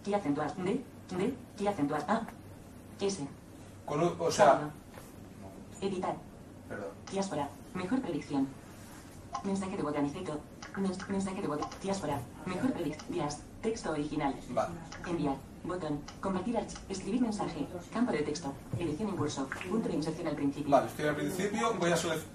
[0.07, 0.55] Y acentuar.
[0.57, 0.83] D.
[1.17, 1.35] D.
[1.61, 2.23] Y acentuar A.
[3.01, 3.27] S.
[3.87, 4.71] Con o sea.
[5.81, 6.17] Editar.
[7.13, 7.49] Diáspora.
[7.75, 8.49] Mejor predicción.
[9.45, 10.41] Mensaje de botaniceto.
[10.77, 11.61] Mens- mensaje de bot.
[11.83, 12.19] Diáspora.
[12.47, 13.13] Mejor predicción.
[13.13, 13.39] Días.
[13.63, 14.35] Texto original.
[14.51, 14.75] Vale.
[15.07, 15.37] Enviar.
[15.65, 16.01] Botón.
[16.21, 16.73] Compartir arch.
[16.89, 17.67] Escribir mensaje.
[17.93, 18.53] Campo de texto.
[18.79, 19.47] Edición en curso.
[19.69, 20.71] Punto de inserción al principio.
[20.71, 21.75] Vale, estoy al principio.
[21.79, 22.33] Voy a seleccionar.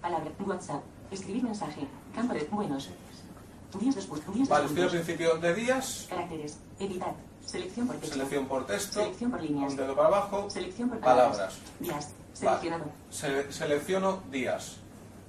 [0.00, 0.30] Palabra.
[0.46, 0.82] WhatsApp.
[1.10, 1.86] Escribir mensaje.
[2.14, 2.44] Campo de.
[2.50, 2.88] Buenos.
[3.80, 4.20] Días después.
[4.34, 6.06] Días Vale, dos estoy al principio de días.
[6.08, 6.58] Caracteres.
[6.78, 7.14] Editar.
[7.50, 8.14] Selección por texto.
[8.14, 9.00] Selección por texto.
[9.00, 9.70] Selección por líneas.
[9.72, 10.48] Un dedo para abajo.
[10.50, 11.36] Selección por palabras.
[11.36, 11.58] palabras.
[11.80, 12.08] Días.
[12.42, 12.58] Vale.
[12.58, 12.84] Seleccionado.
[13.10, 14.76] Sele- selecciono días.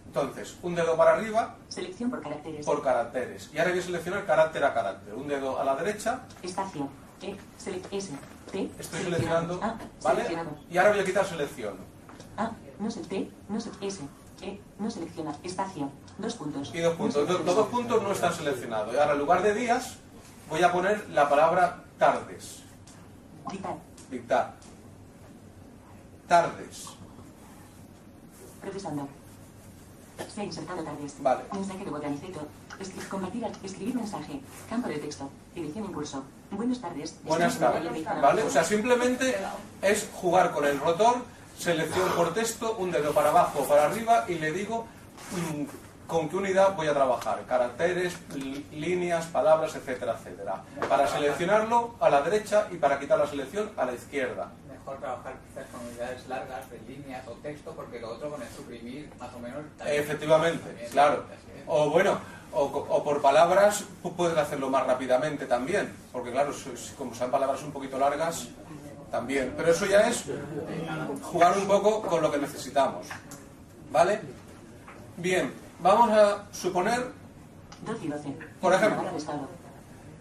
[0.05, 2.65] Entonces, un dedo para arriba Selección por caracteres.
[2.65, 3.49] por caracteres.
[3.53, 5.13] Y ahora voy a seleccionar carácter a carácter.
[5.15, 6.21] Un dedo a la derecha.
[6.43, 6.89] Espacio.
[7.21, 7.35] E.
[7.57, 8.11] Select S.
[8.51, 8.69] T.
[8.79, 9.59] Estoy seleccionando.
[9.63, 9.77] A.
[10.03, 10.15] ¿Vale?
[10.23, 10.49] Seleccionado.
[10.69, 11.75] Y ahora voy a quitar selección.
[12.37, 12.51] A.
[12.79, 13.31] No se T.
[13.49, 14.01] No se S.
[14.41, 14.59] E.
[14.79, 15.35] No selecciona.
[15.43, 15.89] Espacio.
[16.17, 16.71] Dos puntos.
[16.75, 17.27] Y dos puntos.
[17.29, 18.93] Los los dos puntos no están seleccionados.
[18.93, 19.97] Y ahora en lugar de días
[20.51, 22.59] voy a poner la palabra tardes.
[23.49, 23.75] Dictar.
[24.11, 24.53] Dictar.
[26.27, 26.85] Tardes.
[28.61, 29.07] Procesando.
[30.33, 31.15] Se ha insertado tardes.
[31.23, 31.43] Vale.
[31.53, 32.47] Mensaje de vocalizator.
[32.79, 34.41] Escri- compartir escribir mensaje.
[34.69, 35.29] Campo de texto.
[35.55, 36.23] Edición impulso.
[36.51, 37.15] Buenas tardes.
[37.23, 38.05] Buenas tardes.
[38.21, 38.43] ¿Vale?
[38.43, 39.35] O sea, simplemente
[39.81, 41.23] es jugar con el rotor,
[41.57, 44.85] selección por texto, un dedo para abajo o para arriba y le digo
[46.11, 47.41] con qué unidad voy a trabajar.
[47.47, 48.13] Caracteres,
[48.73, 50.61] líneas, palabras, etcétera, etcétera.
[50.89, 54.49] Para seleccionarlo a la derecha y para quitar la selección a la izquierda.
[54.69, 58.49] Mejor trabajar quizás con unidades largas de líneas o texto, porque lo otro con el
[58.49, 59.61] suprimir, más o menos.
[59.85, 61.23] Efectivamente, también- claro.
[61.31, 61.63] es.
[61.67, 62.17] O bueno,
[62.51, 66.51] o, o por palabras pu- puedes hacerlo más rápidamente también, porque claro,
[66.97, 68.49] como son palabras un poquito largas,
[69.09, 69.53] también.
[69.55, 70.25] Pero eso ya es
[71.21, 73.07] jugar un poco con lo que necesitamos.
[73.91, 74.19] ¿Vale?
[75.17, 77.11] Bien, vamos a suponer
[77.85, 78.37] 12 y 12.
[78.59, 79.03] Por ejemplo.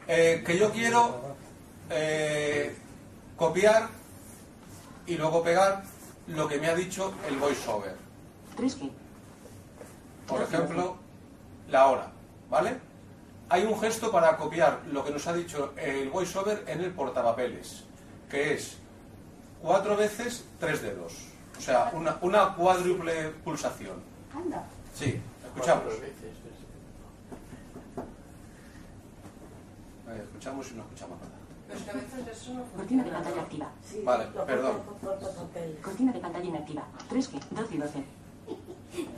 [0.09, 1.37] Eh, que yo quiero
[1.91, 2.75] eh,
[3.37, 3.89] copiar
[5.07, 5.83] y luego pegar
[6.27, 7.97] lo que me ha dicho el voiceover.
[8.57, 8.91] 3 que.
[10.27, 10.97] Por ejemplo,
[11.69, 12.13] la hora,
[12.49, 12.79] ¿vale?
[13.49, 17.85] Hay un gesto para copiar lo que nos ha dicho el voiceover en el portapapeles,
[18.29, 18.79] que es
[19.61, 21.15] cuatro veces tres dedos.
[21.59, 24.01] O sea, una, una cuádruple pulsación.
[24.33, 24.65] Anda.
[24.95, 25.21] Sí,
[25.55, 25.85] escuchamos.
[30.07, 31.41] Ver, escuchamos y no escuchamos nada.
[31.69, 33.71] Pero que a veces eso no Cortina de pantalla activa.
[33.85, 34.83] Sí, Vale, perdón.
[35.83, 36.85] Cortina de pantalla inactiva.
[37.09, 37.41] 3 que.
[37.51, 38.05] 12 y 12.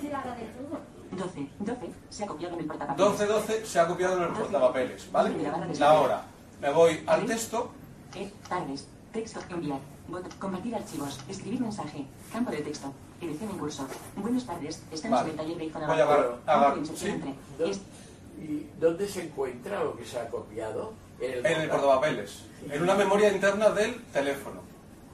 [0.01, 0.81] Tírala de todo.
[1.25, 1.49] 12.
[1.61, 1.93] 12.
[2.11, 3.21] Se ha copiado en el portapapeles.
[3.21, 5.35] 12-12 se ha copiado en el portapapeles, ¿vale?
[5.79, 6.23] La hora.
[6.61, 7.71] Me voy al texto,
[8.15, 8.31] E.
[8.49, 8.87] Tardes.
[9.13, 9.41] Texto.
[9.49, 9.81] Enviar.
[10.39, 11.21] Compartir archivos.
[11.29, 12.07] Escribir mensaje.
[12.33, 12.93] Campo de texto.
[13.23, 13.87] Edición en curso.
[14.17, 14.83] Buenas tardes.
[14.91, 15.33] Estamos Vale.
[15.33, 17.81] en el taller de iPhone Voy a agarrar- sí.
[18.43, 20.93] ¿Y dónde se encuentra lo que se ha copiado?
[21.21, 24.61] En en el portapapeles, en una memoria interna del teléfono,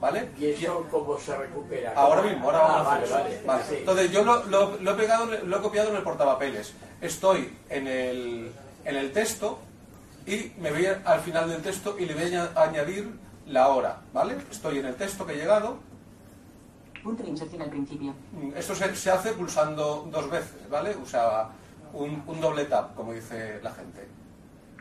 [0.01, 0.29] ¿vale?
[0.39, 1.93] ¿Y eso cómo se recupera?
[1.95, 3.35] Ahora mismo, ahora Ah, vamos a vale, hacer vale.
[3.35, 3.45] eso.
[3.45, 3.63] Vale.
[3.69, 3.75] Sí.
[3.77, 6.73] Entonces yo lo, lo- lo he pegado, lo he copiado en el portapapeles.
[7.01, 8.51] Estoy en el,
[8.85, 9.59] en el texto
[10.25, 13.13] y me voy al final del texto y le voy a aña- añadir
[13.45, 14.37] la hora, ¿vale?
[14.49, 15.77] Estoy en el texto que he llegado.
[17.03, 18.13] Punto de inserción al principio.
[18.33, 20.95] Mm, Esto se, se hace pulsando dos veces, ¿vale?
[21.01, 21.49] O sea,
[21.93, 24.07] un, un doble tap, como dice la gente.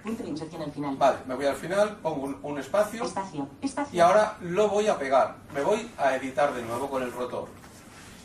[0.03, 0.97] Punto de inserción al final.
[0.97, 3.49] Vale, me voy al final, pongo un, un espacio Espacio.
[3.61, 3.97] Espacio.
[3.97, 5.37] y ahora lo voy a pegar.
[5.55, 7.49] Me voy a editar de nuevo con el rotor.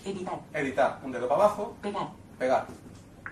[0.06, 0.40] Editar.
[0.54, 2.10] Editar, un dedo para abajo, Pegar.
[2.38, 2.68] pegar.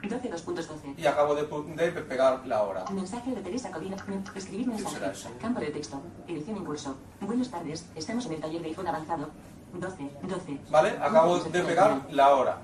[0.02, 0.98] 12 2.12.
[0.98, 2.86] Y acabo de, pegar la hora.
[2.92, 3.96] Mensaje de Teresa Codina.
[4.34, 5.00] Escribir mensaje.
[5.40, 6.02] Campo de texto.
[6.28, 6.98] Edición en curso.
[7.20, 7.86] Buenas tardes.
[7.94, 9.30] Estamos en el taller de iPhone avanzado.
[9.74, 10.10] 12.
[10.24, 10.60] 12.
[10.70, 10.90] ¿Vale?
[11.02, 12.58] Acabo de pegar la hora.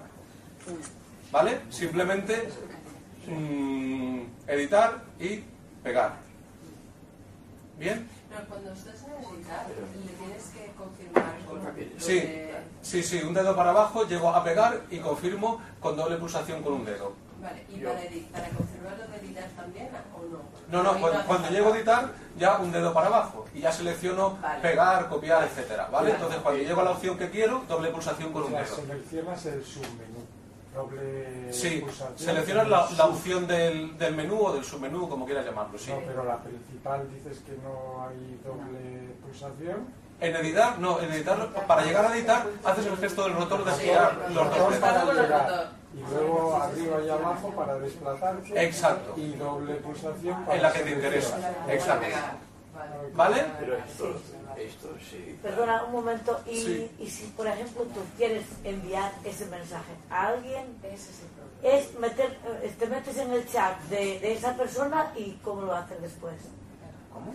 [1.31, 1.61] ¿Vale?
[1.69, 2.49] Simplemente
[3.27, 5.43] mm, editar y
[5.83, 6.15] pegar.
[7.77, 8.07] ¿Bien?
[8.29, 12.23] Pero cuando estás en editar, le tienes que confirmar lo Sí,
[12.81, 13.21] sí, sí.
[13.23, 17.26] Un dedo para abajo, llego a pegar y confirmo con doble pulsación con un dedo.
[17.47, 20.83] Vale, ¿y para, para confirmar lo de editar también o no?
[20.83, 24.61] No, no, cuando, llego a editar, ya un dedo para abajo y ya selecciono Vale.
[24.61, 26.11] pegar, copiar, etcétera, ¿vale?
[26.11, 28.65] Entonces cuando llego a la opción que quiero, doble pulsación con O un dedo.
[28.75, 30.25] seleccionas el submenú.
[30.75, 32.17] Doble Sí, pulsación.
[32.19, 35.89] seleccionas la, la opción del, del menú o del submenú, como quieras llamarlo, sí.
[35.89, 39.87] No, pero la principal dices que no hay doble pulsación.
[40.19, 43.71] En editar, no, en editar, para llegar a editar, haces el gesto del rotor de
[43.73, 44.77] girar los dos dedos.
[44.79, 45.71] para llegar.
[45.93, 48.63] Y luego arriba y abajo para desplazarse.
[48.65, 49.13] Exacto.
[49.15, 51.37] Y doble pulsación para En la que te interesa.
[51.69, 52.07] Exacto.
[53.13, 53.45] ¿Vale?
[53.59, 54.21] Pero esto,
[54.57, 55.39] esto sí.
[55.41, 56.91] Perdona un momento, y, Sí.
[56.99, 60.65] y si por ejemplo tú quieres enviar ese mensaje a alguien,
[61.63, 65.75] es meter, eh, te metes en el chat de, de esa persona y cómo lo
[65.75, 66.35] haces después.
[67.11, 67.33] ¿Cómo?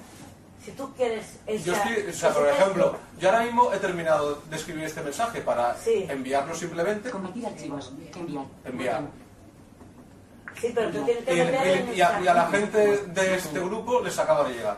[0.64, 3.78] Si tú quieres esa- Yo estoy, o sea, por texto- ejemplo, yo ahora mismo he
[3.78, 6.06] terminado de escribir este mensaje para Sí.
[6.08, 7.10] enviarlo simplemente.
[7.10, 7.92] Compartir archivos.
[8.14, 8.44] Enviar.
[8.64, 9.02] Enviar.
[10.60, 12.22] Sí, pero tú tienes que y- el y a, chat.
[12.22, 14.76] y a la gente de este grupo les acaba de llegar.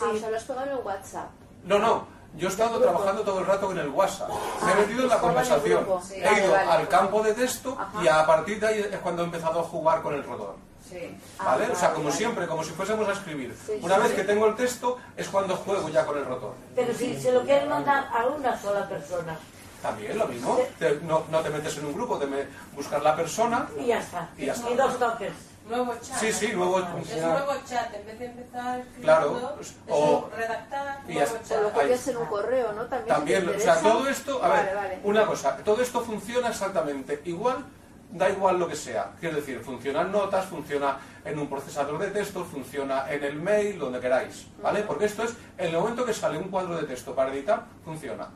[0.00, 1.30] Ah, o sea, lo has pegado en el WhatsApp.
[1.64, 4.28] No, no, Yo he estado trabajando todo el rato en el WhatsApp.
[4.62, 5.86] Me he metido en la conversación.
[6.12, 6.70] He Vale, ido vale.
[6.70, 8.04] al campo de texto Ajá.
[8.04, 10.56] y a partir de ahí es cuando he empezado a jugar con el rotor.
[10.88, 11.18] Sí.
[11.42, 11.66] ¿Vale?
[11.68, 12.16] Ah, O sea, como vale.
[12.16, 13.56] siempre, como si fuésemos a escribir.
[13.66, 16.54] Sí, Una sí, vez que tengo el texto es cuando juego ya con el rotor.
[16.74, 19.36] Pero si se lo quieren mandar a una sola persona
[19.82, 20.58] También lo mismo.
[20.78, 23.98] Te- no, no te metes en un grupo, te me, buscas la persona y ya
[23.98, 24.28] está.
[24.38, 24.70] y ya está.
[24.70, 25.32] Y dos toques.
[25.68, 26.16] Nuevo chat.
[26.18, 27.92] Sí, sí, nuevo- Es un nuevo chat.
[27.92, 31.58] En vez de empezar escribiendo, Claro, es o- un redactar, y nuevo ya está.
[31.58, 32.08] O lo chat.
[32.08, 32.84] en un correo, ¿no?
[32.86, 34.98] También, También, o sea, todo esto, a Vale, ver, vale.
[35.02, 37.64] una cosa, todo esto funciona exactamente igual,
[38.10, 39.12] da igual lo que sea.
[39.20, 43.78] Quiero decir, funciona en notas, funciona en un procesador de texto, funciona en el mail,
[43.78, 44.82] donde queráis, ¿vale?
[44.82, 48.28] Porque esto es, en el momento que sale un cuadro de texto para editar, funciona.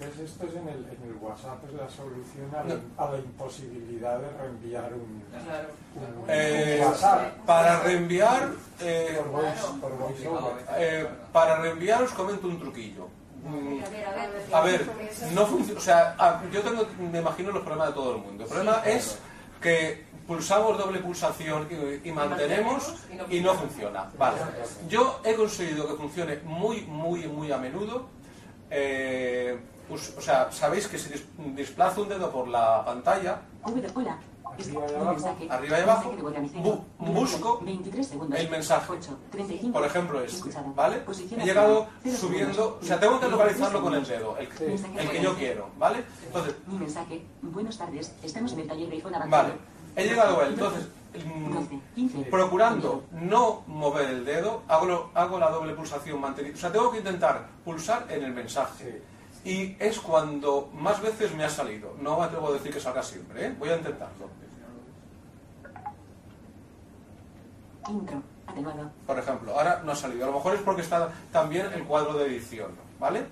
[0.00, 3.18] Entonces esto es en el, en el WhatsApp, es la solución a la, a la
[3.18, 7.36] imposibilidad de reenviar un, un- Eh, un WhatsApp.
[7.44, 8.48] para reenviar,
[8.80, 10.64] eh, por voice, por voiceover.
[10.78, 13.08] eh, para reenviar os comento un truquillo.
[13.46, 14.30] A ver, a ver.
[14.52, 14.86] A ver,
[15.32, 15.78] no funciona.
[15.80, 18.44] O sea, yo tengo, me imagino los problemas de todo el mundo.
[18.44, 19.18] El problema es
[19.60, 22.94] que pulsamos doble pulsación y, y mantenemos
[23.28, 24.10] y no funciona.
[24.16, 24.36] Vale.
[24.88, 28.06] Yo he conseguido que funcione muy, muy, muy a menudo.
[28.70, 33.40] Eh, pues, o sea, sabéis que si desplazo un dedo por la pantalla,
[33.94, 34.18] hola.
[34.60, 35.50] Arriba y abajo.
[35.50, 36.62] Arriba y.
[36.62, 38.38] Bu- busco 23 segundos.
[38.40, 38.92] el mensaje.
[38.92, 39.72] 8, 35.
[39.78, 40.50] por ejemplo este.
[40.74, 41.02] ¿vale?
[41.38, 41.86] He llegado
[42.16, 46.04] subiendo, o sea, tengo que 23 localizarlo con el dedo, el, que yo quiero, ¿vale?
[46.26, 47.22] Entonces, Mi mensaje.
[47.42, 48.14] Buenas tardes.
[48.22, 49.42] Estamos en el taller de iPhone avanzado.
[49.42, 49.54] Vale,
[49.96, 50.52] he llegado a él.
[50.54, 50.88] Entonces,
[51.24, 52.18] mm, 12, 15.
[52.30, 56.54] procurando no mover el dedo, hago, lo- hago la doble pulsación mantenida.
[56.54, 59.02] O sea, tengo que intentar pulsar en el mensaje.
[59.42, 61.94] Y es cuando más veces me ha salido.
[61.98, 63.54] No me atrevo a decir que salga siempre, ¿eh?
[63.58, 64.28] Voy a intentarlo.
[67.88, 68.22] Intro.
[68.46, 68.90] Atenuado.
[69.06, 70.24] Por ejemplo, ahora no ha salido.
[70.24, 73.26] A lo mejor es porque está también el cuadro de edición, ¿vale?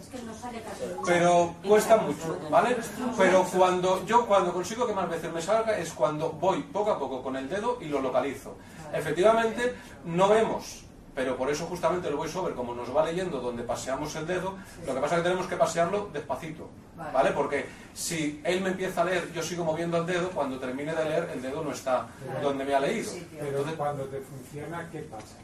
[0.00, 2.76] Es que no sale casi pero cuesta mucho, ¿vale?
[3.16, 6.98] Pero cuando yo cuando consigo que más veces me salga es cuando voy poco a
[6.98, 8.56] poco con el dedo y lo localizo.
[8.92, 9.74] Efectivamente,
[10.04, 10.83] no vemos,
[11.14, 14.54] pero por eso justamente el voiceover, como nos va leyendo donde paseamos el dedo,
[14.86, 16.68] lo que pasa es que tenemos que pasearlo despacito,
[17.12, 17.30] ¿vale?
[17.32, 21.04] Porque si él me empieza a leer, yo sigo moviendo el dedo, cuando termine de
[21.04, 22.06] leer, el dedo no está
[22.42, 23.10] donde me ha leído.
[23.32, 25.36] Pero Entonces, cuando te funciona, ¿qué pasa?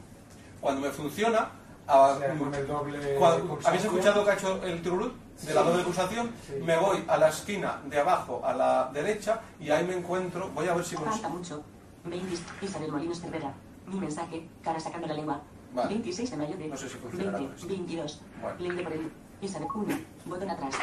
[0.61, 1.49] cuando me funciona,
[1.87, 3.59] a- O sea, con el doble cuando-.
[3.64, 5.68] ¿habéis escuchado que ha hecho el tururut de la Sí.
[5.68, 6.31] doble pulsación?
[6.47, 6.53] Sí.
[6.62, 10.68] Me voy a la esquina de abajo a la derecha y ahí me encuentro, voy
[10.68, 11.31] a ver si Falta consigo.
[11.31, 11.62] mucho.
[12.05, 12.37] 20.
[12.62, 13.53] Isabel Molinos Cervera.
[13.87, 14.47] Mi mensaje.
[14.62, 15.41] Cara sacando la lengua.
[15.75, 15.89] Vale.
[15.89, 16.68] 26 de mayo de.
[16.68, 17.47] No sé si funcionará 20.
[17.47, 17.68] con esto.
[17.68, 18.21] 22.
[18.43, 18.57] Bueno.
[18.61, 19.12] Lente por el.
[19.43, 19.99] Isabel 1.
[20.27, 20.75] Botón atrás.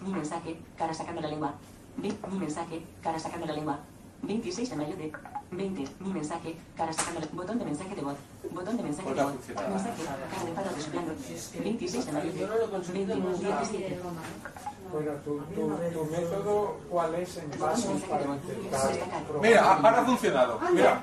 [0.00, 0.56] Mi mensaje.
[0.76, 1.54] Cara sacando la lengua.
[1.96, 2.82] Ve- Mi mensaje.
[3.02, 3.78] Cara sacando la lengua.
[4.22, 5.12] 26 de mayo de.
[5.50, 5.84] 20.
[6.00, 6.56] Mi mensaje.
[6.76, 8.16] Cara sacando la Botón de mensaje de voz.
[8.50, 9.34] Botón de mensaje Pues de voz.
[9.34, 10.02] Mensaje.
[10.04, 11.12] Cara de paro resoplando.
[11.62, 12.38] 26 de mayo de.
[12.40, 13.30] Yo no lo he conseguido 20.
[13.44, 13.58] nunca.
[13.60, 14.00] 17.
[14.92, 18.90] Bueno, tu, tu, tu método, ¿cuál es en pasos para intentar?
[19.42, 20.60] Mira, ahora ha funcionado.
[20.60, 20.72] Mira.
[20.72, 20.74] Ítem.
[20.74, 21.02] Reenviar.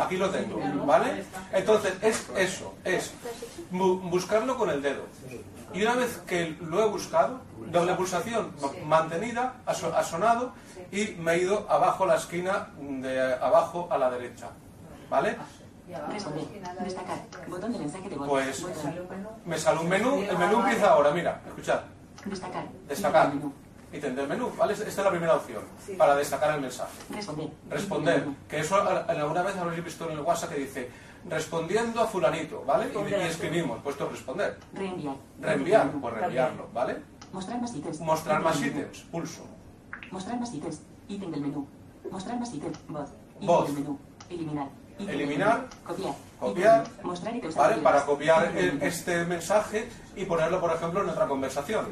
[0.00, 1.24] Aquí lo tengo, ¿vale?
[1.52, 3.12] Entonces, es eso, es
[3.72, 5.02] bu- buscarlo con el dedo.
[5.74, 7.40] Y una vez que lo he buscado,
[7.70, 10.52] doble pulsación ma- mantenida, ha, so- ha sonado
[10.90, 14.48] y me he ido abajo a la esquina de abajo a la derecha.
[15.08, 15.36] ¿Vale?
[18.16, 18.26] Voz.
[18.28, 18.64] Pues
[19.44, 21.80] me sale un menú, el menú empieza ahora, mira, escuchad,
[22.24, 22.64] Destacar.
[22.88, 23.32] destacar,
[23.92, 24.50] Ítem del menú.
[24.56, 24.72] ¿vale?
[24.72, 25.62] Esta es la primera opción,
[25.98, 26.92] para destacar el mensaje.
[27.10, 27.50] Responder.
[27.68, 30.90] Responder, que eso alguna vez habréis visto en el WhatsApp que dice
[31.28, 32.90] respondiendo a fulanito, ¿vale?
[32.92, 34.58] Y, y escribimos, puesto responder.
[34.72, 35.16] Reenviar.
[35.40, 36.96] Reenviar, pues reenviarlo, ¿vale?
[37.32, 38.00] Mostrar más ítems.
[38.00, 39.46] Mostrar más ítems, pulso.
[40.10, 40.80] Mostrar más ítems.
[41.08, 41.66] Ítem del menú.
[42.10, 42.78] Mostrar más ítems.
[42.88, 43.08] Voz.
[43.36, 43.66] Ítem Voz.
[43.66, 43.98] del menú.
[44.28, 44.68] Eliminar.
[44.98, 45.66] Eliminar.
[46.38, 46.84] Copiar.
[47.82, 51.86] Para copiar el- este mensaje y ponerlo, por ejemplo, en otra conversación.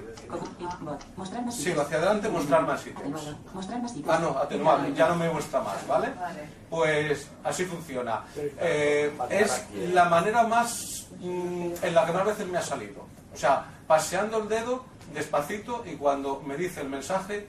[1.53, 1.79] Sigo ítems.
[1.87, 2.99] hacia adelante, mostrar más ítems.
[2.99, 3.39] Atenuado.
[3.55, 4.09] Mostrar más ítems.
[4.15, 4.41] Ah, no,
[4.85, 6.09] del ya no me muestra más, ¿vale?
[6.19, 6.41] Vale.
[6.69, 8.25] Pues así funciona.
[8.37, 13.07] Eh, es la manera más mm, en la que más veces me ha salido.
[13.33, 14.85] O sea, paseando el dedo
[15.15, 17.47] despacito y cuando me dice el mensaje,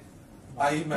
[0.57, 0.95] ahí me,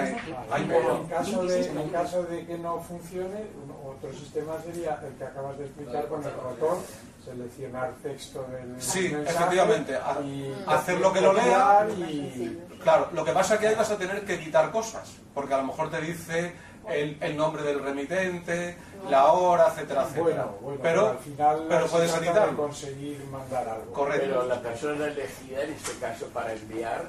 [0.50, 4.98] ahí me en, caso de, en caso de que no funcione, un- otro sistema sería
[5.06, 6.78] el que acabas de explicar con el rotor,
[7.24, 11.86] seleccionar texto del Sí, mensaje efectivamente, a- y hacer lo que lo lea.
[11.96, 15.54] y Claro, lo que pasa es que ahí vas a tener que quitar cosas, porque
[15.54, 16.52] a lo mejor te dice
[16.90, 18.76] el, el nombre del remitente,
[19.08, 20.22] la hora, etcétera, etcétera.
[20.22, 22.56] bueno, bueno, pero, al final pero puedes editarlo.
[22.58, 23.92] conseguir mandar algo.
[23.92, 24.26] Correcto.
[24.26, 27.04] Pero la persona elegida, en este caso, para enviar,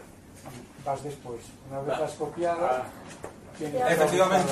[0.86, 1.42] vas después.
[1.70, 2.70] Una vez has copiado,
[3.58, 4.52] Efectivamente,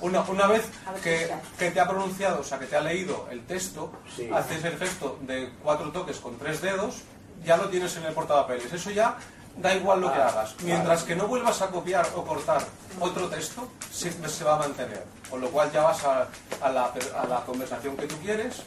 [0.00, 0.64] una, una vez
[1.02, 3.92] que, que, te ha pronunciado, o sea, que te ha leído el texto,
[4.32, 7.02] haces el gesto de cuatro toques con tres dedos,
[7.44, 8.72] ya lo tienes en el portapapeles.
[8.72, 9.16] Eso ya
[9.56, 10.56] da igual lo que hagas.
[10.64, 12.62] Mientras que no vuelvas a copiar o cortar
[12.98, 15.04] otro texto, siempre se va a mantener.
[15.30, 16.26] Con lo cual ya vas a,
[16.60, 18.62] a, la, a la, conversación que tú quieres,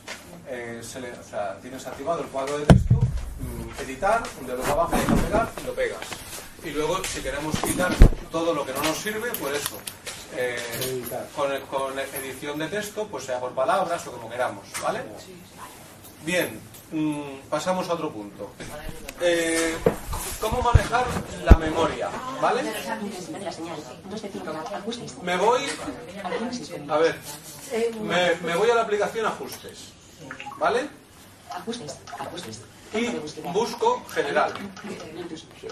[0.48, 4.62] eh, se le, o sea, tienes activado el cuadro de texto, mm, editar, un dedo
[4.62, 4.94] para abajo,
[5.62, 6.00] y lo pegas
[6.66, 7.94] y luego si queremos quitar
[8.32, 9.78] todo lo que no nos sirve, pues eso.
[10.38, 10.58] Eh,
[11.36, 15.02] con, con, edición de texto, pues sea por palabras o como queramos, ¿vale?
[16.26, 16.60] Bien,
[16.92, 18.52] mm, pasamos a otro punto.
[19.22, 19.78] Eh,
[20.42, 21.06] ¿Cómo manejar
[21.46, 22.10] la memoria?
[22.42, 22.64] ¿Vale?
[25.22, 25.62] Me voy.
[26.90, 27.16] A ver,
[28.02, 29.94] me, me voy a la aplicación Ajustes.
[30.58, 30.90] ¿Vale?
[31.52, 32.62] Ajustes, ajustes
[32.96, 33.08] y
[33.52, 34.54] busco general.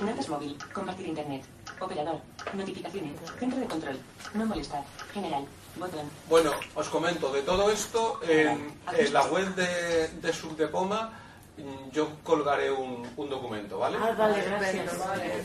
[0.02, 1.44] Notas móvil, compartir internet,
[1.80, 2.20] operador,
[2.54, 4.00] notificaciones, centro de control,
[4.34, 5.46] no molestar, general,
[5.78, 6.10] botón.
[6.30, 8.74] Bueno, os comento, de todo esto, en,
[9.12, 11.12] la web de, de Subdepoma
[11.58, 13.98] mm, yo colgaré un, un documento, ¿vale?
[14.02, 15.00] Ah, vale, gracias.
[15.00, 15.44] Vale.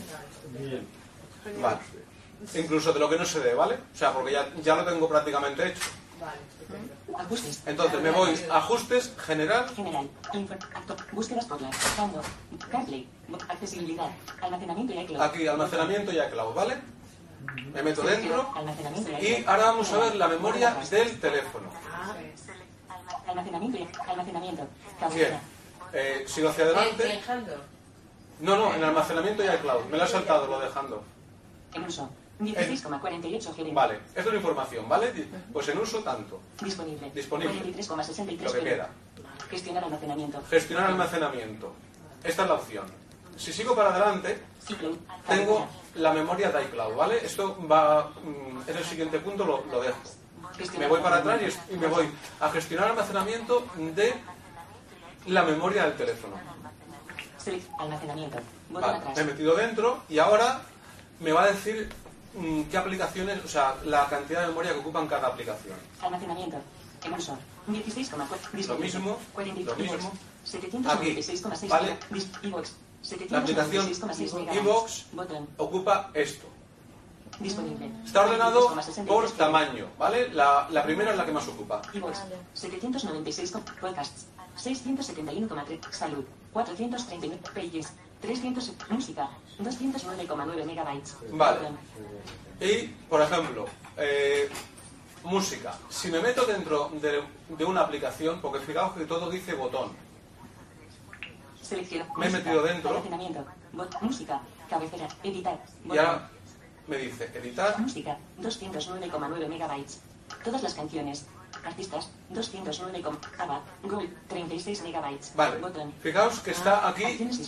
[1.61, 1.79] Vale.
[2.55, 3.75] Incluso de lo que no se dé, ¿vale?
[3.93, 5.81] O sea, porque ya, ya lo tengo prácticamente hecho.
[6.19, 7.23] Vale.
[7.23, 7.61] Ajustes.
[7.65, 9.69] Entonces me voy ajustes, general.
[9.75, 10.09] General.
[11.11, 11.71] búsquedas por la.
[11.71, 12.21] Fondo.
[12.69, 13.07] CarPlay.
[13.47, 14.09] Accesibilidad.
[14.41, 15.21] Almacenamiento y iCloud.
[15.21, 16.77] Aquí, almacenamiento y iCloud, ¿vale?
[17.73, 18.53] Me meto dentro.
[19.21, 21.69] Y ahora vamos a ver la memoria del teléfono.
[23.27, 24.67] Almacenamiento y almacenamiento.
[25.13, 25.39] Bien.
[25.93, 27.19] Eh, sigo hacia adelante.
[28.41, 29.85] No, no, en almacenamiento y iCloud.
[29.85, 31.03] Me lo he saltado, lo dejando.
[31.73, 32.09] En uso.
[32.39, 33.73] 16,48 GB.
[33.73, 35.13] Vale, esto es la información, ¿vale?
[35.51, 36.41] Pues en uso tanto.
[36.61, 37.11] Disponible.
[37.13, 37.53] Disponible.
[37.73, 38.89] 43,63 Lo que queda.
[39.49, 40.41] Gestionar almacenamiento.
[40.49, 41.73] Gestionar almacenamiento.
[42.23, 42.85] Esta es la opción.
[43.35, 44.37] Si sigo para adelante,
[45.27, 47.25] tengo la memoria de iCloud, ¿vale?
[47.25, 49.97] Esto va, mm, en el siguiente punto, lo, lo dejo.
[50.77, 52.09] Me voy para atrás y, me voy
[52.39, 53.65] a gestionar almacenamiento
[53.95, 54.13] de
[55.27, 56.35] la memoria del teléfono.
[57.79, 58.39] Almacenamiento.
[58.69, 60.61] Vale, me he metido dentro y ahora
[61.19, 61.89] me va a decir
[62.69, 65.77] qué aplicaciones, o sea, la cantidad de memoria que ocupan cada aplicación.
[66.01, 66.57] Almacenamiento.
[67.03, 67.37] En uso.
[67.67, 68.67] 16,4.
[68.67, 69.17] Lo mismo.
[69.33, 70.11] 40, lo mismo.
[70.45, 71.97] 796,6 ¿vale?
[73.29, 73.89] La aplicación
[74.53, 75.05] Evox
[75.57, 76.47] ocupa esto.
[77.39, 77.89] Disponible.
[78.05, 78.75] Está ordenado
[79.07, 80.29] por tamaño, ¿vale?
[80.33, 81.81] La, la primera es la que más ocupa.
[81.93, 82.19] Evox.
[82.53, 84.25] 796 podcasts.
[84.57, 86.25] 671,3 salud.
[86.51, 87.93] 439 pages.
[88.21, 91.15] 300 música, 209,9 megabytes.
[91.31, 91.59] Vale.
[92.59, 93.65] Y, por ejemplo,
[93.97, 94.49] eh,
[95.23, 95.73] música.
[95.89, 97.23] Si me meto dentro de,
[97.57, 99.91] de, una aplicación, porque fijaos que todo dice botón.
[101.61, 102.07] Selecciona.
[102.17, 103.03] Me he metido dentro.
[104.01, 105.63] música, cabecera, editar.
[105.85, 106.29] Y ahora
[106.87, 107.79] me dice editar.
[107.79, 110.01] Música, 209,9 megabytes.
[110.43, 111.25] Todas las canciones,
[111.63, 113.03] Artistas, 209,
[113.39, 115.35] ABBA, Gold, 36 megabytes.
[115.35, 115.57] Vale.
[116.01, 117.03] Fijaos que está ah, aquí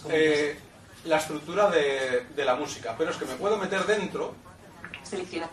[0.09, 0.59] eh,
[1.05, 4.33] la estructura de, de, la música, pero es que me puedo meter dentro.
[5.03, 5.49] Selecciona.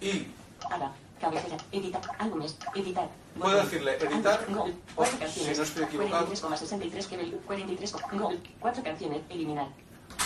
[0.00, 0.28] Y.
[0.70, 3.08] ABBA, cabecera, editar, álbumes, editar.
[3.38, 4.46] Puedo decirle editar.
[4.48, 5.52] Gold, cuatro canciones.
[5.52, 6.26] Si no estoy equivocado.
[6.26, 9.68] 43,63 43, Gold, cuatro canciones, eliminar.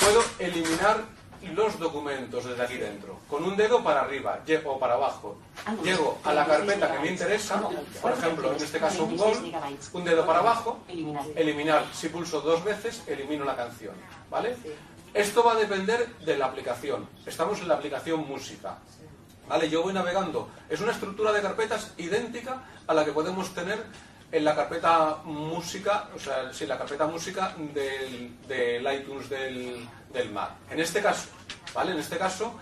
[0.01, 1.05] Puedo eliminar
[1.53, 5.37] los documentos desde aquí dentro, con un dedo para arriba o para abajo.
[5.83, 7.63] Llego a la carpeta que me interesa,
[8.01, 9.53] por ejemplo, en este caso un gol,
[9.93, 10.81] un dedo para abajo,
[11.37, 11.85] eliminar.
[11.93, 13.95] Si pulso dos veces, elimino la canción.
[14.31, 14.57] ¿Vale?
[15.13, 17.09] Esto va a depender de la aplicación.
[17.25, 18.79] Estamos en la aplicación música.
[19.49, 19.69] ¿Vale?
[19.69, 20.49] Yo voy navegando.
[20.69, 23.85] Es una estructura de carpetas idéntica a la que podemos tener
[24.33, 30.31] en la carpeta música, o sea, sí, la carpeta música del, del iTunes del, del
[30.31, 30.53] Mac.
[30.71, 31.29] En este caso,
[31.75, 31.93] ¿vale?
[31.93, 32.55] En este caso,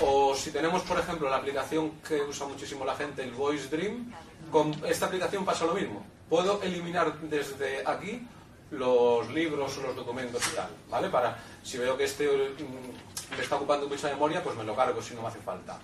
[0.00, 4.10] o si tenemos, por ejemplo, la aplicación que usa muchísimo la gente, el Voice Dream,
[4.50, 6.06] con esta aplicación pasa lo mismo.
[6.30, 8.26] Puedo eliminar desde aquí
[8.70, 11.10] los libros o los documentos y tal, ¿vale?
[11.10, 15.02] Para, si veo que este mm, me está ocupando mucha memoria, pues me lo cargo
[15.02, 15.78] si no me hace falta.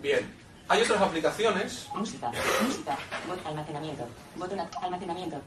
[0.00, 0.32] Bien,
[0.68, 1.88] hay otras aplicaciones.
[1.92, 2.30] Música,
[2.62, 2.96] música,
[3.44, 5.40] almacenamiento, botón almacenamiento,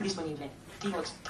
[0.00, 0.50] disponible,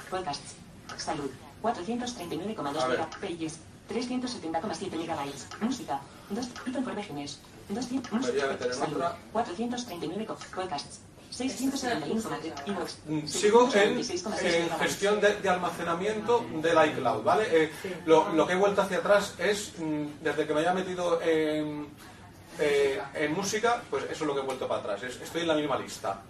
[0.09, 0.55] podcasts,
[0.95, 1.29] salud,
[1.61, 3.59] 439,2 megabytes,
[3.89, 7.39] 370,7 megabytes, música, 2 informaciones,
[7.69, 10.99] 200, música, salud, 439 podcasts,
[11.31, 17.47] 671,3 mm, Sigo en, en gestión de, de, almacenamiento del iCloud, ¿vale?
[17.49, 17.71] Eh,
[18.05, 21.87] lo, lo, que he vuelto hacia atrás es, mm, desde que me haya metido en
[22.59, 25.03] eh, en música, pues eso es lo que he vuelto para atrás.
[25.03, 26.21] estoy en la misma lista.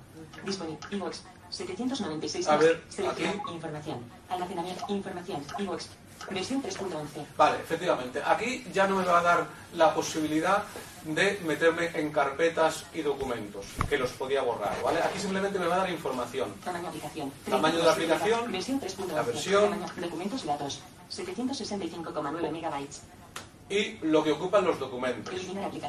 [0.45, 1.11] Disponible.
[1.51, 1.55] Evox.
[1.57, 2.47] 796.
[2.47, 3.41] A ver, Selección.
[3.51, 3.99] Información.
[4.29, 4.85] Almacenamiento.
[4.89, 5.43] Información.
[5.59, 5.89] Evox.
[6.29, 7.25] Versión 3.11.
[7.35, 8.21] Vale, efectivamente.
[8.23, 10.63] Aquí ya no me va a dar la posibilidad
[11.03, 14.99] de meterme en carpetas y documentos, que los podía borrar, ¿vale?
[15.01, 16.53] Aquí simplemente me va a dar información.
[16.63, 17.31] Tamaño de aplicación.
[17.49, 19.13] Tamaño de la aplicación, Versión 3.11.
[19.15, 19.63] la versión.
[19.71, 20.79] Tamaño, documentos y datos.
[21.11, 23.01] 765,9 megabytes.
[23.69, 25.33] y lo que ocupan los documentos.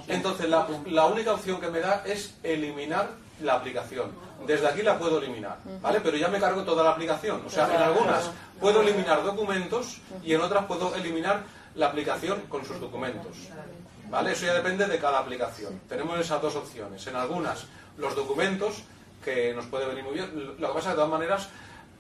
[0.09, 3.10] Entonces, la, la única opción que me da es eliminar
[3.43, 4.10] la aplicación.
[4.47, 6.01] Desde aquí la puedo eliminar, ¿vale?
[6.01, 7.43] Pero ya me cargo toda la aplicación.
[7.47, 11.43] O sea, en algunas puedo eliminar documentos y en otras puedo eliminar
[11.74, 13.36] la aplicación con sus documentos.
[14.10, 14.32] ¿Vale?
[14.32, 15.81] Eso ya depende de cada aplicación.
[15.89, 17.06] Tenemos esas dos opciones.
[17.06, 17.64] En algunas,
[17.97, 18.82] los documentos,
[19.24, 20.56] que nos puede venir muy bien.
[20.59, 21.48] Lo que pasa es que de todas maneras,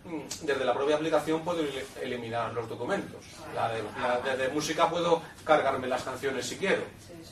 [0.04, 3.24] mm, desde la propia aplicación puedo el- eliminar los documentos.
[3.54, 6.82] La de, la de- de música puedo cargarme las canciones si quiero,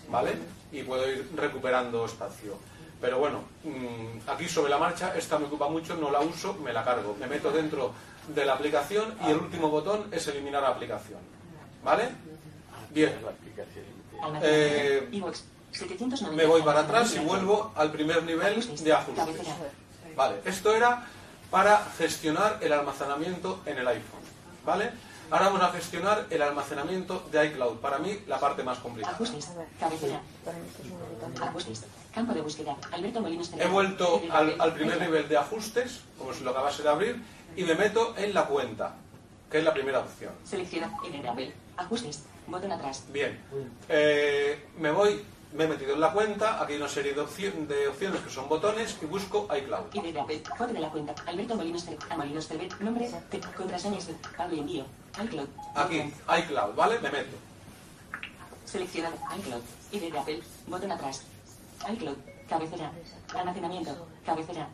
[0.09, 0.33] ¿vale?
[0.73, 2.57] Y puedo ir recuperando espacio.
[3.01, 6.73] Pero bueno, mm, aquí sobre la marcha, esta me ocupa mucho, no la uso, me
[6.73, 7.17] la cargo.
[7.19, 7.93] Me meto dentro
[8.29, 11.19] de la aplicación y el último botón es eliminar la aplicación.
[11.83, 12.11] ¿Vale?
[12.91, 13.15] Bien.
[14.43, 15.41] Eh, iVoox,
[15.73, 16.37] 790.
[16.37, 19.47] me voy para atrás y vuelvo al primer nivel de ajustes.
[20.15, 21.07] Vale, esto era
[21.51, 24.21] para gestionar el almacenamiento en el iPhone.
[24.65, 24.91] ¿Vale?
[25.31, 27.77] Ahora vamos a gestionar el almacenamiento de iCloud.
[27.79, 29.15] Para mí, la parte más complicada.
[29.15, 29.49] Ajustes.
[32.13, 32.77] Campo de búsqueda.
[32.91, 36.89] Alberto Molinos He vuelto al, al primer nivel de ajustes, como si lo acabase de
[36.89, 37.23] abrir,
[37.57, 38.95] y me meto en la cuenta,
[39.51, 40.33] que es la primera opción.
[40.45, 41.53] Selecciona en Apple.
[41.77, 42.25] Ajustes.
[42.49, 43.05] Botón atrás.
[43.13, 43.39] Bien,
[43.89, 45.23] Eh, me voy,
[45.53, 48.31] me he metido en la cuenta, aquí hay una serie de, opci- de opciones que
[48.31, 49.87] son botones y busco iCloud.
[50.21, 50.43] Apple.
[50.57, 51.15] Foto de la cuenta.
[51.27, 52.49] Alberto Molinos a Molinos.
[52.81, 53.11] Nombre.
[53.31, 54.09] Te- Contraseñas.
[54.53, 54.85] Y envío.
[55.25, 55.49] iCloud.
[55.75, 56.99] Aquí, iCloud, ¿vale?
[57.01, 57.37] Me meto.
[58.65, 59.17] Seleccionado.
[59.39, 59.63] iCloud.
[59.93, 60.43] ID de Apple.
[60.67, 61.23] Botón atrás.
[61.93, 62.17] iCloud.
[62.49, 62.93] Cabecera.
[63.35, 64.07] Almacenamiento.
[64.25, 64.69] Cabecera.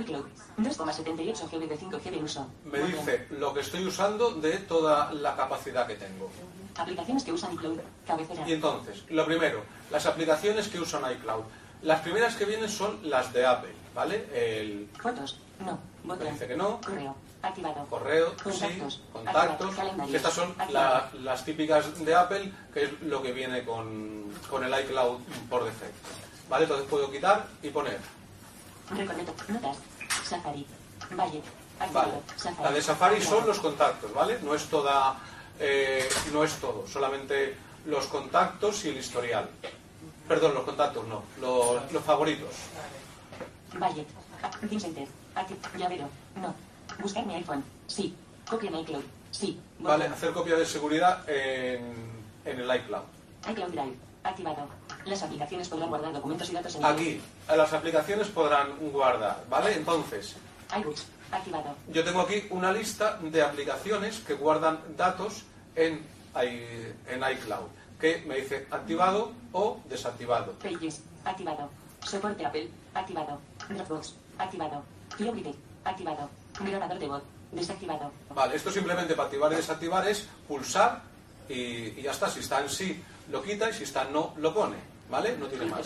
[0.00, 0.24] iCloud.
[0.58, 2.46] 2,78 GB de 5G de uso.
[2.64, 6.28] Me dice lo que estoy usando de toda la capacidad que tengo.
[6.76, 7.78] Aplicaciones que usan iCloud.
[8.06, 8.48] Cabecera.
[8.48, 11.42] Y entonces, lo primero, las aplicaciones que usan iCloud.
[11.82, 14.26] Las primeras que vienen son las de Apple, ¿vale?
[14.32, 15.40] El Fotos.
[15.60, 15.78] No.
[16.04, 16.32] Botón.
[16.32, 17.14] dice que no, Correo.
[17.42, 17.86] Activado.
[17.90, 19.00] correo, sí, Contactos.
[19.12, 20.14] contactos, Activado.
[20.14, 24.72] Estas son la- las típicas de Apple, que es lo que viene con, con el
[24.84, 25.18] iCloud
[25.50, 26.08] por defecto.
[26.48, 26.64] ¿Vale?
[26.64, 27.98] Entonces puedo quitar y poner.
[28.90, 29.34] Recordeto.
[29.48, 29.76] Notas.
[30.24, 30.66] Safari.
[31.16, 31.42] Valle.
[31.92, 32.12] Vale.
[32.62, 34.38] La de Safari son los contactos, ¿vale?
[34.42, 35.16] No es toda,
[35.62, 37.54] eh, no es todo, solamente
[37.86, 39.48] los contactos y el historial.
[40.28, 42.50] Perdón, los contactos no, los, los favoritos.
[43.80, 44.04] Valle.
[44.62, 45.06] Vincenter.
[45.34, 46.08] Acti- Llavero.
[46.36, 46.54] No.
[47.00, 47.64] Buscar mi iPhone.
[47.86, 48.14] Sí.
[48.48, 49.02] Copia en iCloud.
[49.30, 49.58] Sí.
[49.78, 51.94] Vale, hacer copia de seguridad en,
[52.44, 53.02] en el iCloud.
[53.50, 53.96] iCloud Drive.
[54.24, 54.68] Activado.
[55.04, 59.74] Las aplicaciones podrán guardar documentos y datos en Aquí, las aplicaciones podrán guardar, ¿vale?
[59.74, 60.36] Entonces,
[60.78, 61.06] iBooks.
[61.32, 61.74] Activado.
[61.88, 65.44] yo tengo aquí una lista de aplicaciones que guardan datos
[65.76, 66.04] en,
[66.36, 67.66] i- en iCloud,
[68.00, 70.52] que me dice activado o desactivado.
[70.62, 71.02] Pages.
[71.24, 71.68] Activado.
[72.04, 72.68] Soporte Apple.
[72.94, 73.38] Activado.
[73.68, 74.14] Dropbox.
[74.38, 74.82] Activado.
[75.16, 75.54] Flowrite.
[75.84, 76.28] Activado.
[76.58, 77.22] Grabador de voz.
[77.52, 78.10] Desactivado.
[78.34, 81.02] Vale, esto simplemente para activar y desactivar es pulsar
[81.48, 81.54] y,
[81.98, 82.28] y ya está.
[82.30, 84.76] Si está en sí, lo quita y si está en no, lo pone.
[85.10, 85.36] ¿Vale?
[85.36, 85.84] No tiene más.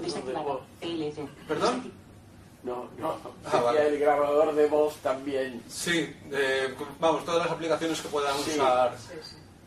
[0.00, 0.60] Desactivado.
[1.48, 1.90] ¿Perdón?
[2.62, 3.16] No, no.
[3.50, 3.86] Ah, vale.
[3.88, 5.62] el grabador de voz también.
[5.68, 8.50] Sí, eh, vamos, todas las aplicaciones que puedan Sí.
[8.54, 8.96] usar.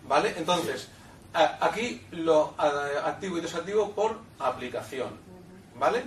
[0.07, 0.33] ¿Vale?
[0.37, 0.89] Entonces,
[1.33, 5.09] a- aquí lo a- activo y desactivo por aplicación.
[5.79, 6.03] ¿Vale?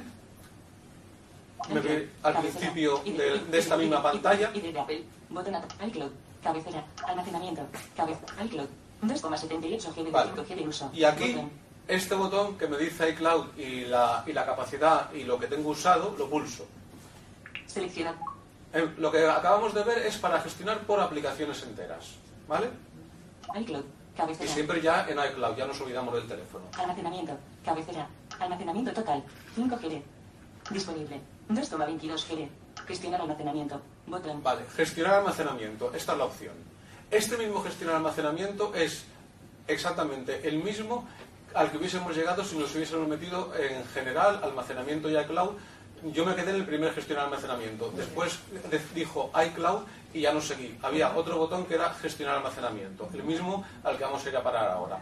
[1.70, 4.50] Me voy al principio de, de esta misma pantalla.
[4.54, 5.04] ID de Apple.
[5.30, 5.54] Botón
[5.86, 6.10] iCloud.
[6.42, 6.84] Cabecera.
[7.06, 7.62] Almacenamiento.
[7.96, 8.44] Cabecera.
[8.44, 8.68] iCloud.
[9.02, 10.32] 2,78 GB de Vale.
[10.32, 10.90] 5G de uso.
[10.92, 11.50] Y aquí, Botón.
[11.86, 15.70] Este botón que me dice iCloud y la, y la capacidad y lo que tengo
[15.70, 16.66] usado, lo pulso.
[17.66, 18.14] Selecciona.
[18.72, 22.14] Eh, Lo que acabamos de ver es para gestionar por aplicaciones enteras.
[22.48, 22.68] ¿Vale?
[23.60, 23.84] iCloud.
[23.84, 24.50] Y Cabecera.
[24.52, 26.64] siempre ya en iCloud, ya nos olvidamos del teléfono.
[26.78, 27.36] Almacenamiento.
[27.64, 28.08] Cabecera.
[28.38, 29.22] Almacenamiento total.
[29.56, 30.02] 5 GB.
[30.70, 31.20] Disponible.
[31.50, 32.48] 2,22 GB.
[32.86, 33.80] Gestionar almacenamiento.
[34.06, 34.42] Botón.
[34.42, 35.92] Vale, gestionar almacenamiento.
[35.94, 36.54] Esta es la opción.
[37.10, 39.04] Este mismo gestionar almacenamiento es
[39.66, 41.06] exactamente el mismo
[41.54, 45.50] al que hubiésemos llegado si nos hubiésemos metido en general, almacenamiento y iCloud.
[46.12, 47.90] Yo me quedé en el primer gestionar almacenamiento.
[47.96, 48.38] Después
[48.70, 50.76] de- dijo iCloud y ya no seguí.
[50.82, 53.08] Había otro botón que era gestionar almacenamiento.
[53.14, 54.98] El mismo al que vamos a ir a parar ahora.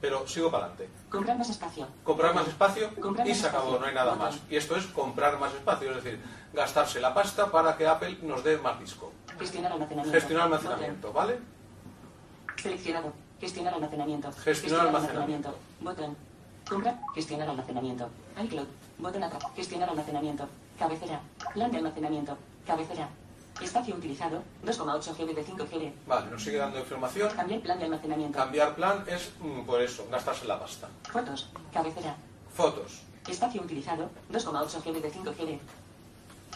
[0.00, 0.88] Pero sigo para adelante.
[1.10, 1.88] Comprar más espacio.
[2.04, 3.80] comprar más espacio Comprar y más se acabó, espacio.
[3.80, 4.38] no hay nada más.
[4.48, 6.20] Y esto es comprar más espacio, es decir,
[6.54, 9.12] gastarse la pasta para que Apple nos dé más disco.
[9.38, 10.12] Gestionar almacenamiento.
[10.18, 11.38] Gestionar almacenamiento, ¿vale?
[12.56, 13.12] Seleccionado.
[13.40, 14.32] Gestionar almacenamiento.
[14.32, 15.54] Gestionar almacenamiento.
[15.80, 16.16] Botón.
[16.68, 16.98] Comprar.
[17.14, 18.08] Gestionar almacenamiento.
[18.44, 18.66] iCloud.
[18.98, 19.42] Botón atrás.
[19.54, 20.48] Gestionar almacenamiento.
[20.78, 21.20] Cabecera.
[21.54, 22.36] Plan de almacenamiento.
[22.66, 23.08] Cabecera.
[23.60, 25.92] Espacio utilizado, 2,8 GB de 5 GB.
[26.06, 27.28] Vale, nos sigue dando información.
[27.34, 28.38] Cambiar plan de almacenamiento.
[28.38, 30.88] Cambiar plan es, mm, por eso, gastarse la pasta.
[31.10, 32.14] Fotos, cabecera.
[32.54, 33.02] Fotos.
[33.28, 35.58] Espacio utilizado, 2,8 GB de 5 GB.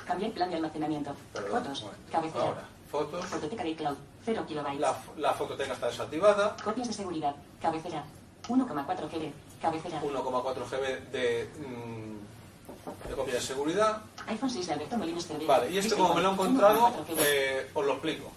[0.07, 1.17] Cambiar plan de almacenamiento.
[1.33, 2.45] Perdón, Fotos, cabecera.
[2.45, 2.63] Ahora,
[2.93, 3.25] fotos.
[3.25, 4.81] Fototeca de iCloud, 0 kilobytes.
[4.81, 6.57] La, la fototeca está desactivada.
[6.63, 8.05] Copias de seguridad, cabecera.
[8.49, 10.03] 1,4 GB, cabecera.
[10.03, 14.03] 1,4 GB de, mm, de copia de seguridad.
[14.27, 15.47] iPhone 6 de Alberto Cervera.
[15.47, 18.31] Vale, y este como me lo he encontrado, eh, os lo explico.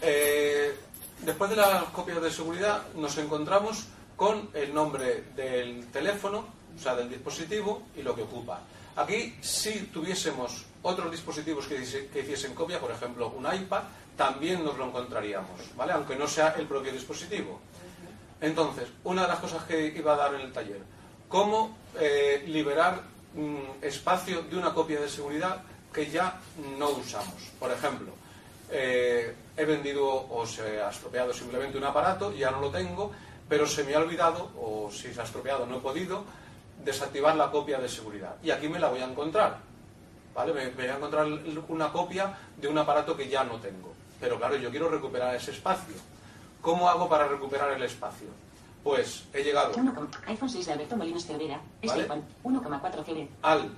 [0.00, 0.78] Eh,
[1.22, 3.86] después de las copias de seguridad nos encontramos
[4.16, 6.44] con el nombre del teléfono,
[6.76, 8.60] o sea, del dispositivo y lo que ocupa.
[8.98, 13.82] Aquí, si tuviésemos otros dispositivos que, hiciese- que hiciesen copia, por ejemplo, un iPad,
[14.16, 15.92] también nos lo encontraríamos, ¿vale?
[15.92, 17.60] Aunque no sea el propio dispositivo.
[18.40, 20.80] Entonces, una de las cosas que iba a dar en el taller,
[21.28, 23.00] cómo eh, liberar
[23.34, 25.62] mm, espacio de una copia de seguridad
[25.92, 26.40] que ya
[26.78, 27.40] no usamos.
[27.58, 28.12] Por ejemplo,
[28.70, 33.12] eh, he vendido o se ha estropeado simplemente un aparato, ya no lo tengo,
[33.48, 36.24] pero se me ha olvidado, o si se ha estropeado no he podido,
[36.84, 38.36] desactivar la copia de seguridad.
[38.42, 39.58] Y aquí me la voy a encontrar.
[40.34, 40.52] ¿Vale?
[40.52, 41.26] Me, voy a encontrar
[41.68, 43.92] una copia de un aparato que ya no tengo.
[44.20, 45.94] Pero claro, yo quiero recuperar ese espacio.
[46.60, 48.28] ¿Cómo hago para recuperar el espacio?
[48.84, 51.60] Pues he llegado 1, iPhone 6 de Alberto Molines Cervera.
[51.82, 52.02] Este Vale.
[52.02, 53.28] iPhone, 1,4 GB.
[53.42, 53.70] al,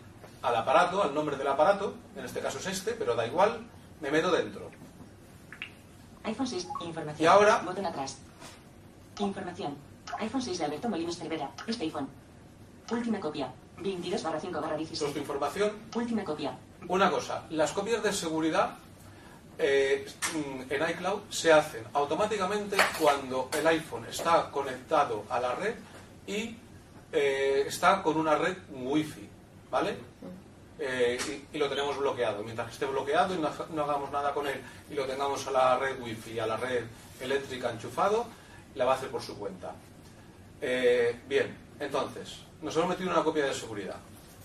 [0.43, 3.61] al aparato, al nombre del aparato, en este caso es este, pero da igual,
[4.01, 4.71] me meto dentro.
[6.25, 7.23] iPhone 6, información.
[7.23, 8.19] Y ahora- Botón atrás.
[9.19, 9.77] Información.
[10.19, 11.51] iPhone 6 de Alberto Molines Cervera.
[11.67, 12.09] Este iPhone.
[12.91, 13.53] Última copia.
[13.79, 15.01] 22 barra 5 barra 16.
[15.01, 15.73] Puesto información.
[15.95, 16.57] Última copia.
[16.89, 18.75] Una cosa, las copias de seguridad
[19.59, 25.75] eh, mm, en iCloud se hacen automáticamente cuando el iPhone está conectado a la red
[26.27, 26.57] y
[27.13, 29.29] eh, está con una red Wi-Fi,
[29.71, 29.97] ¿vale?
[30.79, 31.19] Eh,
[31.53, 32.43] y, y lo tenemos bloqueado.
[32.43, 34.61] Mientras que esté bloqueado y no, ha- no hagamos nada con él
[34.91, 36.85] y lo tengamos a la red Wi-Fi, a la red
[37.21, 38.27] eléctrica enchufado,
[38.75, 39.73] la va a hacer por su cuenta.
[41.29, 43.97] Bien, entonces, nos hemos metido una copia de seguridad,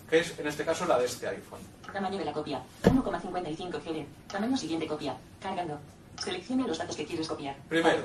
[0.08, 1.60] que es en este caso la de este iPhone.
[1.92, 2.62] Tamaño de la copia.
[2.84, 4.06] 1,55 GB.
[4.30, 5.16] Tamaño siguiente copia.
[5.40, 5.78] Cargando.
[6.22, 7.56] Seleccione los datos que quieres copiar.
[7.68, 8.02] Primero,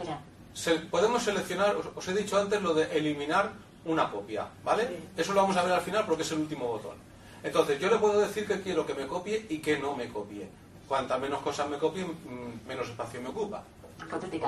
[0.54, 3.52] se- podemos seleccionar, os, os he dicho antes lo de eliminar
[3.86, 5.00] una copia, ¿vale?
[5.18, 6.98] Eso lo vamos a ver al final porque es el último botón.
[7.44, 10.48] Entonces, yo le puedo decir que quiero que me copie y que no me copie.
[10.88, 13.64] Cuanta menos cosas me copie, mm, menos espacio me ocupa.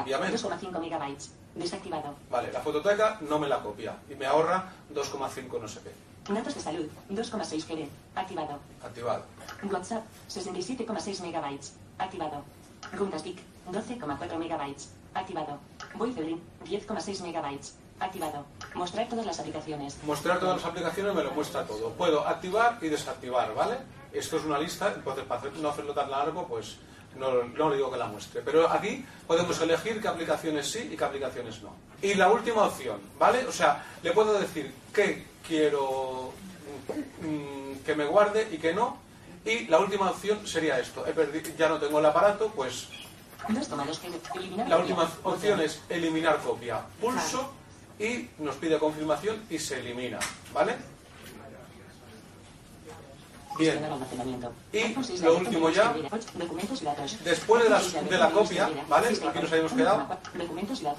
[0.04, 0.38] Obviamente.
[0.38, 1.32] 2,5 megabytes.
[1.56, 2.16] Desactivado.
[2.32, 6.34] Vale, la fototeca no me la copia y me ahorra 2,5 no sé qué.
[6.34, 6.88] Datos de salud.
[7.10, 7.90] 2,6 GB.
[8.16, 8.60] Activado.
[8.82, 9.24] Activado.
[9.70, 10.04] WhatsApp.
[10.30, 11.74] 67,6 megabytes.
[11.98, 12.44] Activado.
[12.94, 13.40] Runtastic.
[13.72, 14.90] 12,4 megabytes.
[15.14, 15.60] Activado.
[15.96, 16.42] VoiceLink.
[16.66, 17.76] 10,6 megabytes.
[18.00, 18.46] Activado.
[18.74, 19.98] Mostrar todas las aplicaciones.
[20.04, 21.92] Mostrar todas las aplicaciones me lo muestra todo.
[21.92, 23.78] Puedo activar y desactivar, ¿vale?
[24.12, 26.78] Esto es una lista, entonces para no hacerlo tan largo, pues
[27.18, 28.42] no, no digo que la muestre.
[28.44, 31.76] Pero aquí podemos elegir qué aplicaciones sí y qué aplicaciones no.
[32.02, 33.46] Y la última opción, ¿vale?
[33.46, 36.34] O sea, le puedo decir qué quiero
[37.22, 38.98] mm, que me guarde y que no.
[39.46, 41.06] Y la última opción sería esto.
[41.58, 42.88] Ya no tengo el aparato, pues
[43.50, 44.38] 2,2 GB.
[44.38, 46.82] Eliminar la última opción es eliminar copia.
[47.00, 47.52] Pulso
[48.00, 50.20] y nos pide confirmación y se elimina,
[50.54, 50.76] ¿vale?
[53.58, 53.80] Bien.
[54.72, 55.94] Y iPhone 6 de lo último ya,
[57.24, 59.08] después de, 6 de la copia, ¿vale?
[59.10, 60.08] Aquí nos habíamos quedado.
[60.38, 60.96] 1,4.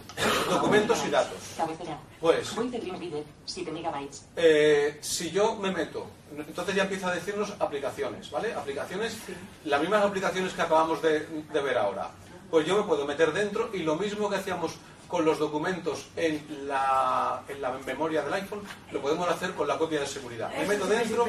[0.51, 1.39] Documentos y datos.
[2.20, 3.24] Pues, Voice Dream Reader.
[3.44, 4.24] 7 megabytes.
[4.36, 6.06] eh, si yo me meto,
[6.36, 8.55] entonces ya empieza a decirnos aplicaciones, ¿vale?
[8.55, 9.16] Aplicaciones,
[9.64, 12.10] las mismas aplicaciones que acabamos de, de ver ahora.
[12.51, 14.76] Pues yo me puedo meter dentro y lo mismo que hacíamos
[15.09, 18.62] con los documentos en la, en la memoria del iPhone,
[18.93, 20.51] lo podemos hacer con la copia de seguridad.
[20.56, 21.26] Me meto dentro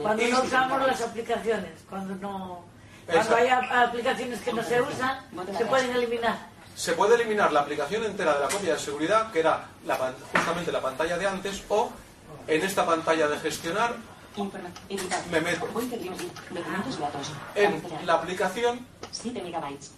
[0.00, 2.64] Cuando no usamos las aplicaciones, cuando no.
[3.06, 5.18] Cuando hay aplicaciones que no se usan,
[5.56, 6.52] se pueden eliminar.
[6.74, 10.72] Se puede eliminar la aplicación entera de la copia de seguridad, que era la justamente
[10.72, 11.90] la pantalla de antes, o
[12.46, 13.94] en esta pantalla de gestionar
[15.30, 15.68] me meto
[17.54, 19.90] en la aplicación 7 megabytes.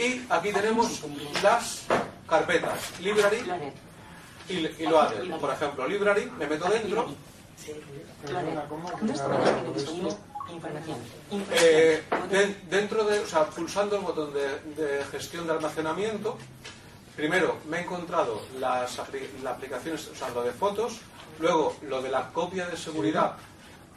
[0.00, 1.02] Y aquí tenemos
[1.42, 1.82] las
[2.28, 3.42] carpetas library
[4.48, 5.30] y, y loader.
[5.38, 7.06] Por ejemplo, library, me meto dentro.
[8.26, 8.54] Loader.
[9.02, 10.16] 2,2 GB disponibles.
[10.50, 10.96] Información.
[11.52, 16.36] Eh, de- dentro de, o sea, pulsando el botón de, de gestión de almacenamiento,
[17.14, 20.94] primero me he encontrado las aplicaciones, o sea, lo de fotos,
[21.38, 23.36] luego lo de la copia de seguridad,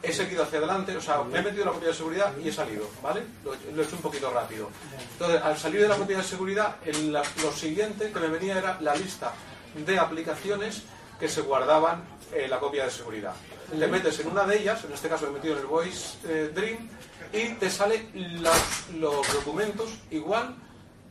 [0.03, 2.49] he seguido hacia adelante, o sea, me he metido en la copia de seguridad y
[2.49, 3.23] he salido, ¿vale?
[3.43, 4.69] Lo, lo he hecho un poquito rápido.
[5.13, 8.57] Entonces, al salir de la copia de seguridad, en la- lo siguiente que me venía
[8.57, 9.31] era la lista
[9.75, 10.84] de aplicaciones
[11.19, 12.03] que se guardaban
[12.34, 13.34] en la copia de seguridad.
[13.80, 16.51] te metes en una de ellas, en este caso he metido en el Voice eh,
[16.53, 16.89] Dream,
[17.31, 20.53] y te sale las- los documentos igual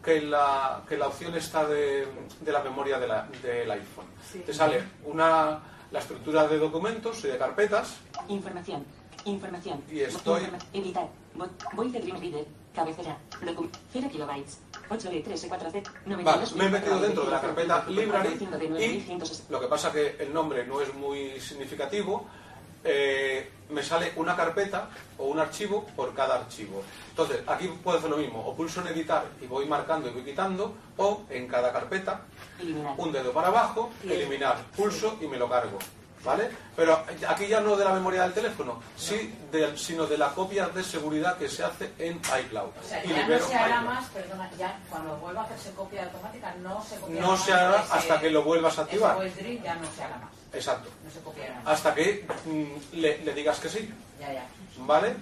[0.04, 2.06] que la, que la opción esta de,
[2.40, 4.06] de la memoria de la- del iPhone.
[4.44, 5.60] Te sale una,
[5.92, 7.96] la estructura de documentos y de carpetas,
[8.28, 8.84] Información.
[9.24, 9.82] Información.
[9.90, 11.08] Y estoy- Editar.
[11.36, 12.46] Vo- Voice Dream Reader.
[12.74, 13.18] Cabecera.
[13.44, 14.58] Docu 0 kilobytes.
[14.88, 16.24] 8 de 3 4 de 92.
[16.24, 18.38] Vale, me he metido dentro de la carpeta Library
[18.78, 19.18] y y
[19.50, 22.26] lo que pasa que el nombre no es muy significativo.
[22.84, 24.88] eh, me sale una carpeta
[25.18, 26.82] o un archivo por cada archivo.
[27.10, 28.44] Entonces, aquí puedo hacer lo mismo.
[28.44, 32.22] O pulso en editar y voy marcando y voy quitando, o en cada carpeta,
[32.62, 32.94] eliminar.
[32.96, 35.78] un dedo para abajo, eliminar, pulso y me lo cargo.
[36.24, 36.48] ¿Vale?
[36.76, 39.34] Pero aquí ya no de la memoria del teléfono, sí
[39.74, 42.68] sino de la copia de seguridad que se hace en iCloud.
[42.68, 43.84] O sea, Y ya no se hará iCloud.
[43.92, 47.52] más, perdona, ya cuando vuelva a hacerse copia automática no se copiará No más se
[47.52, 49.16] hará ese- hasta que lo vuelvas a activar.
[49.16, 50.90] Ese voice dream ya no se hará más, Exacto.
[51.04, 51.66] no se copiará más.
[51.74, 52.64] Hasta que mm,
[53.00, 53.92] le, le digas que sí.
[54.20, 54.46] Ya, ya.
[54.78, 55.16] ¿Vale?